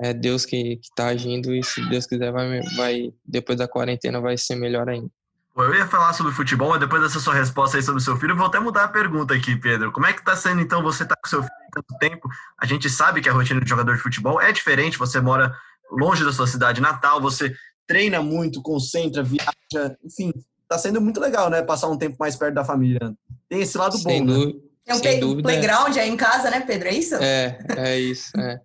é 0.00 0.12
Deus 0.12 0.44
que 0.44 0.80
está 0.82 1.08
agindo 1.08 1.54
e 1.54 1.62
se 1.62 1.80
Deus 1.88 2.06
quiser 2.06 2.32
vai, 2.32 2.60
vai 2.76 3.12
depois 3.24 3.58
da 3.58 3.68
quarentena 3.68 4.20
vai 4.20 4.36
ser 4.36 4.56
melhor 4.56 4.88
ainda. 4.88 5.10
Eu 5.56 5.72
ia 5.72 5.86
falar 5.86 6.12
sobre 6.14 6.32
futebol, 6.32 6.70
mas 6.70 6.80
depois 6.80 7.00
dessa 7.00 7.20
sua 7.20 7.34
resposta 7.34 7.76
aí 7.76 7.82
sobre 7.82 8.00
o 8.00 8.04
seu 8.04 8.16
filho, 8.16 8.32
eu 8.32 8.36
vou 8.36 8.46
até 8.46 8.58
mudar 8.58 8.84
a 8.84 8.88
pergunta 8.88 9.34
aqui, 9.34 9.54
Pedro. 9.54 9.92
Como 9.92 10.04
é 10.04 10.12
que 10.12 10.24
tá 10.24 10.34
sendo, 10.34 10.60
então, 10.60 10.82
você 10.82 11.04
tá 11.04 11.14
com 11.14 11.28
seu 11.28 11.42
filho 11.42 11.52
há 11.68 11.74
tanto 11.76 11.98
tempo? 11.98 12.28
A 12.58 12.66
gente 12.66 12.90
sabe 12.90 13.20
que 13.20 13.28
a 13.28 13.32
rotina 13.32 13.60
de 13.60 13.68
jogador 13.68 13.94
de 13.94 14.02
futebol 14.02 14.40
é 14.40 14.50
diferente, 14.50 14.98
você 14.98 15.20
mora 15.20 15.54
longe 15.92 16.24
da 16.24 16.32
sua 16.32 16.48
cidade 16.48 16.80
natal, 16.80 17.20
você 17.20 17.54
treina 17.86 18.20
muito, 18.20 18.60
concentra, 18.62 19.22
viaja, 19.22 19.96
enfim, 20.04 20.32
tá 20.68 20.76
sendo 20.76 21.00
muito 21.00 21.20
legal, 21.20 21.48
né? 21.48 21.62
Passar 21.62 21.88
um 21.88 21.98
tempo 21.98 22.16
mais 22.18 22.34
perto 22.34 22.54
da 22.54 22.64
família. 22.64 23.14
Tem 23.48 23.60
esse 23.60 23.78
lado 23.78 23.96
sem 23.96 24.26
bom, 24.26 24.46
né? 24.46 24.52
É 24.86 24.94
um 24.94 25.00
play, 25.00 25.20
dúvida. 25.20 25.42
playground 25.42 25.96
aí 25.96 26.10
em 26.10 26.16
casa, 26.16 26.50
né, 26.50 26.60
Pedro? 26.60 26.88
É 26.88 26.94
isso? 26.94 27.14
É, 27.14 27.58
é 27.76 27.98
isso. 27.98 28.30
É. 28.38 28.58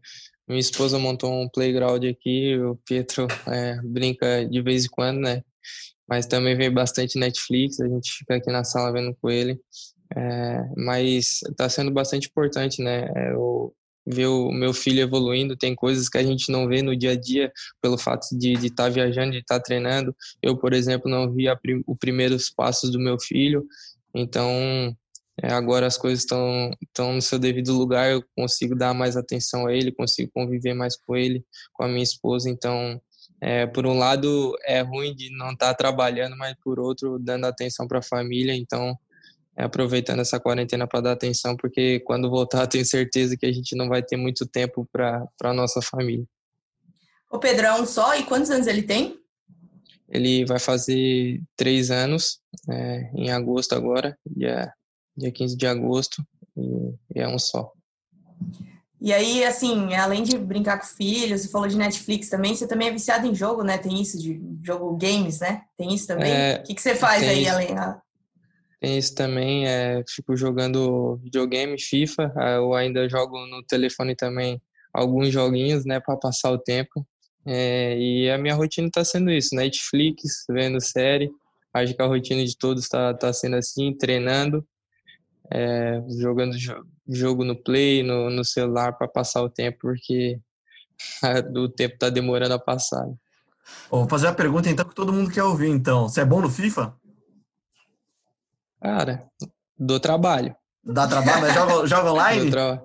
Minha 0.48 0.60
esposa 0.60 0.98
montou 0.98 1.32
um 1.32 1.48
playground 1.48 2.04
aqui, 2.04 2.58
o 2.58 2.76
Pietro 2.78 3.28
é, 3.48 3.80
brinca 3.84 4.46
de 4.46 4.62
vez 4.62 4.86
em 4.86 4.90
quando, 4.90 5.20
né? 5.20 5.44
Mas 6.10 6.26
também 6.26 6.58
vem 6.58 6.72
bastante 6.72 7.20
Netflix, 7.20 7.80
a 7.80 7.88
gente 7.88 8.12
fica 8.12 8.36
aqui 8.36 8.52
na 8.52 8.64
sala 8.64 8.92
vendo 8.92 9.16
com 9.22 9.30
ele. 9.30 9.60
É, 10.16 10.64
mas 10.76 11.44
está 11.44 11.70
sendo 11.70 11.92
bastante 11.92 12.28
importante, 12.28 12.82
né? 12.82 13.08
É, 13.16 13.32
eu, 13.32 13.74
ver 14.12 14.26
o 14.26 14.52
meu 14.52 14.74
filho 14.74 15.02
evoluindo, 15.02 15.56
tem 15.56 15.76
coisas 15.76 16.10
que 16.10 16.18
a 16.18 16.24
gente 16.24 16.52
não 16.52 16.68
vê 16.68 16.82
no 16.82 16.96
dia 16.96 17.12
a 17.12 17.16
dia 17.16 17.52
pelo 17.80 17.98
fato 17.98 18.28
de 18.32 18.54
estar 18.54 18.86
tá 18.86 18.90
viajando, 18.90 19.34
de 19.34 19.40
estar 19.40 19.60
tá 19.60 19.64
treinando. 19.64 20.16
Eu, 20.42 20.58
por 20.58 20.74
exemplo, 20.74 21.10
não 21.10 21.32
vi 21.32 21.46
prim, 21.62 21.84
os 21.86 21.98
primeiros 21.98 22.50
passos 22.50 22.90
do 22.90 23.00
meu 23.00 23.20
filho, 23.20 23.64
então 24.16 24.52
é, 25.44 25.52
agora 25.54 25.86
as 25.86 25.98
coisas 25.98 26.22
estão 26.22 26.72
estão 26.82 27.14
no 27.14 27.22
seu 27.22 27.38
devido 27.38 27.72
lugar, 27.74 28.12
eu 28.12 28.24
consigo 28.36 28.76
dar 28.76 28.94
mais 28.96 29.16
atenção 29.16 29.68
a 29.68 29.74
ele, 29.74 29.92
consigo 29.92 30.32
conviver 30.34 30.74
mais 30.74 30.98
com 30.98 31.16
ele, 31.16 31.46
com 31.74 31.84
a 31.84 31.88
minha 31.88 32.04
esposa, 32.04 32.50
então 32.50 33.00
é, 33.42 33.66
por 33.66 33.86
um 33.86 33.98
lado 33.98 34.54
é 34.66 34.82
ruim 34.82 35.16
de 35.16 35.30
não 35.32 35.52
estar 35.52 35.68
tá 35.68 35.74
trabalhando, 35.74 36.36
mas 36.38 36.56
por 36.64 36.80
outro 36.80 37.18
dando 37.20 37.46
atenção 37.46 37.88
para 37.88 38.00
a 38.00 38.04
família, 38.04 38.54
então 38.54 38.98
é, 39.58 39.64
aproveitando 39.64 40.20
essa 40.20 40.40
quarentena 40.40 40.88
para 40.88 41.02
dar 41.02 41.12
atenção, 41.14 41.56
porque 41.56 42.00
quando 42.02 42.30
voltar 42.30 42.68
tenho 42.68 42.86
certeza 42.86 43.38
que 43.38 43.46
a 43.46 43.52
gente 43.52 43.76
não 43.76 43.88
vai 43.88 44.04
ter 44.04 44.18
muito 44.18 44.46
tempo 44.46 44.88
para 44.92 45.28
a 45.44 45.54
nossa 45.54 45.82
família. 45.82 46.26
O 47.32 47.40
Pedrão 47.40 47.84
é 47.84 47.86
só, 47.86 48.16
e 48.16 48.24
quantos 48.24 48.50
anos 48.50 48.68
ele 48.68 48.82
tem? 48.82 49.20
Ele 50.08 50.44
vai 50.46 50.60
fazer 50.60 51.40
três 51.56 51.92
anos, 51.92 52.40
é, 52.70 53.12
em 53.14 53.30
agosto 53.30 53.74
agora, 53.74 54.18
dia, 54.26 54.74
dia 55.16 55.32
15 55.32 55.56
de 55.56 55.68
agosto, 55.68 56.24
e, 56.58 57.16
e 57.16 57.20
é 57.20 57.28
um 57.28 57.38
só. 57.38 57.72
E 59.02 59.14
aí, 59.14 59.46
assim, 59.46 59.94
além 59.96 60.24
de 60.24 60.38
brincar 60.38 60.78
com 60.78 60.86
filhos, 60.86 61.42
você 61.42 61.48
falou 61.48 61.68
de 61.68 61.78
Netflix 61.78 62.28
também, 62.28 62.54
você 62.54 62.68
também 62.68 62.90
é 62.90 62.92
viciado 62.92 63.26
em 63.26 63.34
jogo, 63.34 63.64
né? 63.64 63.78
Tem 63.78 64.02
isso 64.02 64.20
de 64.20 64.42
jogo 64.62 64.96
games, 64.98 65.40
né? 65.40 65.62
Tem 65.78 65.94
isso 65.94 66.08
também? 66.08 66.32
É, 66.32 66.58
o 66.60 66.64
que, 66.64 66.76
que 66.76 66.82
você 66.82 66.96
faz 66.96 67.24
aí, 67.24 67.44
isso, 67.44 67.52
além? 67.52 67.68
Tem 68.82 68.98
isso 68.98 69.16
também, 69.16 69.68
é, 69.68 70.04
fico 70.08 70.36
jogando 70.36 71.18
videogame, 71.24 71.80
FIFA, 71.80 72.34
eu 72.58 72.74
ainda 72.74 73.08
jogo 73.10 73.38
no 73.48 73.64
telefone 73.64 74.16
também 74.16 74.62
alguns 74.94 75.32
joguinhos, 75.32 75.86
né, 75.86 76.00
para 76.00 76.18
passar 76.18 76.52
o 76.52 76.58
tempo. 76.58 77.06
É, 77.46 77.98
e 77.98 78.30
a 78.30 78.38
minha 78.38 78.56
rotina 78.56 78.88
está 78.88 79.04
sendo 79.04 79.32
isso: 79.32 79.56
Netflix, 79.56 80.46
vendo 80.50 80.82
série. 80.82 81.30
Acho 81.74 81.94
que 81.94 82.02
a 82.02 82.06
rotina 82.06 82.44
de 82.44 82.58
todos 82.58 82.84
está 82.84 83.14
tá 83.14 83.32
sendo 83.32 83.56
assim, 83.56 83.94
treinando, 83.94 84.66
é, 85.52 86.02
jogando 86.20 86.56
jogo 87.08 87.44
no 87.44 87.56
Play, 87.56 88.04
no, 88.04 88.30
no 88.30 88.46
celular 88.46 88.94
para 88.94 89.08
passar 89.08 89.42
o 89.42 89.50
tempo, 89.50 89.80
porque 89.82 90.40
o 91.56 91.70
tempo 91.70 91.96
está 91.96 92.10
demorando 92.10 92.54
a 92.54 92.60
passar. 92.60 93.08
Vou 93.90 94.08
fazer 94.08 94.28
a 94.28 94.34
pergunta 94.34 94.70
então 94.70 94.86
que 94.86 94.96
todo 94.96 95.14
mundo 95.14 95.32
quer 95.32 95.44
ouvir. 95.44 95.70
Então, 95.70 96.08
você 96.08 96.22
é 96.22 96.26
bom 96.26 96.42
no 96.42 96.50
FIFA? 96.50 96.96
Cara, 98.82 99.28
dou 99.78 100.00
trabalho. 100.00 100.56
Dá 100.84 101.08
trabalho, 101.08 101.42
mas 101.42 101.54
joga, 101.54 101.86
joga 101.88 102.12
online? 102.12 102.52
Tra... 102.52 102.84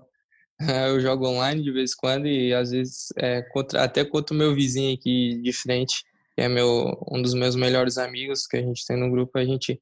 Eu 0.88 1.00
jogo 1.00 1.26
online 1.26 1.62
de 1.62 1.72
vez 1.72 1.92
em 1.92 1.96
quando 1.96 2.26
e 2.26 2.54
às 2.54 2.70
vezes 2.70 3.08
é, 3.16 3.42
contra, 3.42 3.82
até 3.82 4.04
contra 4.04 4.34
o 4.34 4.38
meu 4.38 4.54
vizinho 4.54 4.94
aqui 4.94 5.40
de 5.42 5.52
frente, 5.52 6.04
que 6.34 6.42
é 6.42 6.48
meu, 6.48 6.96
um 7.10 7.20
dos 7.20 7.34
meus 7.34 7.56
melhores 7.56 7.98
amigos 7.98 8.46
que 8.46 8.56
a 8.56 8.62
gente 8.62 8.84
tem 8.86 8.96
no 8.96 9.10
grupo. 9.10 9.36
A 9.38 9.44
gente, 9.44 9.80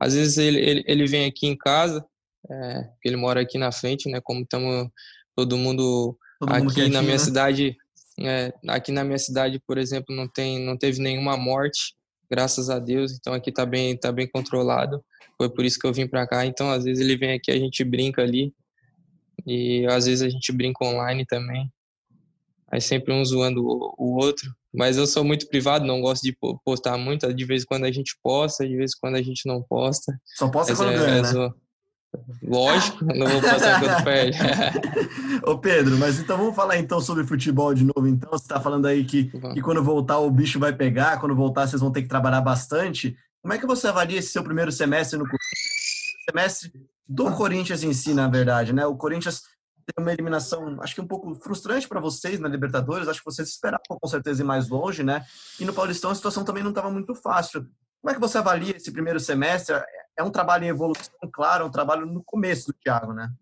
às 0.00 0.14
vezes 0.14 0.38
ele, 0.38 0.58
ele, 0.58 0.84
ele 0.86 1.06
vem 1.06 1.26
aqui 1.26 1.46
em 1.46 1.56
casa, 1.56 2.04
é, 2.50 2.88
ele 3.04 3.16
mora 3.16 3.40
aqui 3.40 3.58
na 3.58 3.72
frente, 3.72 4.08
né? 4.10 4.20
Como 4.22 4.42
estamos 4.42 4.88
todo 5.34 5.56
mundo 5.56 6.16
todo 6.38 6.52
aqui 6.52 6.82
mundo 6.82 6.92
na 6.92 7.02
minha 7.02 7.14
né? 7.14 7.18
cidade, 7.18 7.76
é, 8.20 8.52
aqui 8.68 8.92
na 8.92 9.04
minha 9.04 9.18
cidade, 9.18 9.60
por 9.66 9.78
exemplo, 9.78 10.14
não 10.14 10.28
tem, 10.28 10.64
não 10.64 10.76
teve 10.76 11.00
nenhuma 11.00 11.36
morte, 11.36 11.94
graças 12.30 12.70
a 12.70 12.78
Deus. 12.78 13.12
Então 13.12 13.32
aqui 13.32 13.52
tá 13.52 13.64
bem, 13.64 13.96
tá 13.96 14.12
bem 14.12 14.28
controlado. 14.28 15.04
Foi 15.36 15.50
por 15.50 15.64
isso 15.64 15.78
que 15.78 15.86
eu 15.86 15.92
vim 15.92 16.06
para 16.06 16.26
cá. 16.26 16.46
Então 16.46 16.70
às 16.70 16.84
vezes 16.84 17.04
ele 17.04 17.16
vem 17.16 17.32
aqui, 17.32 17.50
a 17.50 17.58
gente 17.58 17.82
brinca 17.82 18.22
ali 18.22 18.52
e 19.46 19.86
às 19.86 20.06
vezes 20.06 20.22
a 20.22 20.28
gente 20.28 20.52
brinca 20.52 20.84
online 20.84 21.24
também. 21.26 21.70
Aí 22.70 22.80
sempre 22.80 23.12
um 23.12 23.24
zoando 23.24 23.62
o 23.64 24.16
outro. 24.16 24.52
Mas 24.72 24.96
eu 24.96 25.06
sou 25.06 25.22
muito 25.22 25.46
privado, 25.48 25.86
não 25.86 26.00
gosto 26.00 26.24
de 26.24 26.36
postar 26.64 26.98
muito. 26.98 27.32
De 27.32 27.44
vez 27.44 27.62
em 27.62 27.66
quando 27.66 27.84
a 27.84 27.92
gente 27.92 28.18
posta, 28.20 28.66
de 28.66 28.76
vez 28.76 28.90
em 28.92 29.00
quando 29.00 29.14
a 29.14 29.22
gente 29.22 29.46
não 29.46 29.62
posta. 29.62 30.12
Só 30.36 30.48
posta 30.48 30.74
quando 30.74 30.90
é, 30.90 30.96
ganha, 30.96 31.22
né? 31.22 31.50
Lógico, 32.42 33.04
não 33.04 33.26
vou 33.26 33.40
passar 33.40 33.80
quando 33.80 34.04
perde. 34.04 34.38
Ô 35.46 35.58
Pedro, 35.58 35.96
mas 35.98 36.18
então 36.18 36.36
vamos 36.36 36.54
falar 36.54 36.78
então 36.78 37.00
sobre 37.00 37.26
futebol 37.26 37.74
de 37.74 37.84
novo. 37.84 38.06
Então, 38.06 38.30
você 38.30 38.44
está 38.44 38.60
falando 38.60 38.86
aí 38.86 39.04
que, 39.04 39.30
que 39.52 39.60
quando 39.60 39.82
voltar 39.82 40.18
o 40.18 40.30
bicho 40.30 40.58
vai 40.58 40.72
pegar, 40.72 41.18
quando 41.18 41.34
voltar 41.34 41.66
vocês 41.66 41.80
vão 41.80 41.90
ter 41.90 42.02
que 42.02 42.08
trabalhar 42.08 42.40
bastante. 42.40 43.16
Como 43.42 43.52
é 43.52 43.58
que 43.58 43.66
você 43.66 43.88
avalia 43.88 44.18
esse 44.18 44.30
seu 44.30 44.42
primeiro 44.42 44.72
semestre 44.72 45.18
no 45.18 45.26
semestre 46.30 46.72
do 47.06 47.30
Corinthians 47.32 47.82
em 47.82 47.92
si, 47.92 48.14
na 48.14 48.28
verdade, 48.28 48.72
né? 48.72 48.86
O 48.86 48.96
Corinthians 48.96 49.42
teve 49.86 50.02
uma 50.02 50.12
eliminação, 50.12 50.80
acho 50.80 50.94
que 50.94 51.00
um 51.00 51.06
pouco 51.06 51.34
frustrante 51.34 51.86
para 51.86 52.00
vocês 52.00 52.40
na 52.40 52.48
Libertadores, 52.48 53.06
acho 53.06 53.20
que 53.20 53.24
vocês 53.24 53.48
esperavam 53.48 53.98
com 54.00 54.08
certeza 54.08 54.42
ir 54.42 54.46
mais 54.46 54.68
longe, 54.68 55.02
né? 55.02 55.24
E 55.60 55.64
no 55.64 55.74
Paulistão 55.74 56.10
a 56.10 56.14
situação 56.14 56.44
também 56.44 56.62
não 56.62 56.70
estava 56.70 56.90
muito 56.90 57.14
fácil. 57.14 57.66
Como 58.04 58.10
é 58.10 58.14
que 58.16 58.20
você 58.20 58.36
avalia 58.36 58.76
esse 58.76 58.92
primeiro 58.92 59.18
semestre? 59.18 59.74
É 60.14 60.22
um 60.22 60.28
trabalho 60.30 60.66
em 60.66 60.68
evolução, 60.68 61.10
claro, 61.32 61.64
é 61.64 61.66
um 61.66 61.70
trabalho 61.70 62.04
no 62.04 62.22
começo 62.22 62.66
do 62.66 62.74
Thiago, 62.74 63.14
né? 63.14 63.32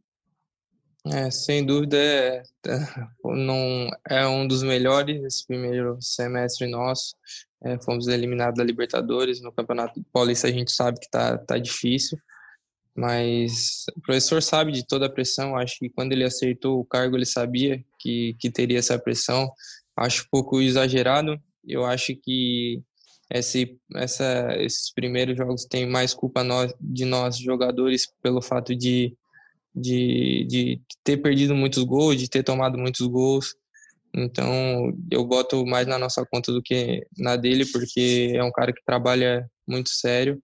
É, 1.04 1.32
sem 1.32 1.66
dúvida, 1.66 1.96
é, 1.96 2.44
é, 2.68 2.78
não, 3.24 3.90
é 4.08 4.24
um 4.24 4.46
dos 4.46 4.62
melhores 4.62 5.20
esse 5.24 5.44
primeiro 5.44 6.00
semestre 6.00 6.68
nosso. 6.68 7.16
É, 7.64 7.76
fomos 7.82 8.06
eliminados 8.06 8.56
da 8.56 8.62
Libertadores. 8.62 9.40
No 9.40 9.50
Campeonato 9.50 10.00
Paulista 10.12 10.46
a 10.46 10.52
gente 10.52 10.70
sabe 10.70 11.00
que 11.00 11.10
tá, 11.10 11.36
tá 11.38 11.58
difícil, 11.58 12.16
mas 12.94 13.86
o 13.96 14.00
professor 14.00 14.40
sabe 14.40 14.70
de 14.70 14.86
toda 14.86 15.06
a 15.06 15.12
pressão. 15.12 15.56
Acho 15.56 15.76
que 15.80 15.90
quando 15.90 16.12
ele 16.12 16.22
aceitou 16.22 16.78
o 16.78 16.84
cargo, 16.84 17.16
ele 17.16 17.26
sabia 17.26 17.84
que, 17.98 18.36
que 18.38 18.48
teria 18.48 18.78
essa 18.78 18.96
pressão. 18.96 19.50
Acho 19.96 20.22
um 20.22 20.28
pouco 20.30 20.62
exagerado. 20.62 21.36
Eu 21.66 21.84
acho 21.84 22.14
que 22.14 22.80
esse, 23.38 23.78
essa, 23.94 24.56
esses 24.58 24.92
primeiros 24.92 25.36
jogos 25.36 25.64
têm 25.64 25.86
mais 25.86 26.14
culpa 26.14 26.42
nós, 26.44 26.74
de 26.80 27.04
nós, 27.04 27.38
jogadores, 27.38 28.06
pelo 28.22 28.42
fato 28.42 28.74
de, 28.74 29.16
de, 29.74 30.44
de 30.48 30.82
ter 31.04 31.16
perdido 31.18 31.54
muitos 31.54 31.82
gols, 31.84 32.16
de 32.16 32.28
ter 32.28 32.42
tomado 32.42 32.78
muitos 32.78 33.06
gols. 33.06 33.54
Então, 34.14 34.92
eu 35.10 35.24
boto 35.24 35.64
mais 35.66 35.86
na 35.86 35.98
nossa 35.98 36.24
conta 36.26 36.52
do 36.52 36.62
que 36.62 37.06
na 37.16 37.36
dele, 37.36 37.64
porque 37.66 38.32
é 38.34 38.44
um 38.44 38.52
cara 38.52 38.72
que 38.72 38.84
trabalha 38.84 39.48
muito 39.66 39.88
sério. 39.90 40.42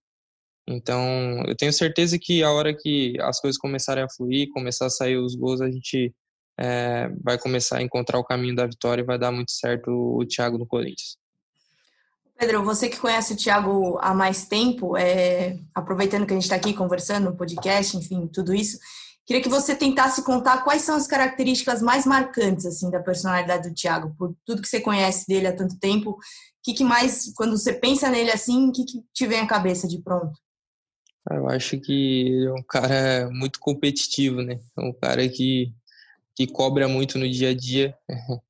Então, 0.67 1.43
eu 1.47 1.57
tenho 1.57 1.73
certeza 1.73 2.19
que 2.19 2.43
a 2.43 2.51
hora 2.53 2.75
que 2.75 3.15
as 3.21 3.41
coisas 3.41 3.59
começarem 3.59 4.05
a 4.05 4.09
fluir, 4.09 4.49
começar 4.53 4.87
a 4.87 4.91
sair 4.91 5.17
os 5.17 5.35
gols, 5.35 5.61
a 5.61 5.71
gente 5.71 6.15
é, 6.59 7.09
vai 7.23 7.39
começar 7.39 7.79
a 7.79 7.83
encontrar 7.83 8.19
o 8.19 8.25
caminho 8.25 8.55
da 8.55 8.67
vitória 8.67 9.03
e 9.03 9.05
vai 9.07 9.19
dar 9.19 9.31
muito 9.31 9.53
certo 9.53 9.91
o, 9.91 10.27
Thiago 10.27 10.59
no 10.59 10.67
Corinthians. 10.67 11.17
Pedro, 12.39 12.65
você 12.65 12.89
que 12.89 12.99
conhece 12.99 13.33
o 13.33 13.37
Thiago 13.37 13.99
há 14.01 14.15
mais 14.15 14.47
tempo, 14.47 14.97
é, 14.97 15.59
aproveitando 15.75 16.25
que 16.25 16.33
a 16.33 16.37
gente 16.37 16.45
está 16.45 16.57
aqui 16.57 16.73
conversando 16.73 17.31
no 17.31 17.37
podcast, 17.37 17.97
enfim, 17.97 18.29
tudo 18.29 18.55
isso, 18.55 18.79
Queria 19.29 19.43
que 19.43 19.49
você 19.51 19.77
tentasse 19.77 20.25
contar 20.25 20.65
quais 20.65 20.81
são 20.81 20.97
as 20.97 21.07
características 21.07 21.83
mais 21.83 22.07
marcantes 22.07 22.65
assim 22.65 22.91
da 22.91 22.99
personalidade 22.99 23.69
do 23.69 23.75
Thiago, 23.75 24.15
por 24.17 24.35
tudo 24.47 24.63
que 24.63 24.69
você 24.69 24.81
conhece 24.81 25.27
dele 25.27 25.49
há 25.49 25.55
tanto 25.55 25.79
tempo. 25.79 26.13
O 26.13 26.19
que, 26.63 26.73
que 26.73 26.83
mais, 26.83 27.31
quando 27.37 27.51
você 27.55 27.75
pensa 27.75 28.09
nele 28.09 28.31
assim, 28.31 28.71
o 28.71 28.73
que, 28.73 28.87
que 28.87 29.03
te 29.13 29.27
vem 29.27 29.41
à 29.41 29.47
cabeça 29.47 29.87
de 29.87 30.01
pronto? 30.01 30.33
Eu 31.31 31.47
acho 31.47 31.79
que 31.79 31.93
ele 31.93 32.47
é 32.47 32.53
um 32.55 32.63
cara 32.63 33.29
muito 33.31 33.61
competitivo, 33.61 34.41
né? 34.41 34.59
É 34.79 34.81
um 34.81 34.95
cara 34.95 35.29
que, 35.29 35.75
que 36.35 36.47
cobra 36.47 36.89
muito 36.89 37.19
no 37.19 37.31
dia 37.31 37.51
a 37.51 37.55
dia. 37.55 37.95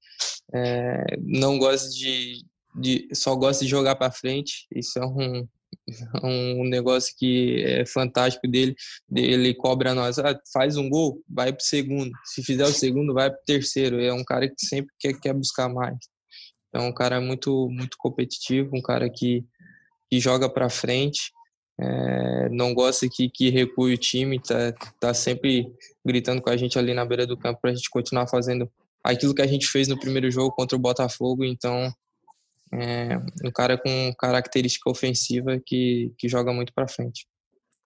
É, 0.52 1.18
não 1.20 1.58
gosta 1.58 1.90
de, 1.90 2.42
de, 2.78 3.08
só 3.14 3.34
gosta 3.34 3.64
de 3.64 3.70
jogar 3.70 3.96
para 3.96 4.12
frente. 4.12 4.66
Isso 4.74 4.98
é 4.98 5.06
um, 5.06 5.46
um 6.22 6.64
negócio 6.64 7.14
que 7.16 7.62
é 7.64 7.86
fantástico 7.86 8.46
dele. 8.48 8.74
Ele 9.14 9.54
cobra 9.54 9.94
nós, 9.94 10.18
ah, 10.18 10.38
faz 10.52 10.76
um 10.76 10.88
gol, 10.88 11.22
vai 11.28 11.52
pro 11.52 11.64
segundo. 11.64 12.10
Se 12.24 12.42
fizer 12.42 12.64
o 12.64 12.72
segundo, 12.72 13.14
vai 13.14 13.30
pro 13.30 13.40
terceiro. 13.46 14.00
É 14.00 14.12
um 14.12 14.24
cara 14.24 14.48
que 14.48 14.54
sempre 14.58 14.92
quer, 14.98 15.14
quer 15.18 15.34
buscar 15.34 15.68
mais. 15.68 15.98
É 16.72 16.80
um 16.80 16.92
cara 16.92 17.20
muito 17.20 17.68
muito 17.70 17.96
competitivo, 17.98 18.76
um 18.76 18.82
cara 18.82 19.08
que, 19.10 19.44
que 20.10 20.20
joga 20.20 20.48
para 20.48 20.68
frente. 20.68 21.32
É, 21.80 22.48
não 22.50 22.74
gosta 22.74 23.08
que, 23.08 23.30
que 23.30 23.50
recue 23.50 23.94
o 23.94 23.98
time, 23.98 24.40
tá, 24.40 24.72
tá 25.00 25.14
sempre 25.14 25.72
gritando 26.04 26.42
com 26.42 26.50
a 26.50 26.56
gente 26.56 26.76
ali 26.76 26.92
na 26.92 27.04
beira 27.04 27.24
do 27.24 27.36
campo 27.36 27.60
para 27.60 27.70
a 27.70 27.74
gente 27.74 27.88
continuar 27.88 28.26
fazendo 28.26 28.68
aquilo 29.02 29.32
que 29.34 29.42
a 29.42 29.46
gente 29.46 29.66
fez 29.66 29.86
no 29.86 29.98
primeiro 29.98 30.28
jogo 30.30 30.50
contra 30.50 30.76
o 30.76 30.80
Botafogo. 30.80 31.44
Então, 31.44 31.92
é 32.72 33.18
um 33.44 33.50
cara 33.50 33.78
com 33.78 34.12
característica 34.18 34.90
ofensiva 34.90 35.58
que, 35.64 36.12
que 36.18 36.28
joga 36.28 36.52
muito 36.52 36.72
para 36.72 36.88
frente. 36.88 37.26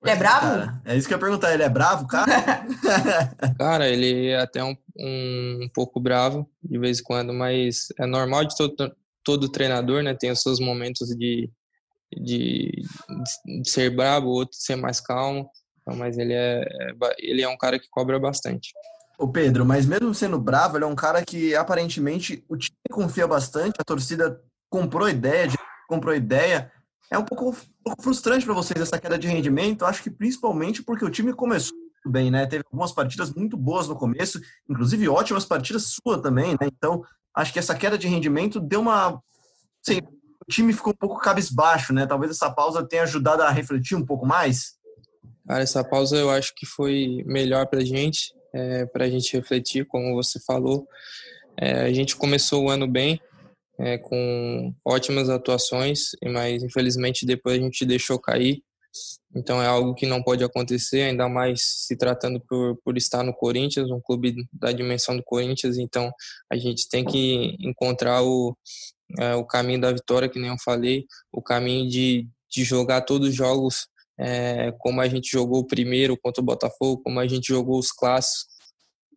Ele 0.02 0.10
é 0.10 0.16
bravo? 0.16 0.80
É 0.84 0.96
isso 0.96 1.06
que 1.06 1.14
eu 1.14 1.16
ia 1.16 1.20
perguntar. 1.20 1.54
Ele 1.54 1.62
é 1.62 1.68
bravo, 1.68 2.08
cara? 2.08 2.26
cara, 3.56 3.88
ele 3.88 4.28
é 4.28 4.40
até 4.40 4.62
um, 4.62 4.76
um, 4.98 5.60
um, 5.62 5.68
pouco 5.72 6.00
bravo 6.00 6.50
de 6.62 6.76
vez 6.76 6.98
em 6.98 7.04
quando, 7.04 7.32
mas 7.32 7.86
é 8.00 8.04
normal 8.04 8.44
de 8.44 8.56
todo, 8.56 8.96
todo 9.24 9.48
treinador, 9.48 10.02
né? 10.02 10.12
Tem 10.12 10.32
os 10.32 10.40
seus 10.40 10.58
momentos 10.58 11.08
de, 11.10 11.48
de, 12.20 12.82
de 13.62 13.70
ser 13.70 13.94
bravo, 13.94 14.26
outro 14.26 14.56
ser 14.58 14.74
mais 14.74 15.00
calmo. 15.00 15.48
Então, 15.80 15.96
mas 15.96 16.18
ele 16.18 16.32
é, 16.32 16.62
é, 16.62 16.94
ele 17.18 17.42
é 17.42 17.48
um 17.48 17.56
cara 17.56 17.78
que 17.78 17.88
cobra 17.88 18.18
bastante. 18.18 18.72
O 19.18 19.28
Pedro, 19.28 19.64
mas 19.64 19.86
mesmo 19.86 20.12
sendo 20.12 20.38
bravo, 20.38 20.76
ele 20.76 20.84
é 20.84 20.88
um 20.88 20.96
cara 20.96 21.24
que 21.24 21.54
aparentemente 21.54 22.44
o 22.48 22.56
time 22.56 22.76
confia 22.90 23.26
bastante, 23.26 23.76
a 23.78 23.84
torcida 23.84 24.40
comprou 24.72 25.06
ideia, 25.06 25.48
comprou 25.86 26.14
ideia. 26.14 26.72
É 27.10 27.18
um 27.18 27.24
pouco, 27.24 27.50
um 27.50 27.82
pouco 27.84 28.02
frustrante 28.02 28.46
para 28.46 28.54
vocês 28.54 28.80
essa 28.80 28.98
queda 28.98 29.18
de 29.18 29.28
rendimento. 29.28 29.84
Acho 29.84 30.02
que 30.02 30.10
principalmente 30.10 30.82
porque 30.82 31.04
o 31.04 31.10
time 31.10 31.34
começou 31.34 31.76
bem, 32.06 32.30
né? 32.30 32.46
Teve 32.46 32.64
algumas 32.66 32.90
partidas 32.90 33.32
muito 33.34 33.54
boas 33.54 33.86
no 33.86 33.94
começo, 33.94 34.40
inclusive 34.68 35.08
ótimas 35.10 35.44
partidas 35.44 35.94
sua 35.94 36.20
também, 36.20 36.52
né? 36.52 36.66
Então, 36.66 37.04
acho 37.36 37.52
que 37.52 37.58
essa 37.58 37.74
queda 37.74 37.98
de 37.98 38.08
rendimento 38.08 38.58
deu 38.58 38.80
uma. 38.80 39.22
Sei, 39.82 39.98
o 39.98 40.50
time 40.50 40.72
ficou 40.72 40.94
um 40.94 40.96
pouco 40.96 41.20
cabisbaixo, 41.20 41.92
né? 41.92 42.06
Talvez 42.06 42.32
essa 42.32 42.50
pausa 42.50 42.82
tenha 42.82 43.02
ajudado 43.02 43.42
a 43.42 43.50
refletir 43.50 43.94
um 43.94 44.06
pouco 44.06 44.24
mais. 44.24 44.72
Cara, 45.46 45.62
essa 45.62 45.84
pausa 45.84 46.16
eu 46.16 46.30
acho 46.30 46.54
que 46.54 46.64
foi 46.64 47.22
melhor 47.26 47.66
para 47.66 47.80
a 47.80 47.84
gente, 47.84 48.32
é, 48.54 48.86
para 48.86 49.04
a 49.04 49.10
gente 49.10 49.36
refletir, 49.36 49.84
como 49.84 50.14
você 50.14 50.40
falou. 50.40 50.88
É, 51.58 51.82
a 51.82 51.92
gente 51.92 52.16
começou 52.16 52.64
o 52.64 52.70
ano 52.70 52.88
bem, 52.88 53.20
é, 53.82 53.98
com 53.98 54.72
ótimas 54.84 55.28
atuações, 55.28 56.10
mas 56.24 56.62
infelizmente 56.62 57.26
depois 57.26 57.58
a 57.58 57.62
gente 57.62 57.84
deixou 57.84 58.18
cair. 58.18 58.62
Então 59.34 59.60
é 59.60 59.66
algo 59.66 59.94
que 59.94 60.06
não 60.06 60.22
pode 60.22 60.44
acontecer, 60.44 61.02
ainda 61.02 61.28
mais 61.28 61.62
se 61.86 61.96
tratando 61.96 62.40
por, 62.40 62.78
por 62.84 62.96
estar 62.96 63.24
no 63.24 63.34
Corinthians, 63.34 63.90
um 63.90 64.00
clube 64.00 64.34
da 64.52 64.70
dimensão 64.70 65.16
do 65.16 65.22
Corinthians. 65.24 65.78
Então 65.78 66.12
a 66.50 66.56
gente 66.56 66.88
tem 66.88 67.04
que 67.04 67.56
encontrar 67.58 68.22
o, 68.22 68.56
é, 69.18 69.34
o 69.34 69.44
caminho 69.44 69.80
da 69.80 69.90
vitória, 69.90 70.28
que 70.28 70.38
nem 70.38 70.50
eu 70.50 70.56
falei, 70.62 71.06
o 71.32 71.42
caminho 71.42 71.88
de, 71.90 72.28
de 72.50 72.62
jogar 72.62 73.00
todos 73.00 73.30
os 73.30 73.34
jogos 73.34 73.88
é, 74.18 74.70
como 74.78 75.00
a 75.00 75.08
gente 75.08 75.28
jogou 75.30 75.60
o 75.60 75.66
primeiro 75.66 76.16
contra 76.16 76.40
o 76.40 76.44
Botafogo, 76.44 77.02
como 77.02 77.18
a 77.18 77.26
gente 77.26 77.48
jogou 77.48 77.78
os 77.78 77.90
clássicos 77.90 78.52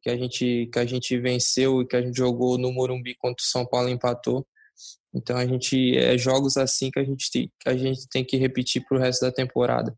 que 0.01 0.09
a 0.11 0.15
gente 0.15 0.69
que 0.71 0.77
a 0.77 0.85
gente 0.85 1.17
venceu 1.19 1.81
e 1.81 1.87
que 1.87 1.95
a 1.95 2.01
gente 2.01 2.15
jogou 2.15 2.59
no 2.59 2.71
Morumbi 2.71 3.15
contra 3.15 3.41
o 3.43 3.47
São 3.47 3.65
Paulo 3.65 3.89
empatou. 3.89 4.45
Então 5.13 5.37
a 5.37 5.45
gente 5.45 5.97
é 5.97 6.17
jogos 6.17 6.57
assim 6.57 6.91
que 6.91 6.99
a 6.99 7.03
gente 7.03 7.51
a 7.65 7.75
gente 7.75 8.07
tem 8.09 8.23
que 8.23 8.37
repetir 8.37 8.83
para 8.85 8.97
o 8.97 8.99
resto 8.99 9.21
da 9.25 9.31
temporada. 9.31 9.95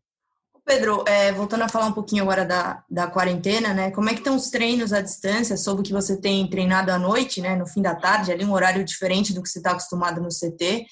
Pedro, 0.64 1.02
é, 1.08 1.32
voltando 1.32 1.62
a 1.62 1.68
falar 1.68 1.86
um 1.86 1.94
pouquinho 1.94 2.22
agora 2.22 2.44
da, 2.44 2.84
da 2.90 3.06
quarentena, 3.06 3.72
né? 3.72 3.90
Como 3.90 4.10
é 4.10 4.12
que 4.12 4.18
estão 4.18 4.36
os 4.36 4.50
treinos 4.50 4.92
à 4.92 5.00
distância? 5.00 5.56
Soube 5.56 5.82
que 5.82 5.94
você 5.94 6.20
tem 6.20 6.46
treinado 6.46 6.92
à 6.92 6.98
noite, 6.98 7.40
né? 7.40 7.56
No 7.56 7.66
fim 7.66 7.80
da 7.80 7.94
tarde, 7.94 8.30
ali 8.30 8.44
um 8.44 8.52
horário 8.52 8.84
diferente 8.84 9.32
do 9.32 9.42
que 9.42 9.48
você 9.48 9.60
está 9.60 9.70
acostumado 9.70 10.20
no 10.20 10.28
CT. 10.28 10.84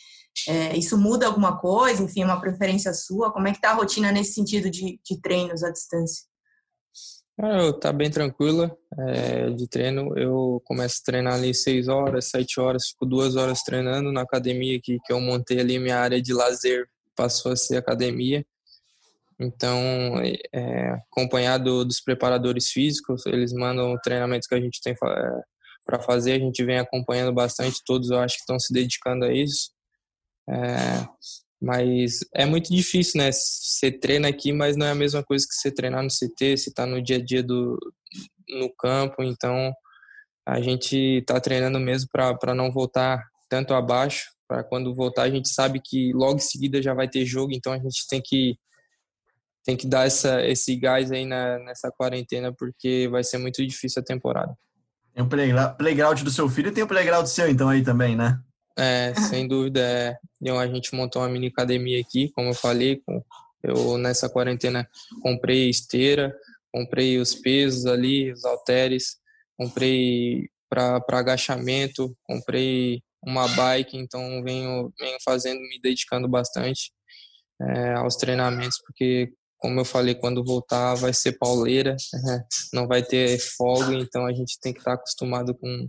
É, 0.48 0.74
isso 0.74 0.96
muda 0.96 1.26
alguma 1.26 1.58
coisa? 1.58 2.02
Enfim, 2.02 2.22
é 2.22 2.24
uma 2.24 2.40
preferência 2.40 2.94
sua? 2.94 3.30
Como 3.30 3.48
é 3.48 3.50
que 3.50 3.58
está 3.58 3.72
a 3.72 3.74
rotina 3.74 4.10
nesse 4.10 4.32
sentido 4.32 4.70
de, 4.70 4.98
de 5.04 5.20
treinos 5.20 5.62
à 5.62 5.70
distância? 5.70 6.24
Ah, 7.38 7.70
tá 7.74 7.92
bem 7.92 8.10
tranquila 8.10 8.74
é, 8.98 9.50
de 9.50 9.68
treino. 9.68 10.16
Eu 10.18 10.62
começo 10.64 11.00
a 11.00 11.04
treinar 11.04 11.34
ali 11.34 11.52
seis 11.52 11.86
horas, 11.86 12.30
sete 12.30 12.58
horas, 12.58 12.88
fico 12.88 13.04
duas 13.04 13.36
horas 13.36 13.62
treinando 13.62 14.10
na 14.10 14.22
academia 14.22 14.80
que, 14.82 14.98
que 15.04 15.12
eu 15.12 15.20
montei 15.20 15.60
ali. 15.60 15.78
Minha 15.78 15.98
área 15.98 16.20
de 16.20 16.32
lazer 16.32 16.88
passou 17.14 17.52
a 17.52 17.56
ser 17.56 17.76
academia. 17.76 18.44
Então, 19.38 19.78
é, 20.50 20.90
acompanhado 21.10 21.84
dos 21.84 22.00
preparadores 22.00 22.70
físicos, 22.70 23.26
eles 23.26 23.52
mandam 23.52 23.94
treinamentos 24.02 24.48
que 24.48 24.54
a 24.54 24.60
gente 24.60 24.80
tem 24.80 24.94
é, 24.94 25.42
para 25.84 26.00
fazer, 26.00 26.32
a 26.32 26.38
gente 26.38 26.64
vem 26.64 26.78
acompanhando 26.78 27.34
bastante, 27.34 27.82
todos 27.84 28.10
eu 28.10 28.18
acho 28.18 28.36
que 28.36 28.40
estão 28.40 28.58
se 28.58 28.72
dedicando 28.72 29.26
a 29.26 29.32
isso. 29.32 29.70
É, 30.48 31.06
mas 31.60 32.20
é 32.34 32.44
muito 32.44 32.74
difícil, 32.74 33.20
né? 33.20 33.30
Você 33.32 33.90
treina 33.90 34.28
aqui, 34.28 34.52
mas 34.52 34.76
não 34.76 34.86
é 34.86 34.90
a 34.90 34.94
mesma 34.94 35.22
coisa 35.22 35.46
que 35.48 35.54
você 35.54 35.70
treinar 35.70 36.02
no 36.02 36.08
CT, 36.08 36.56
você 36.56 36.70
está 36.70 36.86
no 36.86 37.02
dia 37.02 37.16
a 37.16 37.24
dia 37.24 37.42
do, 37.42 37.78
no 38.48 38.72
campo, 38.74 39.22
então 39.22 39.72
a 40.46 40.60
gente 40.60 40.96
está 40.96 41.40
treinando 41.40 41.80
mesmo 41.80 42.08
para 42.12 42.54
não 42.54 42.70
voltar 42.70 43.24
tanto 43.48 43.74
abaixo, 43.74 44.30
para 44.46 44.62
quando 44.62 44.94
voltar 44.94 45.24
a 45.24 45.30
gente 45.30 45.48
sabe 45.48 45.80
que 45.84 46.12
logo 46.12 46.36
em 46.36 46.40
seguida 46.40 46.80
já 46.80 46.94
vai 46.94 47.08
ter 47.08 47.24
jogo, 47.24 47.52
então 47.52 47.72
a 47.72 47.78
gente 47.78 48.06
tem 48.08 48.20
que 48.24 48.56
tem 49.64 49.76
que 49.76 49.88
dar 49.88 50.06
essa, 50.06 50.46
esse 50.46 50.76
gás 50.76 51.10
aí 51.10 51.26
na, 51.26 51.58
nessa 51.58 51.90
quarentena, 51.90 52.54
porque 52.56 53.08
vai 53.10 53.24
ser 53.24 53.38
muito 53.38 53.66
difícil 53.66 54.00
a 54.00 54.04
temporada. 54.04 54.56
Tem 55.12 55.24
o 55.24 55.28
playground 55.76 56.22
do 56.22 56.30
seu 56.30 56.48
filho 56.48 56.68
e 56.68 56.72
tem 56.72 56.84
o 56.84 56.86
playground 56.86 57.26
seu, 57.26 57.50
então, 57.50 57.68
aí 57.68 57.82
também, 57.82 58.14
né? 58.14 58.38
É, 58.78 59.14
sem 59.14 59.46
dúvida. 59.48 59.80
É. 59.80 60.16
Então, 60.40 60.58
a 60.58 60.66
gente 60.66 60.94
montou 60.94 61.22
uma 61.22 61.28
mini 61.28 61.48
academia 61.48 62.00
aqui, 62.00 62.30
como 62.30 62.50
eu 62.50 62.54
falei. 62.54 63.02
Eu, 63.62 63.98
nessa 63.98 64.28
quarentena, 64.28 64.88
comprei 65.22 65.68
esteira, 65.68 66.34
comprei 66.72 67.18
os 67.18 67.34
pesos 67.34 67.86
ali, 67.86 68.30
os 68.32 68.44
halteres, 68.44 69.16
comprei 69.56 70.48
para 70.68 71.02
agachamento, 71.08 72.16
comprei 72.24 73.02
uma 73.22 73.48
bike, 73.48 73.96
então 73.96 74.42
venho, 74.42 74.92
venho 74.98 75.18
fazendo, 75.24 75.60
me 75.60 75.80
dedicando 75.80 76.28
bastante 76.28 76.92
é, 77.60 77.94
aos 77.94 78.16
treinamentos, 78.16 78.78
porque 78.84 79.32
como 79.58 79.80
eu 79.80 79.84
falei, 79.84 80.14
quando 80.14 80.44
voltar 80.44 80.94
vai 80.94 81.12
ser 81.12 81.38
pauleira, 81.38 81.96
não 82.72 82.86
vai 82.86 83.02
ter 83.02 83.38
folga, 83.38 83.94
então 83.94 84.26
a 84.26 84.32
gente 84.32 84.58
tem 84.60 84.72
que 84.72 84.78
estar 84.78 84.92
acostumado 84.92 85.54
com, 85.54 85.88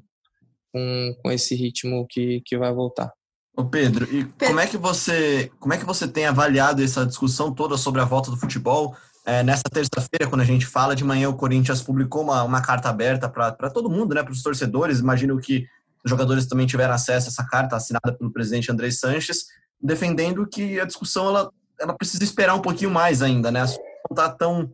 com, 0.78 1.16
com 1.24 1.32
esse 1.32 1.56
ritmo 1.56 2.06
que, 2.08 2.42
que 2.46 2.58
vai 2.58 2.72
voltar. 2.72 3.12
Ô 3.56 3.66
Pedro, 3.66 4.08
e 4.14 4.24
como 4.46 4.60
é 4.60 4.68
que 4.68 4.78
você 4.78 5.52
como 5.60 5.74
é 5.74 5.78
que 5.78 5.86
você 5.86 6.08
tem 6.08 6.28
avaliado 6.28 6.84
essa 6.84 7.06
discussão 7.06 7.52
toda 7.52 7.76
sobre 7.76 8.02
a 8.02 8.06
volta 8.06 8.30
do 8.30 8.38
futebol? 8.38 8.96
É, 9.26 9.44
nessa 9.44 9.64
terça-feira, 9.70 10.30
quando 10.30 10.42
a 10.42 10.46
gente 10.46 10.66
fala 10.66 10.96
de 10.96 11.04
manhã, 11.04 11.28
o 11.28 11.36
Corinthians 11.36 11.82
publicou 11.82 12.22
uma, 12.22 12.44
uma 12.44 12.62
carta 12.62 12.88
aberta 12.88 13.28
para 13.28 13.70
todo 13.70 13.90
mundo, 13.90 14.14
né, 14.16 14.24
para 14.24 14.32
os 14.32 14.42
torcedores. 14.42 15.00
Imagino 15.00 15.38
que 15.40 15.66
os 16.06 16.10
jogadores 16.10 16.46
também 16.46 16.66
tiveram 16.66 16.94
acesso 16.94 17.28
a 17.28 17.32
essa 17.32 17.46
carta 17.46 17.76
assinada 17.76 18.14
pelo 18.14 18.32
presidente 18.32 18.72
André 18.72 18.92
Sanches, 18.92 19.48
defendendo 19.82 20.48
que 20.48 20.80
a 20.80 20.86
discussão 20.86 21.28
ela 21.28 21.52
ela 21.80 21.94
precisa 21.94 22.24
esperar 22.24 22.56
um 22.56 22.62
pouquinho 22.62 22.90
mais 22.90 23.22
ainda, 23.22 23.52
né? 23.52 23.62
A 23.62 23.66
não 23.66 24.16
tá 24.16 24.30
tão, 24.30 24.74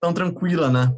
tão 0.00 0.12
tranquila, 0.12 0.70
né? 0.70 0.92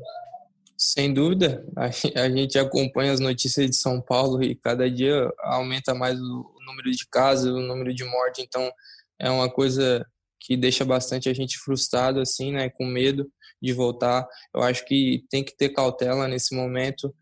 Sem 0.85 1.15
dúvida, 1.15 1.65
a 1.77 2.29
gente 2.29 2.59
acompanha 2.59 3.13
as 3.13 3.21
notícias 3.21 3.71
de 3.71 3.77
São 3.77 4.01
Paulo 4.01 4.43
e 4.43 4.57
cada 4.57 4.91
dia 4.91 5.33
aumenta 5.39 5.95
mais 5.95 6.21
o 6.21 6.57
número 6.67 6.91
de 6.91 7.07
casos, 7.09 7.53
o 7.53 7.61
número 7.61 7.95
de 7.95 8.05
mortes, 8.05 8.45
então 8.45 8.69
é 9.17 9.31
uma 9.31 9.49
coisa 9.49 10.05
que 10.41 10.57
deixa 10.57 10.85
bastante 10.85 11.29
a 11.29 11.33
gente 11.33 11.57
frustrado, 11.57 12.19
assim, 12.19 12.51
né, 12.51 12.69
com 12.69 12.85
medo 12.85 13.31
de 13.63 13.73
voltar. 13.73 14.27
Eu 14.53 14.61
acho 14.61 14.85
que 14.85 15.25
tem 15.31 15.45
que 15.45 15.57
ter 15.57 15.69
cautela 15.69 16.27
nesse 16.27 16.53
momento, 16.53 17.15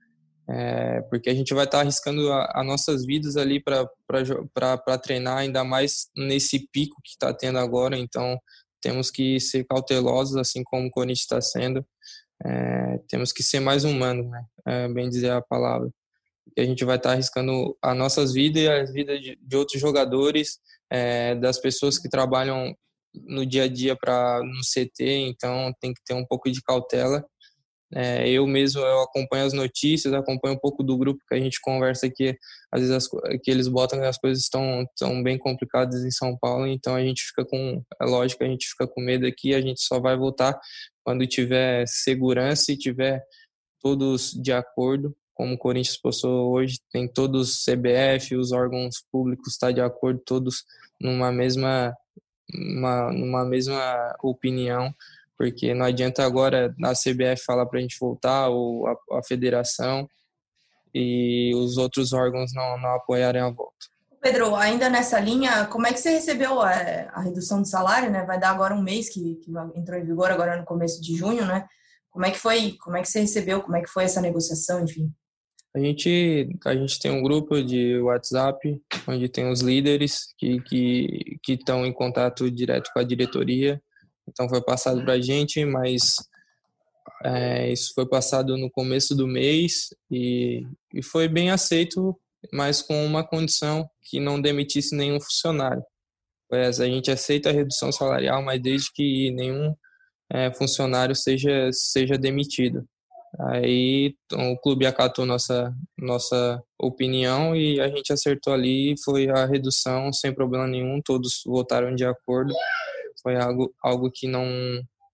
é, 0.49 1.03
porque 1.11 1.29
a 1.29 1.35
gente 1.35 1.53
vai 1.53 1.67
estar 1.67 1.77
tá 1.79 1.83
arriscando 1.83 2.33
as 2.33 2.67
nossas 2.67 3.05
vidas 3.05 3.37
ali 3.37 3.63
para 3.63 4.99
treinar, 5.03 5.37
ainda 5.37 5.63
mais 5.65 6.09
nesse 6.17 6.67
pico 6.73 6.97
que 7.05 7.11
está 7.11 7.35
tendo 7.35 7.59
agora. 7.59 7.99
Então, 7.99 8.41
temos 8.81 9.11
que 9.11 9.39
ser 9.39 9.65
cautelosos, 9.65 10.37
assim 10.37 10.65
como 10.65 10.87
o 10.87 10.91
Corinthians 10.91 11.21
está 11.21 11.43
sendo. 11.43 11.85
É, 12.45 12.99
temos 13.09 13.33
que 13.33 13.43
ser 13.43 13.61
mais 13.61 13.85
humanos, 13.85 14.27
né? 14.31 14.45
É, 14.67 14.89
bem 14.89 15.09
dizer 15.09 15.31
a 15.31 15.43
palavra. 15.43 15.91
Porque 16.45 16.61
a 16.61 16.65
gente 16.65 16.85
vai 16.85 16.97
estar 16.97 17.11
tá 17.11 17.13
arriscando 17.15 17.77
as 17.83 17.97
nossas 17.97 18.33
vidas 18.33 18.63
e 18.63 18.69
as 18.69 18.93
vidas 18.93 19.21
de, 19.21 19.39
de 19.41 19.57
outros 19.57 19.81
jogadores, 19.81 20.59
é, 20.91 21.35
das 21.35 21.59
pessoas 21.59 21.99
que 21.99 22.09
trabalham 22.09 22.75
no 23.15 23.45
dia 23.45 23.65
a 23.65 23.69
dia 23.69 23.97
para 23.97 24.41
no 24.43 24.61
CT, 24.61 25.05
então 25.29 25.73
tem 25.81 25.93
que 25.93 26.01
ter 26.05 26.15
um 26.15 26.25
pouco 26.25 26.51
de 26.51 26.63
cautela 26.63 27.25
é, 27.95 28.29
eu 28.29 28.47
mesmo 28.47 28.81
eu 28.81 29.01
acompanho 29.01 29.47
as 29.47 29.53
notícias, 29.53 30.15
acompanho 30.15 30.55
um 30.55 30.59
pouco 30.59 30.83
do 30.83 30.97
grupo 30.97 31.23
que 31.29 31.35
a 31.35 31.39
gente 31.39 31.61
conversa 31.61 32.07
aqui, 32.07 32.37
às 32.71 32.81
vezes 32.81 32.95
as, 32.95 33.09
que 33.43 33.51
eles 33.51 33.67
botam 33.67 33.99
que 33.99 34.07
as 34.07 34.19
coisas 34.19 34.43
estão, 34.45 34.83
estão 34.83 35.23
bem 35.23 35.37
complicadas 35.37 36.05
em 36.05 36.11
São 36.11 36.37
Paulo, 36.39 36.67
então 36.67 36.95
a 36.95 37.03
gente 37.03 37.23
fica 37.23 37.45
com, 37.45 37.83
é 38.01 38.05
lógico, 38.05 38.45
a 38.45 38.47
gente 38.47 38.69
fica 38.69 38.87
com 38.87 39.01
medo 39.01 39.27
aqui, 39.27 39.55
a 39.55 39.61
gente 39.61 39.81
só 39.81 39.99
vai 39.99 40.17
voltar 40.17 40.59
quando 41.05 41.27
tiver 41.27 41.85
segurança 41.89 42.71
e 42.71 42.77
tiver 42.77 43.23
todos 43.81 44.33
de 44.33 44.53
acordo, 44.53 45.17
como 45.35 45.55
o 45.55 45.59
Corinthians 45.59 45.97
postou 45.97 46.53
hoje, 46.53 46.79
tem 46.93 47.09
todos 47.09 47.65
CBF, 47.65 48.37
os 48.37 48.53
órgãos 48.53 49.03
públicos 49.11 49.55
estão 49.55 49.71
tá 49.71 49.75
de 49.75 49.81
acordo, 49.81 50.21
todos 50.25 50.65
numa 51.01 51.33
mesma, 51.33 51.97
uma, 52.55 53.13
numa 53.13 53.45
mesma 53.45 54.15
opinião, 54.23 54.95
porque 55.41 55.73
não 55.73 55.87
adianta 55.87 56.23
agora 56.23 56.75
a 56.85 56.93
CBF 56.93 57.43
falar 57.47 57.65
para 57.65 57.79
a 57.79 57.81
gente 57.81 57.97
voltar, 57.99 58.51
ou 58.51 58.87
a, 58.87 58.93
a, 59.13 59.23
federação, 59.27 60.07
e 60.95 61.51
os 61.55 61.79
outros 61.79 62.13
órgãos 62.13 62.53
não, 62.53 62.77
não 62.79 62.91
apoiarem 62.91 63.41
a 63.41 63.49
volta. 63.49 63.87
Pedro, 64.21 64.55
ainda 64.55 64.91
nessa 64.91 65.19
linha, 65.19 65.65
como 65.65 65.87
é 65.87 65.95
que 65.95 65.99
você 65.99 66.11
recebeu 66.11 66.61
a, 66.61 66.71
a 66.71 67.23
redução 67.23 67.63
de 67.63 67.71
salário, 67.71 68.11
né? 68.11 68.23
Vai 68.27 68.39
dar 68.39 68.51
agora 68.51 68.75
um 68.75 68.83
mês 68.83 69.09
que, 69.09 69.37
que 69.37 69.51
entrou 69.75 69.99
em 69.99 70.05
vigor 70.05 70.31
agora 70.31 70.59
no 70.59 70.67
começo 70.67 71.01
de 71.01 71.17
junho, 71.17 71.47
né? 71.47 71.67
Como 72.11 72.27
é 72.27 72.31
que 72.31 72.39
foi? 72.39 72.77
Como 72.79 72.99
é 72.99 73.01
que 73.01 73.09
você 73.09 73.21
recebeu? 73.21 73.63
Como 73.63 73.77
é 73.77 73.81
que 73.81 73.89
foi 73.89 74.05
essa 74.05 74.21
negociação, 74.21 74.85
enfim? 74.85 75.11
A 75.75 75.79
gente, 75.79 76.51
a 76.67 76.75
gente 76.75 76.99
tem 76.99 77.11
um 77.11 77.23
grupo 77.23 77.63
de 77.63 77.99
WhatsApp 77.99 78.79
onde 79.09 79.27
tem 79.27 79.51
os 79.51 79.63
líderes 79.63 80.35
que 80.37 80.61
que 80.65 81.39
que 81.43 81.53
estão 81.55 81.87
em 81.87 81.95
contato 81.95 82.51
direto 82.51 82.91
com 82.93 82.99
a 82.99 83.05
diretoria 83.05 83.81
então 84.31 84.49
foi 84.49 84.63
passado 84.63 85.03
para 85.03 85.15
a 85.15 85.21
gente, 85.21 85.65
mas 85.65 86.17
é, 87.25 87.71
isso 87.71 87.93
foi 87.95 88.07
passado 88.07 88.57
no 88.57 88.71
começo 88.71 89.15
do 89.15 89.27
mês 89.27 89.95
e, 90.11 90.67
e 90.95 91.03
foi 91.03 91.29
bem 91.29 91.51
aceito, 91.51 92.19
mas 92.53 92.81
com 92.81 93.05
uma 93.05 93.27
condição 93.27 93.89
que 94.03 94.19
não 94.19 94.41
demitisse 94.41 94.97
nenhum 94.97 95.21
funcionário. 95.21 95.83
Pois 96.49 96.81
a 96.81 96.87
gente 96.87 97.11
aceita 97.11 97.51
a 97.51 97.53
redução 97.53 97.93
salarial, 97.93 98.43
mas 98.43 98.61
desde 98.61 98.93
que 98.93 99.31
nenhum 99.33 99.75
é, 100.31 100.51
funcionário 100.53 101.15
seja, 101.15 101.71
seja 101.73 102.17
demitido. 102.17 102.85
Aí 103.39 104.17
então, 104.27 104.53
o 104.53 104.59
clube 104.59 104.87
acatou 104.87 105.25
nossa, 105.25 105.73
nossa 105.97 106.61
opinião 106.79 107.55
e 107.55 107.81
a 107.81 107.89
gente 107.89 108.13
acertou 108.13 108.53
ali, 108.53 108.95
foi 109.05 109.29
a 109.29 109.47
redução 109.47 110.13
sem 110.13 110.35
problema 110.35 110.67
nenhum, 110.67 111.01
todos 111.05 111.43
votaram 111.47 111.95
de 111.95 112.05
acordo 112.05 112.53
foi 113.23 113.37
algo, 113.37 113.75
algo 113.83 114.11
que 114.11 114.27
não 114.29 114.47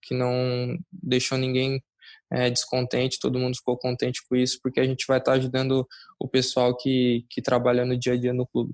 que 0.03 0.15
não 0.15 0.79
deixou 0.93 1.37
ninguém 1.37 1.83
é, 2.31 2.49
descontente, 2.49 3.19
todo 3.19 3.39
mundo 3.39 3.57
ficou 3.57 3.77
contente 3.77 4.23
com 4.29 4.37
isso, 4.37 4.59
porque 4.63 4.79
a 4.79 4.85
gente 4.85 5.05
vai 5.07 5.19
estar 5.19 5.33
ajudando 5.33 5.87
o 6.19 6.29
pessoal 6.29 6.77
que, 6.77 7.25
que 7.29 7.43
trabalha 7.43 7.85
no 7.85 7.99
dia 7.99 8.13
a 8.13 8.17
dia 8.17 8.33
no 8.33 8.47
clube. 8.47 8.73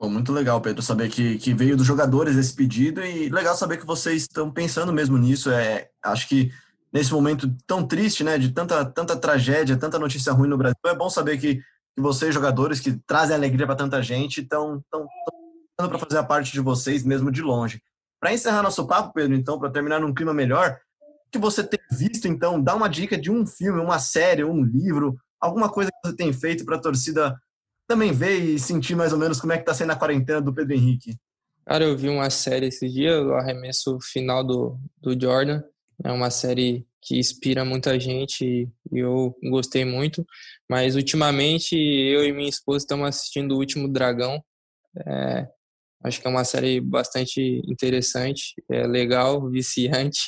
Muito 0.00 0.30
legal, 0.30 0.60
Pedro, 0.60 0.82
saber 0.82 1.08
que, 1.08 1.38
que 1.38 1.54
veio 1.54 1.76
dos 1.76 1.86
jogadores 1.86 2.36
esse 2.36 2.54
pedido 2.54 3.02
e 3.02 3.30
legal 3.30 3.56
saber 3.56 3.78
que 3.78 3.86
vocês 3.86 4.22
estão 4.22 4.50
pensando 4.50 4.92
mesmo 4.92 5.16
nisso. 5.16 5.50
É, 5.50 5.88
acho 6.02 6.28
que 6.28 6.52
nesse 6.92 7.12
momento 7.12 7.50
tão 7.66 7.86
triste, 7.86 8.22
né, 8.22 8.36
de 8.36 8.52
tanta, 8.52 8.84
tanta 8.84 9.16
tragédia, 9.16 9.76
tanta 9.76 9.98
notícia 9.98 10.32
ruim 10.32 10.48
no 10.48 10.58
Brasil, 10.58 10.76
é 10.84 10.94
bom 10.94 11.08
saber 11.08 11.38
que, 11.38 11.56
que 11.56 12.00
vocês, 12.00 12.34
jogadores 12.34 12.78
que 12.78 12.92
trazem 13.06 13.34
alegria 13.34 13.66
para 13.66 13.74
tanta 13.74 14.02
gente, 14.02 14.42
estão 14.42 14.82
para 15.76 15.98
fazer 15.98 16.18
a 16.18 16.24
parte 16.24 16.52
de 16.52 16.60
vocês 16.60 17.02
mesmo 17.02 17.30
de 17.30 17.40
longe. 17.40 17.80
Para 18.26 18.34
encerrar 18.34 18.60
nosso 18.60 18.84
papo, 18.88 19.12
Pedro, 19.14 19.36
então, 19.36 19.56
para 19.56 19.70
terminar 19.70 20.00
num 20.00 20.12
clima 20.12 20.34
melhor, 20.34 20.80
que 21.30 21.38
você 21.38 21.62
tem 21.62 21.78
visto, 21.92 22.26
então, 22.26 22.60
dá 22.60 22.74
uma 22.74 22.88
dica 22.88 23.16
de 23.16 23.30
um 23.30 23.46
filme, 23.46 23.80
uma 23.80 24.00
série, 24.00 24.42
um 24.42 24.64
livro, 24.64 25.16
alguma 25.40 25.70
coisa 25.70 25.92
que 25.92 26.08
você 26.08 26.16
tem 26.16 26.32
feito 26.32 26.64
para 26.64 26.74
a 26.74 26.80
torcida 26.80 27.40
também 27.86 28.10
ver 28.10 28.36
e 28.38 28.58
sentir 28.58 28.96
mais 28.96 29.12
ou 29.12 29.18
menos 29.20 29.40
como 29.40 29.52
é 29.52 29.58
que 29.58 29.64
tá 29.64 29.72
sendo 29.72 29.92
a 29.92 29.96
quarentena 29.96 30.40
do 30.40 30.52
Pedro 30.52 30.74
Henrique? 30.74 31.16
Cara, 31.64 31.84
eu 31.84 31.96
vi 31.96 32.08
uma 32.08 32.28
série 32.28 32.66
esses 32.66 32.92
dias, 32.92 33.24
o 33.24 33.34
arremesso 33.34 33.96
final 34.00 34.42
do, 34.42 34.76
do 35.00 35.12
Jordan. 35.12 35.62
É 36.02 36.10
uma 36.10 36.28
série 36.28 36.84
que 37.00 37.20
inspira 37.20 37.64
muita 37.64 37.96
gente 38.00 38.68
e 38.90 38.98
eu 38.98 39.36
gostei 39.52 39.84
muito. 39.84 40.26
Mas 40.68 40.96
ultimamente 40.96 41.76
eu 41.76 42.24
e 42.24 42.32
minha 42.32 42.48
esposa 42.48 42.78
estamos 42.78 43.06
assistindo 43.06 43.52
O 43.52 43.58
Último 43.58 43.86
Dragão. 43.86 44.42
É, 45.06 45.46
acho 46.04 46.20
que 46.20 46.26
é 46.26 46.30
uma 46.30 46.44
série 46.44 46.80
bastante 46.80 47.62
interessante, 47.66 48.54
é 48.70 48.86
legal, 48.86 49.48
viciante. 49.50 50.20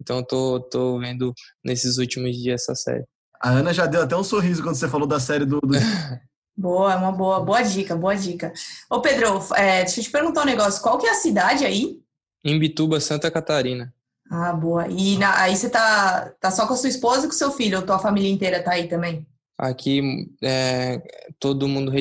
Então 0.00 0.22
tô, 0.22 0.60
tô 0.60 0.98
vendo 0.98 1.32
nesses 1.64 1.98
últimos 1.98 2.36
dias 2.36 2.62
essa 2.62 2.74
série. 2.74 3.04
A 3.40 3.50
Ana 3.50 3.72
já 3.72 3.86
deu 3.86 4.02
até 4.02 4.16
um 4.16 4.24
sorriso 4.24 4.62
quando 4.62 4.76
você 4.76 4.88
falou 4.88 5.06
da 5.06 5.20
série 5.20 5.44
do. 5.44 5.60
do... 5.60 5.74
boa, 6.56 6.92
é 6.92 6.96
uma 6.96 7.12
boa, 7.12 7.40
boa 7.40 7.62
dica, 7.62 7.94
boa 7.96 8.14
dica. 8.14 8.52
Ô 8.90 9.00
Pedro, 9.00 9.40
é, 9.54 9.84
deixa 9.84 10.00
eu 10.00 10.04
te 10.04 10.10
perguntar 10.10 10.42
um 10.42 10.46
negócio. 10.46 10.82
Qual 10.82 10.98
que 10.98 11.06
é 11.06 11.10
a 11.10 11.14
cidade 11.14 11.64
aí? 11.64 12.00
Imbituba, 12.44 13.00
Santa 13.00 13.30
Catarina. 13.30 13.92
Ah, 14.30 14.52
boa. 14.52 14.88
E 14.88 15.18
na, 15.18 15.40
aí 15.40 15.56
você 15.56 15.68
tá, 15.68 16.32
tá 16.40 16.50
só 16.50 16.66
com 16.66 16.74
a 16.74 16.76
sua 16.76 16.88
esposa 16.88 17.26
e 17.26 17.28
com 17.28 17.34
seu 17.34 17.52
filho, 17.52 17.78
ou 17.78 17.86
tua 17.86 17.98
família 17.98 18.30
inteira 18.30 18.62
tá 18.62 18.72
aí 18.72 18.88
também? 18.88 19.26
Aqui 19.56 20.28
é, 20.42 21.00
todo 21.38 21.68
mundo 21.68 21.92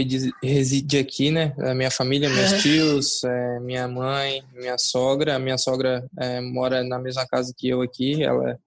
reside 0.41 0.97
aqui, 0.97 1.29
né? 1.29 1.55
A 1.59 1.75
minha 1.75 1.91
família, 1.91 2.27
meus 2.27 2.63
tios, 2.63 3.23
é, 3.23 3.59
minha 3.59 3.87
mãe, 3.87 4.43
minha 4.53 4.77
sogra. 4.77 5.35
A 5.35 5.39
minha 5.39 5.57
sogra 5.57 6.07
é, 6.19 6.41
mora 6.41 6.83
na 6.83 6.97
mesma 6.97 7.27
casa 7.27 7.53
que 7.55 7.69
eu 7.69 7.81
aqui, 7.81 8.23
ela 8.23 8.59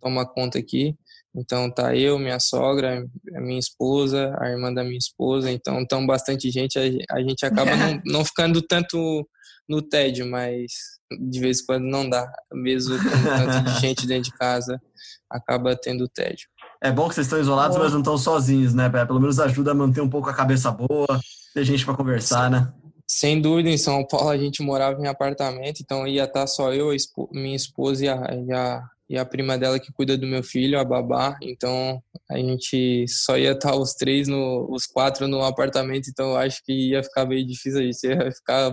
toma 0.00 0.26
conta 0.26 0.58
aqui. 0.58 0.94
Então 1.34 1.68
tá 1.70 1.96
eu, 1.96 2.18
minha 2.18 2.38
sogra, 2.38 3.04
minha 3.24 3.58
esposa, 3.58 4.36
a 4.38 4.50
irmã 4.50 4.72
da 4.72 4.84
minha 4.84 4.98
esposa. 4.98 5.50
Então 5.50 5.80
estão 5.80 6.06
bastante 6.06 6.50
gente. 6.50 6.78
A, 6.78 7.16
a 7.16 7.22
gente 7.22 7.44
acaba 7.46 7.74
não, 7.74 8.02
não 8.06 8.24
ficando 8.24 8.60
tanto 8.60 9.26
no 9.68 9.82
tédio, 9.82 10.26
mas 10.26 10.70
de 11.18 11.40
vez 11.40 11.60
em 11.60 11.66
quando 11.66 11.84
não 11.84 12.08
dá. 12.08 12.30
Mesmo 12.52 12.96
com 12.98 13.24
tanto 13.24 13.72
de 13.72 13.80
gente 13.80 14.06
dentro 14.06 14.30
de 14.30 14.36
casa, 14.38 14.80
acaba 15.28 15.74
tendo 15.74 16.08
tédio. 16.08 16.46
É 16.84 16.92
bom 16.92 17.08
que 17.08 17.14
vocês 17.14 17.26
estão 17.26 17.40
isolados, 17.40 17.78
mas 17.78 17.92
não 17.92 18.00
estão 18.00 18.18
sozinhos, 18.18 18.74
né? 18.74 18.90
Pelo 18.90 19.18
menos 19.18 19.40
ajuda 19.40 19.70
a 19.70 19.74
manter 19.74 20.02
um 20.02 20.08
pouco 20.08 20.28
a 20.28 20.34
cabeça 20.34 20.70
boa, 20.70 21.18
ter 21.54 21.64
gente 21.64 21.82
para 21.82 21.96
conversar, 21.96 22.50
né? 22.50 22.70
Sem 23.08 23.40
dúvida, 23.40 23.70
em 23.70 23.78
São 23.78 24.06
Paulo 24.06 24.28
a 24.28 24.36
gente 24.36 24.62
morava 24.62 25.00
em 25.00 25.06
apartamento, 25.06 25.80
então 25.80 26.06
ia 26.06 26.24
estar 26.24 26.46
só 26.46 26.74
eu, 26.74 26.90
minha 27.32 27.56
esposa 27.56 28.04
e 28.04 28.08
a, 28.10 28.14
e 28.34 28.52
a, 28.52 28.82
e 29.08 29.16
a 29.16 29.24
prima 29.24 29.56
dela 29.56 29.80
que 29.80 29.90
cuida 29.94 30.18
do 30.18 30.26
meu 30.26 30.42
filho, 30.42 30.78
a 30.78 30.84
babá. 30.84 31.38
Então 31.40 32.02
a 32.30 32.36
gente 32.36 33.06
só 33.08 33.38
ia 33.38 33.52
estar 33.52 33.74
os 33.74 33.94
três, 33.94 34.28
no, 34.28 34.68
os 34.70 34.84
quatro 34.84 35.26
no 35.26 35.42
apartamento, 35.42 36.10
então 36.10 36.36
acho 36.36 36.62
que 36.66 36.90
ia 36.90 37.02
ficar 37.02 37.24
meio 37.24 37.46
difícil, 37.46 37.80
a 37.80 37.82
gente 37.82 38.06
ia 38.06 38.30
ficar 38.30 38.70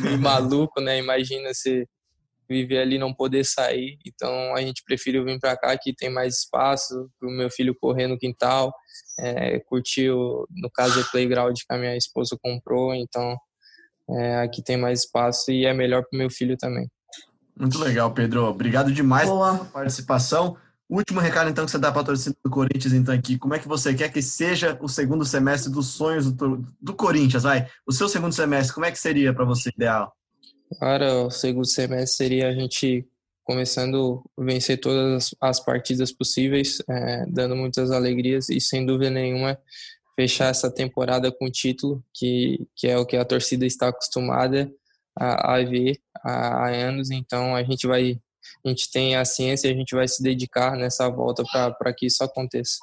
meio 0.00 0.16
maluco, 0.18 0.80
né? 0.80 0.98
Imagina 0.98 1.52
se 1.52 1.86
viver 2.50 2.78
ali 2.78 2.98
não 2.98 3.14
poder 3.14 3.44
sair. 3.44 3.98
Então 4.04 4.54
a 4.54 4.60
gente 4.60 4.82
prefere 4.84 5.22
vir 5.22 5.38
para 5.38 5.56
cá 5.56 5.78
que 5.78 5.94
tem 5.94 6.10
mais 6.10 6.38
espaço 6.38 7.08
para 7.18 7.28
o 7.28 7.32
meu 7.32 7.48
filho 7.50 7.76
correr 7.80 8.08
no 8.08 8.18
quintal, 8.18 8.74
é, 9.18 9.60
curtir 9.60 10.10
o, 10.10 10.46
no 10.50 10.70
caso 10.70 11.00
o 11.00 11.10
playground 11.10 11.56
que 11.56 11.74
a 11.74 11.78
minha 11.78 11.96
esposa 11.96 12.36
comprou. 12.42 12.94
Então 12.94 13.36
é, 14.10 14.40
aqui 14.40 14.62
tem 14.62 14.76
mais 14.76 15.00
espaço 15.00 15.50
e 15.50 15.64
é 15.64 15.72
melhor 15.72 16.02
para 16.02 16.16
o 16.16 16.18
meu 16.18 16.30
filho 16.30 16.56
também. 16.56 16.88
Muito 17.58 17.78
legal, 17.78 18.12
Pedro. 18.12 18.44
Obrigado 18.44 18.92
demais 18.92 19.28
Boa. 19.28 19.52
pela 19.52 19.64
participação. 19.66 20.56
Último 20.88 21.20
recado, 21.20 21.48
então, 21.48 21.64
que 21.64 21.70
você 21.70 21.78
dá 21.78 21.92
para 21.92 22.00
a 22.00 22.04
torcida 22.04 22.34
do 22.44 22.50
Corinthians, 22.50 22.92
então, 22.92 23.14
aqui. 23.14 23.38
Como 23.38 23.54
é 23.54 23.60
que 23.60 23.68
você 23.68 23.94
quer 23.94 24.08
que 24.08 24.20
seja 24.20 24.76
o 24.80 24.88
segundo 24.88 25.24
semestre 25.24 25.70
dos 25.70 25.88
sonhos 25.88 26.32
do, 26.32 26.64
do 26.80 26.94
Corinthians, 26.94 27.44
vai? 27.44 27.68
O 27.86 27.92
seu 27.92 28.08
segundo 28.08 28.32
semestre, 28.32 28.74
como 28.74 28.86
é 28.86 28.90
que 28.90 28.98
seria 28.98 29.32
para 29.32 29.44
você 29.44 29.70
ideal? 29.72 30.12
Para 30.78 31.24
o 31.24 31.30
segundo 31.30 31.66
semestre 31.66 32.16
seria 32.16 32.48
a 32.48 32.52
gente 32.52 33.06
começando 33.44 34.22
a 34.38 34.44
vencer 34.44 34.78
todas 34.78 35.34
as 35.40 35.58
partidas 35.58 36.12
possíveis, 36.12 36.80
é, 36.88 37.24
dando 37.26 37.56
muitas 37.56 37.90
alegrias 37.90 38.48
e 38.48 38.60
sem 38.60 38.86
dúvida 38.86 39.10
nenhuma 39.10 39.58
fechar 40.14 40.50
essa 40.50 40.70
temporada 40.70 41.32
com 41.32 41.50
título, 41.50 42.04
que, 42.14 42.66
que 42.76 42.86
é 42.86 42.96
o 42.98 43.06
que 43.06 43.16
a 43.16 43.24
torcida 43.24 43.66
está 43.66 43.88
acostumada 43.88 44.70
a, 45.18 45.54
a 45.54 45.64
ver 45.64 45.98
há, 46.22 46.66
há 46.66 46.68
anos. 46.68 47.10
Então 47.10 47.56
a 47.56 47.62
gente 47.62 47.86
vai, 47.86 48.20
a 48.64 48.68
gente 48.68 48.90
tem 48.90 49.16
a 49.16 49.24
ciência, 49.24 49.70
a 49.70 49.74
gente 49.74 49.94
vai 49.94 50.06
se 50.06 50.22
dedicar 50.22 50.76
nessa 50.76 51.08
volta 51.08 51.42
para 51.78 51.92
que 51.92 52.06
isso 52.06 52.22
aconteça. 52.22 52.78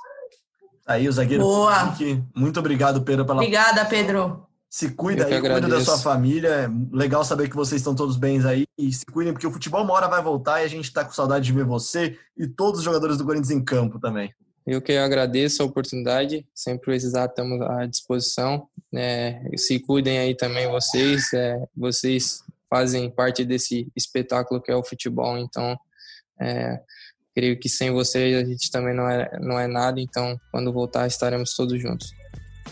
Aí 0.86 1.08
o 1.08 1.12
zagueiro. 1.12 1.44
Boa. 1.44 1.96
Muito 2.36 2.60
obrigado, 2.60 3.02
Pedro, 3.04 3.26
pela. 3.26 3.42
Obrigada, 3.42 3.86
Pedro. 3.86 4.47
Se 4.70 4.92
cuida 4.92 5.26
aí, 5.26 5.40
cuida 5.40 5.62
da 5.62 5.82
sua 5.82 5.98
família. 5.98 6.50
É 6.50 6.70
legal 6.92 7.24
saber 7.24 7.50
que 7.50 7.56
vocês 7.56 7.80
estão 7.80 7.96
todos 7.96 8.18
bem 8.18 8.46
aí. 8.46 8.66
E 8.78 8.92
se 8.92 9.06
cuidem, 9.06 9.34
porque 9.34 9.48
o 9.48 9.52
futebol 9.52 9.84
uma 9.84 9.94
hora 9.94 10.08
vai 10.08 10.22
voltar 10.22 10.62
e 10.62 10.66
a 10.66 10.68
gente 10.68 10.86
está 10.86 11.06
com 11.06 11.12
saudade 11.12 11.46
de 11.46 11.54
ver 11.54 11.66
você 11.66 12.18
e 12.38 12.48
todos 12.48 12.80
os 12.80 12.86
jogadores 12.86 13.18
do 13.18 13.26
Corinthians 13.26 13.52
em 13.52 13.64
campo 13.64 14.00
também. 14.00 14.34
Eu 14.66 14.82
que 14.82 14.92
agradeço 14.92 15.64
a 15.64 15.66
oportunidade, 15.66 16.46
sempre 16.54 16.88
precisar 16.88 17.28
estamos 17.28 17.62
à 17.62 17.86
disposição. 17.86 18.68
É, 18.94 19.42
se 19.56 19.80
cuidem 19.80 20.20
aí 20.20 20.36
também 20.36 20.70
vocês, 20.70 21.32
é, 21.32 21.58
vocês 21.76 22.44
fazem 22.70 23.10
parte 23.10 23.46
desse 23.46 23.90
espetáculo 23.96 24.62
que 24.62 24.70
é 24.70 24.76
o 24.76 24.84
futebol, 24.84 25.38
então 25.38 25.80
é, 26.42 26.82
creio 27.34 27.58
que 27.58 27.70
sem 27.70 27.92
vocês 27.92 28.36
a 28.36 28.46
gente 28.46 28.70
também 28.70 28.94
não 28.94 29.10
é, 29.10 29.40
não 29.40 29.58
é 29.58 29.68
nada, 29.68 30.02
então 30.02 30.38
quando 30.52 30.74
voltar 30.74 31.08
estaremos 31.08 31.54
todos 31.56 31.82
juntos. 31.82 32.12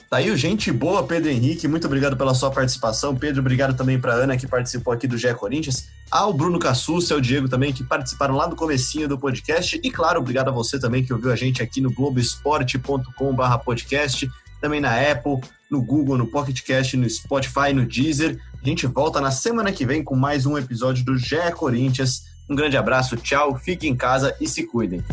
Tá 0.10 0.18
aí 0.18 0.30
o 0.30 0.38
Gente 0.38 0.72
Boa, 0.72 1.04
Pedro 1.04 1.30
Henrique. 1.30 1.68
Muito 1.68 1.88
obrigado 1.88 2.16
pela 2.16 2.34
sua 2.34 2.52
participação. 2.52 3.16
Pedro, 3.16 3.42
obrigado 3.42 3.76
também 3.76 4.00
para 4.00 4.14
Ana, 4.14 4.38
que 4.38 4.48
participou 4.48 4.94
aqui 4.94 5.08
do 5.08 5.18
GE 5.18 5.34
Corinthians. 5.34 5.88
Ao 6.12 6.32
Bruno 6.32 6.60
Cassus 6.60 7.12
ao 7.12 7.20
Diego 7.20 7.50
também, 7.50 7.74
que 7.74 7.84
participaram 7.84 8.36
lá 8.36 8.46
do 8.46 8.56
comecinho 8.56 9.08
do 9.08 9.18
podcast. 9.18 9.80
E, 9.84 9.90
claro, 9.90 10.20
obrigado 10.20 10.50
a 10.50 10.52
você 10.52 10.80
também 10.80 11.04
que 11.04 11.12
ouviu 11.12 11.32
a 11.32 11.36
gente 11.36 11.64
aqui 11.64 11.82
no 11.82 11.92
globesport.com.br 11.92 13.58
podcast, 13.64 14.30
também 14.62 14.80
na 14.80 14.94
Apple, 15.12 15.42
no 15.70 15.82
Google, 15.82 16.18
no 16.18 16.28
Pocket 16.28 16.62
Cast, 16.62 16.96
no 16.96 17.10
Spotify, 17.10 17.74
no 17.74 17.86
Deezer. 17.86 18.40
A 18.62 18.68
gente 18.68 18.86
volta 18.86 19.20
na 19.20 19.32
semana 19.32 19.72
que 19.72 19.86
vem 19.86 20.04
com 20.04 20.16
mais 20.16 20.46
um 20.46 20.58
episódio 20.58 21.04
do 21.04 21.18
GE 21.18 21.52
Corinthians. 21.56 22.24
Um 22.48 22.56
grande 22.56 22.78
abraço, 22.78 23.18
tchau, 23.18 23.58
fique 23.58 23.88
em 23.88 23.96
casa 23.96 24.36
e 24.40 24.48
se 24.48 24.64
cuidem. 24.64 25.04